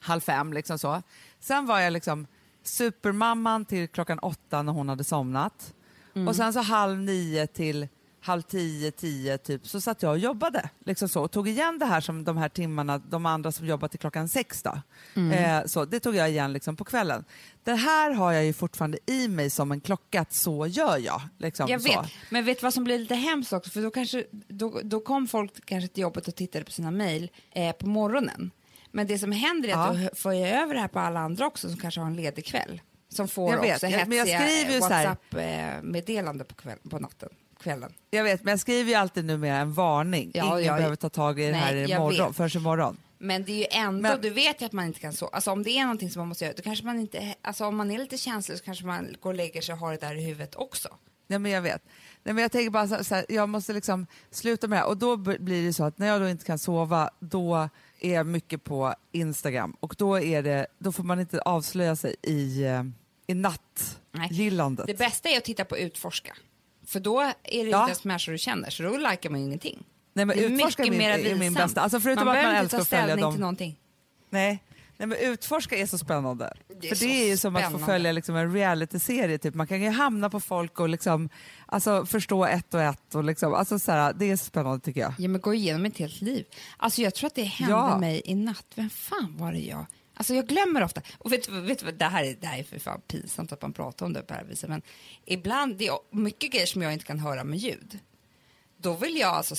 halv 0.00 0.20
fem 0.20 0.52
liksom 0.52 0.78
så. 0.78 1.02
Sen 1.40 1.66
var 1.66 1.80
jag 1.80 1.92
liksom 1.92 2.26
supermamman 2.62 3.64
till 3.64 3.88
klockan 3.88 4.18
åtta 4.18 4.62
när 4.62 4.72
hon 4.72 4.88
hade 4.88 5.04
somnat. 5.04 5.74
Mm. 6.14 6.28
Och 6.28 6.36
sen 6.36 6.52
så 6.52 6.60
halv 6.60 6.98
nio 6.98 7.46
till 7.46 7.88
halv 8.26 8.42
tio, 8.42 8.90
tio 8.90 9.38
typ, 9.38 9.66
så 9.66 9.80
satt 9.80 10.02
jag 10.02 10.12
och 10.12 10.18
jobbade. 10.18 10.70
Liksom 10.84 11.08
så, 11.08 11.22
och 11.22 11.30
tog 11.30 11.48
igen 11.48 11.78
det 11.78 11.86
här 11.86 12.00
som 12.00 12.24
de 12.24 12.36
här 12.36 12.48
timmarna, 12.48 12.98
de 12.98 13.26
andra 13.26 13.52
som 13.52 13.66
jobbar 13.66 13.88
till 13.88 13.98
klockan 13.98 14.28
sex 14.28 14.62
då. 14.62 14.80
Mm. 15.14 15.32
Eh, 15.32 15.66
så, 15.66 15.84
det 15.84 16.00
tog 16.00 16.14
jag 16.14 16.30
igen 16.30 16.52
liksom 16.52 16.76
på 16.76 16.84
kvällen. 16.84 17.24
Det 17.64 17.74
här 17.74 18.10
har 18.10 18.32
jag 18.32 18.44
ju 18.44 18.52
fortfarande 18.52 18.98
i 19.06 19.28
mig 19.28 19.50
som 19.50 19.72
en 19.72 19.80
klocka, 19.80 20.20
att 20.20 20.32
så 20.32 20.66
gör 20.66 20.98
jag. 20.98 21.22
Liksom, 21.38 21.68
Jag 21.68 21.82
så. 21.82 21.88
vet, 21.88 22.10
men 22.30 22.44
vet 22.44 22.60
du 22.60 22.62
vad 22.62 22.74
som 22.74 22.84
blir 22.84 22.98
lite 22.98 23.14
hemskt 23.14 23.52
också? 23.52 23.70
För 23.70 23.82
då, 23.82 23.90
kanske, 23.90 24.24
då, 24.48 24.80
då 24.84 25.00
kom 25.00 25.28
folk 25.28 25.66
kanske 25.66 25.88
till 25.88 26.02
jobbet 26.02 26.28
och 26.28 26.34
tittade 26.34 26.64
på 26.64 26.70
sina 26.70 26.90
mejl 26.90 27.30
eh, 27.52 27.72
på 27.72 27.86
morgonen. 27.86 28.50
Men 28.90 29.06
det 29.06 29.18
som 29.18 29.32
händer 29.32 29.68
är 29.68 29.72
att 29.72 29.98
Ja. 29.98 30.08
då 30.08 30.14
får 30.14 30.34
jag 30.34 30.62
över 30.62 30.74
det 30.74 30.80
här 30.80 30.88
på 30.88 30.98
alla 30.98 31.20
andra 31.20 31.46
också 31.46 31.68
som 31.68 31.78
kanske 31.78 32.00
har 32.00 32.06
en 32.06 32.16
ledig 32.16 32.46
kväll. 32.46 32.80
Som 33.08 33.28
får 33.28 33.52
Jag 33.52 33.60
vet, 33.60 33.74
också 33.74 33.86
hetsiga 33.86 34.48
ju 34.48 34.76
eh, 34.76 34.80
så 34.80 34.88
WhatsApp-meddelande 34.88 36.44
på, 36.44 36.54
kväll, 36.54 36.78
på 36.90 36.98
natten, 36.98 37.28
kvällen. 37.60 37.92
Jag 38.10 38.24
vet, 38.24 38.44
men 38.44 38.52
jag 38.52 38.60
skriver 38.60 38.90
ju 38.90 38.94
alltid 38.96 39.24
nu 39.24 39.36
med 39.36 39.60
en 39.60 39.72
varning. 39.72 40.30
Ja, 40.34 40.44
Ingen 40.44 40.64
ja, 40.64 40.76
behöver 40.76 40.96
ta 40.96 41.08
tag 41.08 41.40
i 41.40 41.46
det 41.46 41.54
här 41.54 41.74
jag 41.74 41.90
imorgon, 41.90 42.34
förrän 42.34 42.62
imorgon. 42.62 42.96
Men 43.18 43.44
det 43.44 43.52
är 43.52 43.56
ju 43.56 43.66
ändå, 43.86 44.00
Men- 44.00 44.20
du 44.20 44.30
vet 44.30 44.62
ju 44.62 44.66
att 44.66 44.72
man 44.72 44.86
inte 44.86 45.00
kan 45.00 45.12
sova. 45.12 45.30
Alltså 45.32 45.50
om 45.50 45.62
det 45.62 45.70
är 45.70 45.82
någonting 45.82 46.10
som 46.10 46.20
man 46.20 46.28
måste 46.28 46.44
göra, 46.44 46.54
då 46.56 46.62
kanske 46.62 46.84
man 46.84 47.00
inte, 47.00 47.34
alltså 47.42 47.64
om 47.64 47.76
man 47.76 47.90
är 47.90 47.98
lite 47.98 48.18
känslig 48.18 48.58
så 48.58 48.64
kanske 48.64 48.86
man 48.86 49.16
går 49.20 49.30
och 49.30 49.36
lägger 49.36 49.60
sig 49.60 49.72
och 49.72 49.78
har 49.78 49.92
det 49.92 49.98
där 49.98 50.14
i 50.14 50.24
huvudet 50.24 50.54
också. 50.54 50.88
Nej, 51.26 51.38
men 51.38 51.52
jag 51.52 51.62
vet. 51.62 51.82
Nej, 52.22 52.34
men 52.34 52.42
jag 52.42 52.52
tänker 52.52 52.70
bara 52.70 52.88
så, 52.88 53.04
så 53.04 53.14
här, 53.14 53.26
jag 53.28 53.48
måste 53.48 53.72
liksom 53.72 54.06
sluta 54.30 54.68
med 54.68 54.76
det 54.76 54.80
här. 54.80 54.88
Och 54.88 54.96
då 54.96 55.16
blir 55.16 55.66
det 55.66 55.72
så 55.72 55.84
att 55.84 55.98
när 55.98 56.06
jag 56.06 56.20
då 56.20 56.28
inte 56.28 56.44
kan 56.44 56.58
sova, 56.58 57.10
då 57.20 57.68
är 58.00 58.14
jag 58.14 58.26
mycket 58.26 58.64
på 58.64 58.94
Instagram. 59.12 59.76
Och 59.80 59.94
då, 59.98 60.20
är 60.20 60.42
det, 60.42 60.66
då 60.78 60.92
får 60.92 61.04
man 61.04 61.20
inte 61.20 61.40
avslöja 61.40 61.96
sig 61.96 62.16
i, 62.22 62.62
eh, 62.64 62.82
i 63.26 63.34
nattgillandet. 63.34 64.86
Det 64.86 64.98
bästa 64.98 65.28
är 65.28 65.36
att 65.38 65.44
titta 65.44 65.64
på 65.64 65.78
utforska. 65.78 66.36
För 66.86 67.00
då 67.00 67.20
är 67.20 67.32
det 67.42 67.54
Ja. 67.54 67.62
inte 67.64 67.76
ens 67.90 68.04
människor 68.04 68.32
du 68.32 68.38
känner, 68.38 68.70
så 68.70 68.82
då 68.82 68.96
likar 68.96 69.30
man 69.30 69.40
ju 69.40 69.46
ingenting. 69.46 69.84
Nej, 70.12 70.24
men 70.24 70.36
det 70.36 70.44
är 70.44 70.50
utforska 70.50 70.82
mycket 70.82 70.98
min, 70.98 71.08
mer 71.08 71.18
är 71.30 71.34
min 71.34 71.54
bästa. 71.54 71.80
Alltså 71.80 72.00
förutom 72.00 72.24
man 72.24 72.36
att 72.36 72.44
man 72.44 72.54
älskar 72.54 72.78
att 72.78 72.88
följa 72.88 73.16
dem. 73.16 73.32
till 73.32 73.40
någonting. 73.40 73.76
Nej. 74.30 74.62
Nej, 74.98 75.06
men 75.08 75.18
utforska 75.18 75.76
är 75.76 75.86
så 75.86 75.98
spännande. 75.98 76.52
Det 76.80 76.86
är 76.86 76.88
För 76.88 76.96
så 76.96 77.04
det 77.04 77.10
är 77.22 77.26
ju 77.28 77.36
som 77.36 77.56
att 77.56 77.72
få 77.72 77.78
följa 77.78 78.12
liksom 78.12 78.36
en 78.36 78.52
realityserie. 78.52 79.38
Typ. 79.38 79.54
Man 79.54 79.66
kan 79.66 79.82
ju 79.82 79.90
hamna 79.90 80.30
på 80.30 80.40
folk 80.40 80.80
och 80.80 80.88
liksom, 80.88 81.28
alltså, 81.66 82.06
förstå 82.06 82.44
ett 82.46 82.74
och 82.74 82.82
ett. 82.82 83.14
Och 83.14 83.24
liksom, 83.24 83.54
alltså, 83.54 83.78
så 83.78 83.92
här, 83.92 84.12
det 84.12 84.30
är 84.30 84.36
spännande 84.36 84.80
tycker 84.84 85.00
jag. 85.00 85.12
Ja, 85.18 85.28
men 85.28 85.40
gå 85.40 85.54
igenom 85.54 85.86
ett 85.86 85.98
helt 85.98 86.20
liv. 86.20 86.44
Alltså 86.76 87.02
jag 87.02 87.14
tror 87.14 87.26
att 87.26 87.34
det 87.34 87.42
hände 87.42 87.72
Ja. 87.72 87.98
mig 87.98 88.22
i 88.24 88.34
natt. 88.34 88.66
Vem 88.74 88.90
fan 88.90 89.34
var 89.38 89.52
det 89.52 89.58
jag 89.58 89.86
Alltså 90.18 90.34
jag 90.34 90.46
glömmer 90.46 90.82
ofta. 90.84 91.02
Och 91.18 91.32
vet, 91.32 91.46
du- 91.46 91.60
vet, 91.60 91.98
det, 91.98 92.04
här 92.04 92.24
är, 92.24 92.36
det 92.40 92.46
här 92.46 92.58
är 92.58 92.62
för 92.64 92.78
fan 92.78 93.00
pinsamt 93.08 93.52
att 93.52 93.62
man 93.62 93.72
pratar 93.72 94.06
om 94.06 94.12
det 94.12 94.20
på 94.20 94.26
det 94.34 94.34
här 94.34 94.44
viset. 94.44 94.68
Men 94.68 94.82
ibland, 95.24 95.76
det 95.76 95.86
är 95.86 95.98
mycket 96.10 96.52
grejer 96.52 96.66
som 96.66 96.82
jag 96.82 96.92
inte 96.92 97.04
kan 97.04 97.18
höra 97.18 97.44
med 97.44 97.58
ljud. 97.58 97.98
Då 98.76 98.94
vill 98.94 99.16
jag 99.16 99.30
alltså 99.30 99.54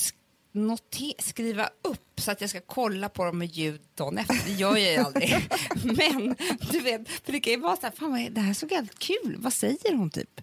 skriva 1.18 1.70
upp 1.82 2.20
så 2.20 2.30
att 2.30 2.40
jag 2.40 2.50
ska 2.50 2.60
kolla 2.60 3.08
på 3.08 3.24
dem 3.24 3.38
med 3.38 3.48
ljud 3.48 3.80
dagen 3.94 4.18
efter. 4.18 4.40
Det 4.46 4.52
gör 4.52 4.76
jag 4.76 4.92
ju 4.92 4.98
aldrig. 4.98 5.48
Men 5.84 6.36
du 6.70 6.80
vet, 6.80 7.08
för 7.08 7.32
det 7.32 7.40
kan 7.40 7.52
ju 7.52 7.60
vara 7.60 7.76
så 7.76 7.82
här, 7.82 7.90
fan 7.90 8.28
det 8.34 8.40
här 8.40 8.54
såg 8.54 8.72
jävligt 8.72 8.98
kul, 8.98 9.36
vad 9.38 9.52
säger 9.52 9.94
hon 9.94 10.10
typ? 10.10 10.40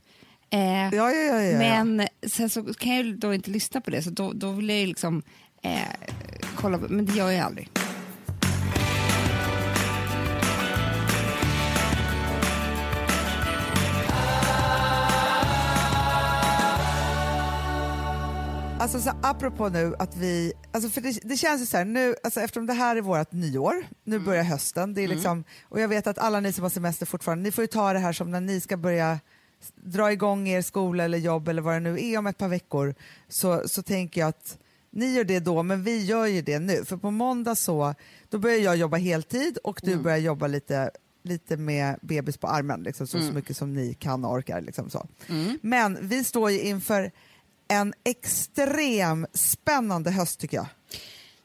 Eh, 0.49 0.59
Ja, 0.61 0.89
ja, 0.91 1.11
ja, 1.11 1.41
ja, 1.41 1.57
men 1.83 2.07
sen 2.27 2.49
så 2.49 2.73
kan 2.73 2.95
jag 2.95 3.19
då 3.19 3.33
inte 3.33 3.49
lyssna 3.51 3.81
på 3.81 3.89
det, 3.91 4.03
så 4.03 4.09
då, 4.09 4.33
då 4.33 4.51
vill 4.51 4.69
jag 4.69 4.77
ju 4.79 4.85
liksom 4.85 5.23
eh, 5.61 5.79
kolla, 6.55 6.77
men 6.77 7.05
det 7.05 7.13
gör 7.13 7.31
jag 7.31 7.45
aldrig. 7.45 7.69
Alltså 18.85 18.99
så 18.99 19.11
apropå 19.21 19.69
nu 19.69 19.95
att 19.99 20.17
vi, 20.17 20.53
alltså 20.71 20.89
för 20.89 21.01
det, 21.01 21.19
det 21.23 21.37
känns 21.37 21.61
ju 21.61 21.65
så 21.65 21.77
här 21.77 21.85
nu, 21.85 22.15
alltså 22.23 22.41
eftersom 22.41 22.65
det 22.65 22.73
här 22.73 22.95
är 22.95 23.01
vårt 23.01 23.31
nyår, 23.31 23.85
nu 24.03 24.19
börjar 24.19 24.43
hösten, 24.43 24.93
det 24.93 25.01
är 25.01 25.07
liksom, 25.07 25.43
och 25.63 25.79
jag 25.79 25.87
vet 25.87 26.07
att 26.07 26.17
alla 26.17 26.39
ni 26.39 26.53
som 26.53 26.63
har 26.63 26.69
semester 26.69 27.05
fortfarande, 27.05 27.43
ni 27.43 27.51
får 27.51 27.63
ju 27.63 27.67
ta 27.67 27.93
det 27.93 27.99
här 27.99 28.13
som 28.13 28.31
när 28.31 28.41
ni 28.41 28.61
ska 28.61 28.77
börja 28.77 29.19
dra 29.75 30.11
igång 30.11 30.47
er 30.47 30.61
skola 30.61 31.03
eller 31.03 31.17
jobb 31.17 31.47
eller 31.47 31.61
vad 31.61 31.73
det 31.73 31.79
nu 31.79 32.05
är 32.05 32.17
om 32.17 32.27
ett 32.27 32.37
par 32.37 32.47
veckor, 32.47 32.95
så, 33.27 33.67
så 33.67 33.81
tänker 33.81 34.21
jag 34.21 34.27
att 34.27 34.57
ni 34.91 35.13
gör 35.13 35.23
det 35.23 35.39
då, 35.39 35.63
men 35.63 35.83
vi 35.83 36.05
gör 36.05 36.25
ju 36.25 36.41
det 36.41 36.59
nu, 36.59 36.85
för 36.85 36.97
på 36.97 37.11
måndag 37.11 37.55
så, 37.55 37.95
då 38.29 38.39
börjar 38.39 38.57
jag 38.57 38.75
jobba 38.75 38.97
heltid 38.97 39.57
och 39.63 39.79
du 39.83 39.97
börjar 39.97 40.17
jobba 40.17 40.47
lite 40.47 40.91
lite 41.23 41.57
med 41.57 41.99
bebis 42.01 42.37
på 42.37 42.47
armen, 42.47 42.83
liksom, 42.83 43.07
så, 43.07 43.19
så 43.19 43.33
mycket 43.33 43.57
som 43.57 43.73
ni 43.73 43.93
kan 43.93 44.25
och 44.25 44.31
orkar. 44.31 44.61
Liksom, 44.61 44.89
så. 44.89 45.07
Men 45.61 45.97
vi 46.01 46.23
står 46.23 46.51
ju 46.51 46.61
inför 46.61 47.11
en 47.67 47.93
extrem 48.03 49.27
spännande 49.33 50.11
höst 50.11 50.39
tycker 50.39 50.57
jag. 50.57 50.67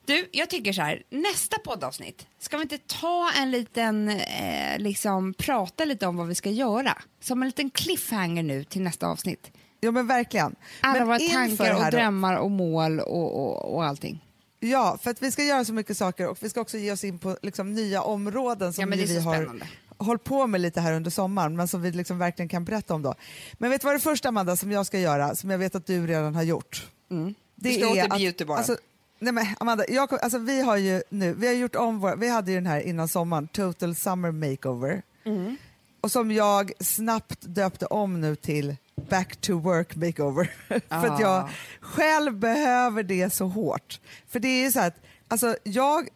Du, 0.04 0.28
jag 0.32 0.50
tycker 0.50 0.72
så 0.72 0.82
här, 0.82 1.02
nästa 1.10 1.58
poddavsnitt, 1.58 2.26
ska 2.38 2.56
vi 2.56 2.62
inte 2.62 2.78
ta 2.78 3.30
en 3.36 3.50
liten, 3.50 4.08
eh, 4.08 4.78
liksom 4.78 5.34
prata 5.34 5.84
lite 5.84 6.06
om 6.06 6.16
vad 6.16 6.28
vi 6.28 6.34
ska 6.34 6.50
göra? 6.50 6.98
Som 7.20 7.42
en 7.42 7.48
liten 7.48 7.70
cliffhanger 7.70 8.42
nu 8.42 8.64
till 8.64 8.82
nästa 8.82 9.06
avsnitt. 9.06 9.50
Ja 9.80 9.90
men 9.90 10.06
verkligen. 10.06 10.56
Alla 10.80 10.98
men 10.98 11.08
våra 11.08 11.18
tankar 11.18 11.74
och 11.74 11.90
drömmar 11.90 12.36
och 12.36 12.50
mål 12.50 13.00
och, 13.00 13.40
och, 13.40 13.74
och 13.74 13.84
allting. 13.84 14.24
Ja, 14.60 14.98
för 15.02 15.10
att 15.10 15.22
vi 15.22 15.32
ska 15.32 15.44
göra 15.44 15.64
så 15.64 15.72
mycket 15.72 15.96
saker 15.96 16.28
och 16.28 16.38
vi 16.40 16.50
ska 16.50 16.60
också 16.60 16.78
ge 16.78 16.92
oss 16.92 17.04
in 17.04 17.18
på 17.18 17.38
liksom, 17.42 17.74
nya 17.74 18.02
områden 18.02 18.72
som 18.72 18.82
Ja, 18.82 18.86
men 18.86 18.98
det 18.98 19.04
vi 19.04 19.20
har 19.20 19.34
spännande. 19.34 19.66
Hållit 20.00 20.24
på 20.24 20.46
med 20.46 20.60
lite 20.60 20.80
här 20.80 20.92
under 20.92 21.10
sommaren 21.10 21.56
men 21.56 21.68
som 21.68 21.82
vi 21.82 21.90
liksom 21.92 22.18
verkligen 22.18 22.48
kan 22.48 22.64
berätta 22.64 22.94
om 22.94 23.02
då. 23.02 23.14
Men 23.52 23.70
vet 23.70 23.80
du 23.80 23.84
vad 23.86 23.94
det 23.94 24.00
första 24.00 24.28
Amanda 24.28 24.56
som 24.56 24.72
jag 24.72 24.86
ska 24.86 24.98
göra, 24.98 25.34
som 25.36 25.50
jag 25.50 25.58
vet 25.58 25.74
att 25.74 25.86
du 25.86 26.06
redan 26.06 26.34
har 26.34 26.42
gjort? 26.42 26.86
Det 27.08 27.14
Mm. 27.14 27.34
Du 27.54 27.72
ska 27.72 27.88
åt 27.88 27.94
till 28.00 28.08
beautybaren. 28.18 28.58
Alltså, 28.58 28.76
nej 29.18 29.32
men 29.32 29.46
Amanda, 29.60 29.84
jag, 29.88 30.14
alltså, 30.14 30.38
vi 30.38 30.62
har 30.62 30.76
ju 30.76 31.02
nu, 31.10 31.34
vi 31.34 31.46
har 31.46 31.54
gjort 31.54 31.74
om 31.76 31.98
vår, 32.00 32.16
vi 32.16 32.28
hade 32.28 32.50
ju 32.50 32.56
den 32.56 32.66
här 32.66 32.80
innan 32.80 33.08
sommaren, 33.08 33.48
Total 33.48 33.94
Summer 33.94 34.30
Makeover. 34.30 35.02
Mm. 35.24 35.56
Och 36.00 36.12
som 36.12 36.30
jag 36.32 36.72
snabbt 36.80 37.38
döpte 37.40 37.86
om 37.86 38.20
nu 38.20 38.36
till 38.36 38.76
Back 39.10 39.36
to 39.36 39.58
Work 39.58 39.96
Makeover. 39.96 40.50
För 40.68 41.06
att 41.06 41.20
jag 41.20 41.30
Ah. 41.44 41.48
själv 41.80 42.38
behöver 42.38 43.02
det 43.02 43.32
så 43.34 43.46
hårt. 43.46 44.00
För 44.28 44.40
det 44.40 44.48
är 44.48 44.62
ju 44.64 44.72
så 44.72 44.80
att 44.80 44.94
Alltså 45.30 45.56
jag, 45.62 46.08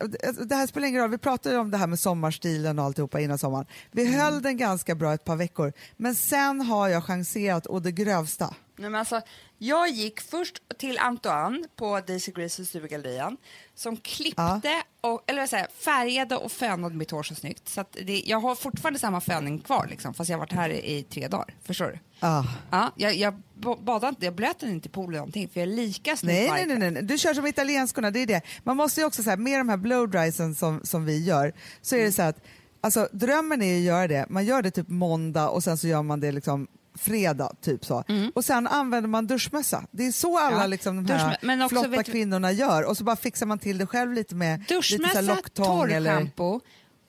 det 0.49 0.55
här 0.55 0.67
spelar 0.67 0.89
ingen 0.89 1.01
roll, 1.01 1.11
vi 1.11 1.19
pratade 1.19 1.59
om 1.59 1.71
det 1.71 1.77
här 1.77 1.87
med 1.87 1.99
sommarstilen 1.99 2.79
och 2.79 2.85
alltihopa 2.85 3.21
innan 3.21 3.39
sommaren. 3.39 3.67
Vi 3.93 4.03
Mm. 4.07 4.21
höll 4.21 4.43
den 4.43 4.57
ganska 4.57 4.95
bra 4.95 5.15
ett 5.15 5.25
par 5.25 5.37
veckor, 5.37 5.73
men 5.97 6.15
sen 6.15 6.61
har 6.61 6.89
jag 6.89 7.05
chanserat 7.05 7.67
å 7.67 7.79
det 7.81 7.93
grövsta. 7.93 8.55
Nej, 8.77 8.91
men 8.91 8.99
alltså, 8.99 9.21
jag 9.59 9.89
gick 9.89 10.21
först 10.21 10.63
till 10.79 10.99
Antoine 10.99 11.65
på 11.77 12.01
Daisy 12.07 12.33
Grace 12.33 12.65
Sturegallerian 12.67 13.37
som 13.75 13.97
klippte, 13.97 14.83
och, 15.05 15.23
eller 15.27 15.47
säger, 15.47 15.65
jag, 15.65 15.73
färgade 15.73 16.37
och 16.37 16.53
fönade 16.53 16.95
mitt 16.95 17.11
hår 17.11 17.23
så 17.23 17.35
snyggt. 17.35 17.69
Så 17.69 17.85
det, 18.05 18.23
jag 18.27 18.41
har 18.41 18.55
fortfarande 18.55 18.99
samma 18.99 19.21
föning 19.21 19.59
kvar, 19.59 19.87
liksom, 19.91 20.15
fast 20.15 20.31
jag 20.31 20.37
har 20.37 20.41
varit 20.41 20.53
här 20.53 20.71
i, 20.71 21.03
tre 21.03 21.29
dagar. 21.29 21.55
Förstår 21.63 21.87
du? 21.87 21.99
Ah. 22.21 22.45
Ja, 22.71 22.93
jag, 22.97 23.15
jag 23.15 23.43
ba- 23.55 23.77
badade 23.77 24.09
inte, 24.09 24.25
jag 24.25 24.35
blöt 24.35 24.61
den 24.61 24.71
inte 24.71 24.89
i 24.89 24.91
poolen 24.91 25.17
någonting, 25.19 25.49
för 25.49 25.61
jag 25.61 25.69
är 25.69 25.77
lika 25.77 26.17
snygg 26.17 26.51
Nej, 26.51 26.67
nej, 26.67 26.79
nej, 26.79 26.91
nej, 26.91 27.03
du 27.03 27.19
kör 27.19 27.35
som 27.35 27.47
italienskorna, 27.47 28.11
det 28.11 28.19
är 28.19 28.27
det. 28.27 28.43
Man 28.63 28.77
måste 28.77 29.01
ju 29.01 29.07
också 29.07 29.23
så 29.23 29.31
här, 29.31 29.37
med 29.37 29.61
de 29.61 29.69
här 29.69 29.77
blowdrysen 29.77 30.55
som, 30.55 30.81
som 30.85 31.05
vi 31.05 31.25
gör, 31.25 31.53
så 31.83 31.97
är 31.97 32.05
det 32.05 32.13
så 32.13 32.23
här 32.23 32.29
att 32.29 32.45
alltså, 32.81 33.09
drömmen 33.13 33.63
är 33.63 33.77
att 33.77 33.83
göra 33.83 34.09
det, 34.09 34.27
man 34.29 34.45
gör 34.45 34.63
det 34.63 34.71
typ 34.71 34.89
måndag 34.89 35.49
och 35.49 35.65
sen 35.65 35.79
så 35.79 35.89
gör 35.89 36.03
man 36.03 36.21
det 36.21 36.33
liksom 36.33 36.67
fredag, 36.95 37.53
typ 37.61 37.85
så. 37.85 38.05
Och 38.35 38.45
sen 38.45 38.67
använder 38.67 39.09
man 39.09 39.27
duschmössa. 39.27 39.87
Det 39.91 40.07
är 40.07 40.13
så 40.13 40.39
alla 40.39 40.61
Ja, 40.61 40.67
liksom, 40.67 41.07
de 41.07 41.13
här 41.13 41.69
flotta 41.69 41.89
vet 41.89 42.07
kvinnorna 42.07 42.53
gör 42.53 42.83
och 42.83 42.97
så 42.97 43.05
bara 43.05 43.17
fixar 43.17 43.47
man 43.47 43.59
till 43.59 43.79
det 43.79 43.87
själv 43.87 44.13
lite 44.13 44.35
med 44.35 44.61
lite 44.61 44.75
Duschmössa, 44.75 45.19
eller... 45.19 45.37
torrschampo 45.55 46.61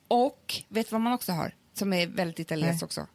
och 0.08 0.56
vet 0.70 0.90
du 0.90 0.92
vad 0.92 1.02
man 1.02 1.14
också 1.14 1.32
har? 1.32 1.52
Som 1.74 1.94
är 1.94 2.08
väldigt 2.08 2.40
italienskt 2.40 2.84
också. 2.84 3.08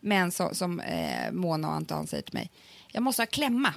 Men 0.00 0.30
så, 0.32 0.54
som 0.54 0.80
eh, 0.80 1.32
Mona 1.32 1.68
och 1.68 1.74
Anton 1.74 2.06
säger 2.06 2.22
till 2.22 2.34
mig. 2.34 2.50
Jag 2.92 3.02
måste 3.02 3.22
ha 3.22 3.26
klämma. 3.26 3.74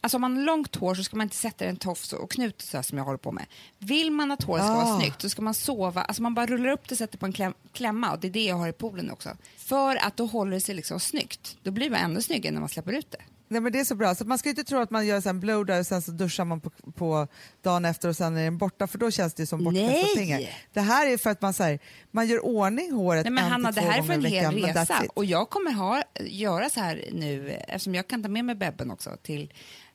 Alltså 0.00 0.16
om 0.16 0.20
man 0.20 0.36
har 0.36 0.44
långt 0.44 0.76
hår 0.76 0.94
så 0.94 1.04
ska 1.04 1.16
man 1.16 1.24
inte 1.24 1.36
sätta 1.36 1.64
en 1.64 1.76
tofs 1.76 2.12
och 2.12 2.30
knut 2.30 2.62
så 2.62 2.82
som 2.82 2.98
jag 2.98 3.04
håller 3.04 3.18
på 3.18 3.32
med. 3.32 3.46
Vill 3.78 4.10
man 4.10 4.32
att 4.32 4.42
håret 4.42 4.64
ska 4.64 4.72
Ah. 4.72 4.84
vara 4.84 5.00
snyggt 5.00 5.22
så 5.22 5.28
ska 5.28 5.42
man 5.42 5.54
sova, 5.54 6.02
alltså 6.02 6.22
man 6.22 6.34
bara 6.34 6.46
rullar 6.46 6.70
upp 6.70 6.88
det 6.88 6.92
och 6.94 6.98
sätter 6.98 7.18
på 7.18 7.26
en 7.26 7.32
kläm, 7.32 7.54
klämma 7.72 8.12
och 8.12 8.18
det 8.20 8.26
är 8.28 8.32
det 8.32 8.44
jag 8.44 8.56
har 8.56 8.68
i 8.68 8.72
poolen 8.72 9.10
också. 9.10 9.30
För 9.66 9.96
att 9.96 10.16
då 10.16 10.26
håller 10.26 10.52
det 10.52 10.60
sig 10.60 10.74
liksom 10.74 11.00
snyggt. 11.00 11.56
Då 11.62 11.70
blir 11.70 11.90
man 11.90 12.00
ännu 12.00 12.22
snyggare 12.22 12.52
när 12.52 12.60
man 12.60 12.68
släpper 12.68 12.92
ut 12.92 13.10
det. 13.10 13.22
Nej 13.48 13.60
men 13.60 13.72
det 13.72 13.80
är 13.80 13.84
så 13.84 13.94
bra, 13.94 14.14
så 14.14 14.24
man 14.24 14.38
ska 14.38 14.48
inte 14.48 14.64
tro 14.64 14.78
att 14.78 14.90
man 14.90 15.06
gör 15.06 15.20
så 15.20 15.28
en 15.28 15.40
blowdry 15.40 15.80
och 15.80 15.86
sen 15.86 16.02
så 16.02 16.10
duschar 16.10 16.44
man 16.44 16.60
på, 16.60 16.70
på 16.70 17.28
dagen 17.62 17.84
efter 17.84 18.08
och 18.08 18.16
sen 18.16 18.36
är 18.36 18.44
den 18.44 18.58
borta 18.58 18.86
för 18.86 18.98
då 18.98 19.10
känns 19.10 19.34
det 19.34 19.46
som 19.46 19.64
bortkastade 19.64 19.92
Nej! 19.92 20.16
pengar. 20.16 20.40
Det 20.72 20.80
här 20.80 21.06
är 21.06 21.16
för 21.16 21.30
att 21.30 21.42
man, 21.42 21.54
så 21.54 21.62
här, 21.62 21.78
man 22.10 22.26
gör 22.26 22.44
ordning 22.44 22.92
håret 22.92 23.24
Nej, 23.24 23.32
men 23.32 23.44
en 23.44 23.50
Hanna, 23.50 23.72
till 23.72 23.82
det 23.82 23.86
två 23.86 23.92
här 23.92 23.98
är 23.98 24.02
för 24.02 24.12
en 24.12 24.24
hel 24.24 24.54
veckan, 24.54 24.74
resa 24.74 25.02
och 25.14 25.24
jag 25.24 25.50
kommer 25.50 25.72
ha, 25.72 26.02
göra 26.20 26.70
så 26.70 26.80
här 26.80 27.04
nu 27.12 27.50
eftersom 27.50 27.94
jag 27.94 28.08
kan 28.08 28.22
ta 28.22 28.28
med 28.28 28.44
mig 28.44 28.54
bebben 28.54 28.90
också 28.90 29.16
till 29.22 29.52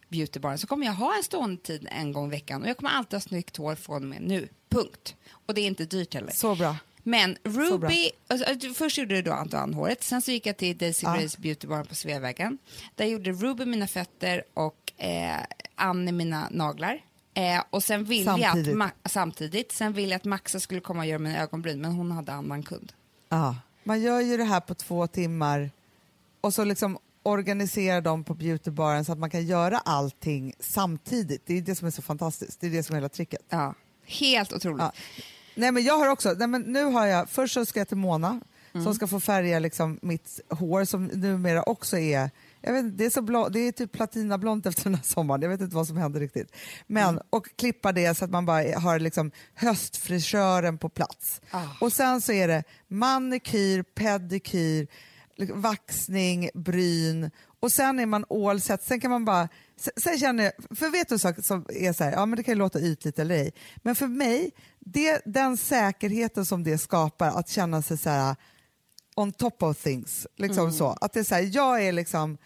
beautybaren 0.10 0.58
så 0.58 0.68
kommer 0.68 0.86
jag 0.86 0.94
ha 0.94 1.18
en 1.18 1.24
stående 1.24 1.62
tid 1.62 1.88
en 1.92 2.12
gång 2.12 2.28
i 2.28 2.32
veckan 2.32 2.62
och 2.62 2.70
jag 2.70 2.78
kommer 2.78 2.92
alltid 2.92 3.14
ha 3.14 3.22
snyggt 3.22 3.58
hår 3.58 3.76
från 3.76 4.04
och 4.04 4.10
med 4.10 4.22
nu. 4.22 4.48
Punkt. 4.70 5.16
Och 5.46 5.54
det 5.54 5.62
är 5.62 5.68
inte 5.68 5.86
dyrt 5.86 6.14
heller. 6.14 6.32
Så 6.32 6.56
bra. 6.56 6.76
Men. 7.04 7.38
Ruby, 7.44 8.12
alltså, 8.28 8.74
först 8.74 8.98
gjorde 8.98 9.16
du 9.16 9.22
då 9.22 9.32
Antoine 9.34 9.74
håret, 9.74 10.04
sen 10.04 10.22
så 10.22 10.32
gick 10.32 10.46
jag 10.46 10.58
till 10.58 10.78
Daisy 10.78 11.06
Ja. 11.06 11.16
Grace 11.16 11.42
Beautybar 11.42 11.84
på 11.84 11.96
Sveavägen. 11.96 12.58
Där 12.96 13.06
gjorde 13.06 13.32
Ruby 13.32 13.66
mina 13.66 13.88
fötter 13.88 14.44
och 14.54 14.94
eh, 14.98 15.40
Annie 15.76 16.12
mina 16.12 16.48
naglar. 16.52 17.02
Eh, 17.34 17.64
och 17.70 17.84
sen 17.84 18.04
ville 18.04 18.24
jag 18.32 18.44
att 18.44 18.52
Samtidigt. 18.52 18.76
Ma- 18.76 18.92
samtidigt. 19.06 19.72
Sen 19.72 19.94
ville 19.94 20.12
jag 20.12 20.18
att 20.18 20.26
Maxa 20.26 20.60
skulle 20.60 20.82
komma 20.82 21.00
och 21.00 21.06
göra 21.06 21.20
mina 21.20 21.42
ögonbryn, 21.42 21.82
men 21.82 21.92
hon 21.92 22.12
hade 22.12 22.32
annan 22.34 22.64
kund. 22.64 22.94
Ja. 23.30 23.56
Man 23.84 24.02
gör 24.02 24.20
ju 24.20 24.38
det 24.38 24.44
här 24.44 24.60
på 24.60 24.76
två 24.76 25.08
timmar 25.08 25.72
och 26.42 26.54
så 26.54 26.64
liksom 26.64 26.98
organiserar 27.24 28.02
de 28.02 28.24
på 28.24 28.34
beautybaren 28.34 29.06
så 29.06 29.12
att 29.12 29.20
man 29.20 29.30
kan 29.30 29.46
göra 29.46 29.78
allting 29.78 30.54
samtidigt. 30.60 31.42
Det 31.46 31.58
är 31.58 31.62
det 31.62 31.76
som 31.76 31.88
är 31.88 31.92
så 31.92 32.02
fantastiskt. 32.02 32.62
Det 32.62 32.68
är 32.68 32.72
det 32.72 32.84
som 32.84 32.94
är 32.96 32.98
hela 32.98 33.10
tricket. 33.10 33.42
Ja, 33.50 33.74
helt 34.06 34.54
otroligt. 34.54 34.82
Ja. 34.82 34.92
Nej, 35.56 35.72
men 35.72 35.84
jag 35.84 35.98
har 35.98 36.08
också, 36.08 36.36
nej, 36.38 36.48
men 36.48 36.62
nu 36.62 36.84
har 36.84 37.06
jag, 37.08 37.30
först 37.30 37.54
så 37.54 37.66
ska 37.66 37.80
jag 37.80 37.88
till 37.88 37.98
Mona 37.98 38.42
Mm. 38.74 38.84
som 38.84 38.96
ska 38.96 39.08
få 39.08 39.20
färga 39.20 39.60
liksom 39.60 40.00
mitt 40.02 40.40
hår 40.50 40.86
som 40.86 41.06
numera 41.06 41.64
också 41.64 41.98
är 41.98 42.30
jag 42.62 42.74
vet, 42.74 42.98
det, 42.98 43.06
är 43.06 43.10
så 43.10 43.22
blå, 43.22 43.50
det 43.50 43.60
är 43.60 43.72
typ 43.72 43.92
platinablont 43.92 44.66
efter 44.66 44.84
den 44.84 44.96
här 44.96 45.04
sommaren, 45.04 45.42
jag 45.42 45.50
vet 45.50 45.62
inte 45.62 45.76
vad 45.76 45.88
som 45.88 45.98
händer 45.98 46.20
riktigt. 46.20 46.56
Men, 46.88 47.10
Mm. 47.10 47.24
Och 47.30 47.48
klippa 47.56 47.92
det 47.92 48.18
så 48.18 48.26
att 48.26 48.32
man 48.32 48.46
bara 48.46 48.80
har 48.80 49.00
liksom 49.00 49.32
höstfrisören 49.54 50.78
på 50.78 50.90
plats. 50.90 51.42
Ah. 51.52 51.64
Och 51.80 51.94
sen 51.94 52.22
så 52.22 52.32
är 52.32 52.48
det 52.48 52.64
manikyr, 52.88 53.84
pedikyr, 53.84 54.88
vaxning, 55.54 56.50
bryn 56.54 57.32
och 57.62 57.72
sen 57.72 58.00
är 58.00 58.06
man 58.06 58.26
all 58.30 58.62
set. 58.62 58.84
Sen 58.84 59.00
kan 59.00 59.12
man 59.12 59.26
bara, 59.26 59.50
sen, 59.78 59.94
sen 60.04 60.20
känner 60.20 60.44
jag, 60.44 60.78
för 60.78 60.90
vet 60.90 61.10
du 61.10 61.16
en 61.16 61.20
sak 61.20 61.46
som 61.46 61.66
är 61.70 61.94
så 61.94 62.04
här, 62.04 62.12
ja 62.12 62.26
men 62.26 62.38
det 62.38 62.44
kan 62.44 62.52
ju 62.52 62.58
låta 62.60 62.82
ytligt 62.82 63.20
eller 63.20 63.36
ej, 63.36 63.54
men 63.76 63.96
för 63.96 64.08
mig, 64.08 64.52
det, 64.80 65.22
den 65.26 65.58
säkerheten 65.58 66.46
som 66.46 66.64
det 66.64 66.78
skapar 66.78 67.28
att 67.28 67.50
känna 67.50 67.82
sig 67.82 67.98
så 67.98 68.10
här 68.10 68.36
on 69.16 69.32
top 69.32 69.64
of 69.64 69.84
things, 69.84 70.28
liksom 70.38 70.72
så. 70.72 70.98
Att 71.02 71.14
det 71.14 71.20
är 71.20 71.24
så 71.24 71.36
här, 71.36 71.50
jag 71.56 71.84
är 71.84 71.92
liksom 71.92 72.38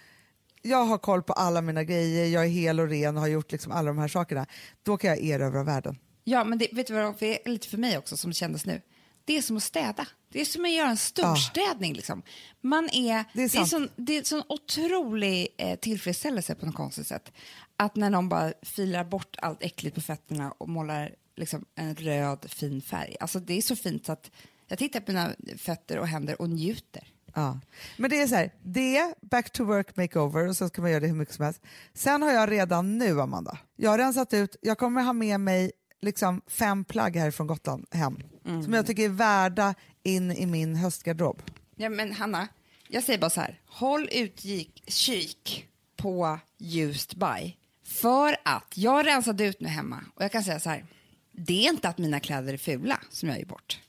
jag 0.66 0.86
har 0.86 0.98
koll 0.98 1.24
på 1.24 1.34
alla 1.34 1.62
mina 1.62 1.84
grejer, 1.84 2.26
jag 2.26 2.44
är 2.46 2.50
hel 2.50 2.80
och 2.80 2.90
ren 2.90 3.16
och 3.16 3.22
har 3.22 3.28
gjort 3.28 3.52
liksom 3.52 3.72
alla 3.72 3.88
de 3.88 3.98
här 3.98 4.08
sakerna. 4.08 4.46
Då 4.84 4.98
kan 4.98 5.10
jag 5.10 5.24
erövra 5.24 5.64
världen. 5.64 5.98
Ja, 6.24 6.44
men 6.44 6.58
det, 6.58 6.68
vet 6.72 6.88
du 6.88 6.94
vad 6.94 7.20
det 7.20 7.46
är 7.46 7.50
lite 7.50 7.68
för 7.68 7.78
mig 7.78 7.98
också 7.98 8.18
som 8.18 8.30
det 8.30 8.36
kändes 8.36 8.66
nu? 8.66 8.82
Det 9.26 9.38
är 9.38 9.42
som 9.42 9.58
att 9.58 9.64
städa. 9.64 10.08
Det 10.30 10.42
är 10.42 10.46
som 10.46 10.66
att 10.66 10.72
göra 10.72 10.90
en 10.90 10.98
storstädning. 10.98 11.94
Liksom. 11.94 12.22
Man 12.62 12.90
är, 12.90 12.90
Det 12.94 13.10
är 13.10 13.26
det, 13.34 13.44
är 13.44 13.50
sant. 13.50 13.70
sån, 13.70 13.90
det 13.96 14.18
är 14.18 14.24
sån 14.24 14.44
otrolig 14.50 15.48
eh, 15.58 15.80
tillfredsställelse 15.80 16.56
på 16.56 16.66
något 16.66 16.76
konstigt 16.76 17.08
sätt. 17.08 17.32
Att 17.78 17.96
när 17.96 18.10
någon 18.10 18.30
bara 18.30 18.54
filar 18.62 19.04
bort 19.04 19.36
allt 19.42 19.64
äckligt 19.64 19.96
på 19.96 20.02
fötterna 20.02 20.52
och 20.52 20.70
målar 20.70 21.16
liksom, 21.36 21.66
en 21.76 21.96
röd 21.96 22.46
fin 22.50 22.82
färg. 22.82 23.16
Alltså, 23.20 23.40
det 23.40 23.54
är 23.58 23.62
så 23.62 23.76
fint 23.76 24.06
så 24.06 24.12
att 24.12 24.32
Jag 24.68 24.78
tittar 24.78 25.00
på 25.00 25.12
mina 25.12 25.34
fötter 25.58 25.98
och 26.00 26.08
händer 26.08 26.42
och 26.42 26.50
njuter. 26.50 27.08
Ja. 27.34 27.60
Men 27.98 28.10
det 28.10 28.22
är 28.22 28.28
så 28.28 28.36
här, 28.36 28.52
det, 28.64 29.14
back 29.22 29.52
to 29.52 29.64
work 29.64 29.96
makeover 29.96 30.48
och 30.48 30.58
så 30.58 30.68
ska 30.68 30.82
man 30.82 30.92
göra 30.92 31.00
det 31.00 31.08
hur 31.08 31.16
mycket 31.16 31.36
som 31.36 31.46
helst. 31.46 31.62
Sen 31.94 32.22
har 32.22 32.32
jag 32.32 32.52
redan 32.52 32.98
nu, 32.98 33.22
Amanda, 33.22 33.58
jag 33.76 33.90
har 33.92 33.98
rensat 33.98 34.34
ut, 34.34 34.56
jag 34.62 34.78
kommer 34.78 35.04
ha 35.04 35.14
med 35.14 35.40
mig 35.40 35.72
liksom 36.06 36.42
fem 36.48 36.86
plagg 36.86 37.16
här 37.16 37.32
från 37.32 37.48
Gotland 37.48 37.86
hem 37.92 38.18
som 38.64 38.74
jag 38.74 38.88
tycker 38.88 39.04
är 39.04 39.10
värda 39.10 39.76
in 40.04 40.32
i 40.32 40.46
min 40.46 40.76
höstgarderob. 40.76 41.42
Ja, 41.76 41.90
men 41.90 42.12
Hanna, 42.12 42.48
jag 42.88 43.04
säger 43.04 43.20
bara 43.20 43.30
så 43.30 43.42
här. 43.42 43.60
Håll 43.66 44.10
utkik 44.12 45.66
på 45.96 46.40
Used 46.60 47.20
By. 47.20 47.56
För 47.84 48.38
att 48.44 48.78
jag 48.78 49.06
rensade 49.06 49.46
ut 49.46 49.60
nu 49.60 49.68
hemma 49.68 50.04
och 50.16 50.24
jag 50.24 50.32
kan 50.32 50.44
säga 50.44 50.60
så 50.60 50.70
här. 50.70 50.86
Det 51.32 51.66
är 51.66 51.70
inte 51.70 51.90
att 51.90 51.98
mina 51.98 52.20
kläder 52.20 52.54
är 52.54 52.58
fula 52.58 53.00
som 53.10 53.30
jag 53.30 53.38
ger 53.38 53.46
bort. 53.46 53.80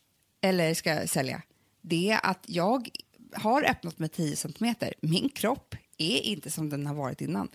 Eller 0.40 0.74
ska 0.74 0.94
jag 0.94 1.08
sälja. 1.08 1.42
Det 1.80 2.10
är 2.10 2.20
att 2.22 2.44
jag 2.46 2.88
har 3.32 3.62
öppnat 3.62 3.98
med 3.98 4.12
10 4.12 4.36
centimeter. 4.36 4.94
Min 5.00 5.28
kropp 5.28 5.74
är 5.98 6.20
inte 6.20 6.50
som 6.50 6.70
den 6.70 6.86
har 6.86 6.94
varit 6.94 7.20
innan. 7.20 7.48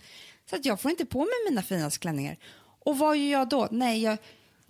Så 0.50 0.56
att 0.56 0.64
jag 0.64 0.80
får 0.80 0.90
inte 0.90 1.06
på 1.06 1.18
mig 1.18 1.34
mina 1.50 1.62
finaste 1.62 1.98
klänningar. 1.98 2.38
Och 2.84 2.98
vad 2.98 3.16
gör 3.16 3.38
jag 3.38 3.48
då? 3.48 3.68
Nej, 3.70 4.02
jag, 4.02 4.18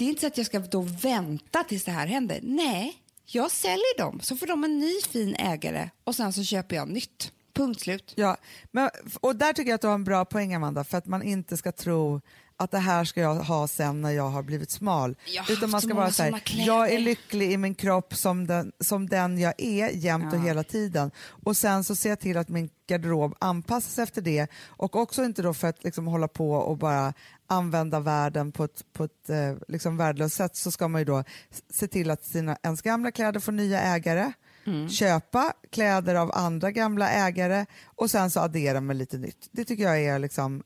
det 0.03 0.07
är 0.07 0.09
inte 0.09 0.21
så 0.21 0.27
att 0.27 0.37
jag 0.37 0.47
ska 0.47 0.59
då 0.59 0.81
vänta 0.81 1.65
tills 1.65 1.85
det 1.85 1.91
här 1.91 2.07
händer. 2.07 2.41
Nej, 2.43 2.95
jag 3.27 3.51
säljer 3.51 3.99
dem 3.99 4.21
så 4.21 4.37
får 4.37 4.47
de 4.47 4.65
en 4.65 4.79
ny 4.79 5.01
fin 5.01 5.37
ägare 5.39 5.91
och 6.05 6.15
sen 6.15 6.33
så 6.33 6.45
köper 6.45 6.77
jag 6.77 6.89
nytt. 6.89 7.33
Punkt 7.53 7.81
slut. 7.81 8.13
Ja, 8.17 8.37
men, 8.71 8.91
och 9.21 9.37
där 9.37 9.53
tycker 9.53 9.71
jag 9.71 9.75
att 9.75 9.81
du 9.81 9.87
har 9.87 9.95
en 9.95 10.05
bra 10.05 10.25
poäng 10.25 10.55
Amanda, 10.55 10.85
för 10.85 10.99
att 10.99 11.07
man 11.07 11.23
inte 11.23 11.57
ska 11.57 11.73
tro 11.73 12.21
att 12.57 12.71
det 12.71 12.79
här 12.79 13.05
ska 13.05 13.21
jag 13.21 13.35
ha 13.35 13.69
sen 13.69 14.01
när 14.01 14.11
jag 14.11 14.29
har 14.31 14.43
blivit 14.43 14.71
smal. 14.71 15.17
Jag 15.27 15.51
Utan 15.51 15.71
man 15.71 15.81
ska 15.83 15.95
vara 15.95 16.11
så 16.11 16.23
här, 16.23 16.43
jag 16.67 16.93
är 16.93 16.99
lycklig 16.99 17.53
i 17.53 17.57
min 17.57 17.75
kropp 17.75 18.15
som 18.15 18.47
den, 18.47 18.73
som 18.81 19.09
den 19.09 19.39
jag 19.39 19.55
är 19.59 19.89
jämt 19.89 20.33
och 20.33 20.39
Ja. 20.39 20.43
hela 20.43 20.65
tiden. 20.65 21.11
Och 21.45 21.57
sen 21.57 21.85
så 21.85 21.97
ser 21.97 22.09
jag 22.09 22.21
till 22.21 22.37
att 22.37 22.49
min 22.49 22.71
garderob 22.87 23.35
anpassas 23.39 23.99
efter 23.99 24.23
det 24.23 24.47
och 24.67 24.97
också 24.97 25.25
inte 25.25 25.43
då 25.43 25.55
för 25.55 25.69
att 25.69 25.85
liksom 25.85 26.07
hålla 26.07 26.29
på 26.29 26.53
och 26.53 26.79
bara 26.79 27.15
använda 27.47 28.01
världen 28.01 28.53
på 28.53 28.65
ett, 28.65 28.85
på 28.93 29.05
ett 29.05 29.31
eh, 29.31 29.55
liksom 29.69 29.97
värdelöst 29.97 30.37
sätt 30.37 30.57
så 30.57 30.71
ska 30.71 30.89
man 30.89 31.01
ju 31.01 31.05
då 31.05 31.25
se 31.71 31.89
till 31.89 32.11
att 32.11 32.25
sina, 32.25 32.57
ens 32.63 32.83
gamla 32.83 33.11
kläder 33.11 33.41
får 33.41 33.53
nya 33.53 33.81
ägare, 33.81 34.33
Mm. 34.67 34.89
köpa 34.89 35.53
kläder 35.71 36.15
av 36.15 36.33
andra 36.35 36.71
gamla 36.71 37.11
ägare 37.11 37.67
och 37.85 38.11
sen 38.11 38.31
så 38.31 38.41
addera 38.41 38.81
med 38.81 38.97
lite 38.97 39.19
nytt. 39.19 39.49
Det 39.51 39.65
tycker 39.65 39.83
jag 39.85 40.03
är 40.05 40.19
liksom 40.19 40.63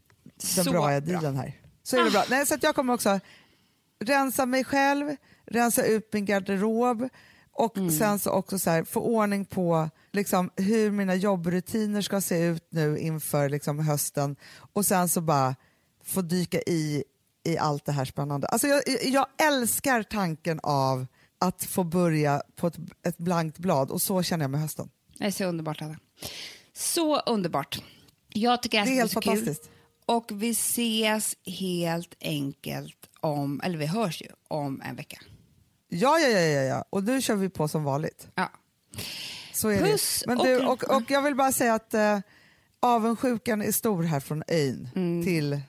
den 0.55 0.64
Så 0.64 0.70
bra 0.70 1.01
dealen 1.01 1.37
här. 1.37 1.55
Så 1.87 1.97
är 1.97 2.05
det 2.05 2.11
bra. 2.11 2.24
Nej, 2.30 2.47
så 2.47 2.55
att 2.55 2.62
jag 2.62 2.74
kommer 2.74 2.95
också 2.95 3.20
rensa 4.01 4.47
mig 4.47 4.64
själv, 4.64 5.16
rensa 5.47 5.84
ut 5.84 6.12
min 6.12 6.24
garderob 6.24 7.09
och 7.53 7.76
Mm. 7.76 7.91
sen 7.91 8.18
så 8.18 8.30
också 8.30 8.59
så 8.59 8.70
här, 8.70 8.84
få 8.84 9.01
ordning 9.01 9.45
på 9.45 9.91
liksom, 10.12 10.51
hur 10.57 10.91
mina 10.91 11.14
jobbrutiner 11.14 12.03
ska 12.03 12.20
se 12.20 12.45
ut 12.45 12.66
nu 12.70 12.99
inför 12.99 13.49
liksom, 13.49 13.78
hösten 13.78 14.37
och 14.72 14.87
sen 14.87 15.09
så 15.09 15.20
bara 15.20 15.57
få 16.05 16.20
dyka 16.22 16.59
i 16.61 17.05
i 17.45 17.59
allt 17.59 17.84
det 17.84 17.93
här 17.93 18.05
spännande. 18.05 18.47
Alltså 18.47 18.66
jag, 18.68 18.82
jag 19.03 19.26
älskar 19.39 20.03
tanken 20.03 20.61
av 20.62 21.07
att 21.39 21.64
få 21.64 21.84
börja 21.84 22.43
på 22.57 22.66
ett, 22.66 22.76
ett 23.07 23.18
blankt 23.18 23.59
blad 23.59 23.91
och 23.91 24.03
så 24.03 24.22
känner 24.22 24.45
jag 24.45 24.51
med 24.51 24.61
hösten. 24.61 24.91
Det 25.18 25.24
är 25.24 25.30
så 25.30 25.45
underbart, 25.45 25.82
Anna. 25.82 25.97
Så 26.74 27.20
underbart. 27.20 27.82
Jag 28.28 28.62
tycker 28.62 28.80
att 28.80 28.87
Det 28.87 28.91
är 28.91 28.95
det 28.95 28.99
helt 29.01 29.12
så 29.12 29.20
kul. 29.20 29.55
Och 30.07 30.30
vi 30.34 30.50
ses 30.50 31.36
helt 31.46 32.14
enkelt 32.20 32.96
om, 33.20 33.61
eller 33.64 33.78
vi 33.78 33.86
hörs 33.86 34.22
ju 34.22 34.26
om 34.48 34.82
en 34.84 34.96
vecka. 34.96 35.18
Ja, 35.88 36.18
ja, 36.18 36.28
ja, 36.28 36.40
ja, 36.40 36.62
ja. 36.62 36.84
och 36.90 37.04
nu 37.04 37.22
kör 37.22 37.34
vi 37.34 37.48
på 37.48 37.68
som 37.68 37.84
vanligt. 37.84 38.28
Ja. 38.34 38.50
Så 39.52 39.68
är 39.68 39.78
Puss 39.78 40.20
det. 40.20 40.26
Men 40.30 40.40
och 40.40 40.46
du, 40.46 40.59
kram. 40.59 40.68
och, 40.68 40.82
och 40.96 41.02
jag 41.11 41.22
vill 41.22 41.34
bara 41.34 41.52
säga 41.52 41.74
att 41.74 41.94
eh, 41.94 42.18
avundsjukan 42.80 43.62
är 43.62 43.72
stor 43.72 44.02
här 44.02 44.20
från 44.20 44.42
Öin 44.48 44.88
Mm. 44.96 45.24
till 45.24 45.61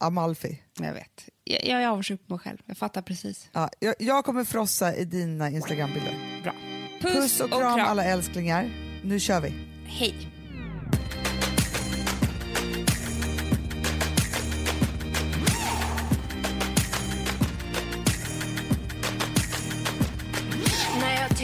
Amalfi. 0.00 0.62
Jag 0.80 0.92
vet. 0.94 1.28
Jag, 1.44 1.64
jag 1.66 1.82
är 1.82 1.88
avundsjuk 1.88 2.26
på 2.26 2.32
mig 2.34 2.40
själv. 2.40 2.58
Jag 2.66 2.76
fattar 2.76 3.02
precis. 3.02 3.48
Ja, 3.52 3.70
jag, 3.78 3.94
jag 3.98 4.24
kommer 4.24 4.44
frossa 4.44 4.96
i 4.96 5.04
dina 5.04 5.50
Instagrambilder. 5.50 6.40
Bra. 6.42 6.52
Puss 7.00 7.40
och 7.40 7.50
kram, 7.50 7.80
alla 7.80 8.04
älsklingar. 8.04 8.70
Nu 9.04 9.20
kör 9.20 9.40
vi. 9.40 9.50
Hej. 9.86 10.28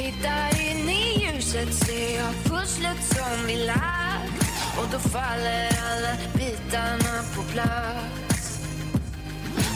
Tittar 0.00 0.50
in 0.60 0.88
i 0.88 1.24
ljuset 1.24 1.74
ser 1.74 2.16
jag 2.16 2.34
pusslet 2.44 3.04
som 3.04 3.46
vi 3.46 3.56
lagt 3.66 4.42
och 4.78 4.86
då 4.92 4.98
faller 4.98 5.68
alla 5.90 6.16
bitarna 6.34 7.22
på 7.36 7.42
plats. 7.42 8.60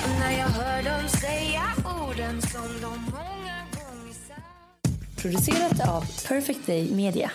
Och 0.05 0.21
när 0.21 0.39
jag 0.39 0.49
hör 0.49 0.83
dem 0.83 1.09
säga 1.09 1.63
orden 2.09 2.43
som 2.43 2.69
de 2.83 3.01
många 3.13 3.59
gånger 3.77 4.15
sagt 4.29 5.23
Producerat 5.23 5.89
av 5.89 6.05
Perfect 6.29 6.67
Day 6.67 6.95
Media. 6.95 7.31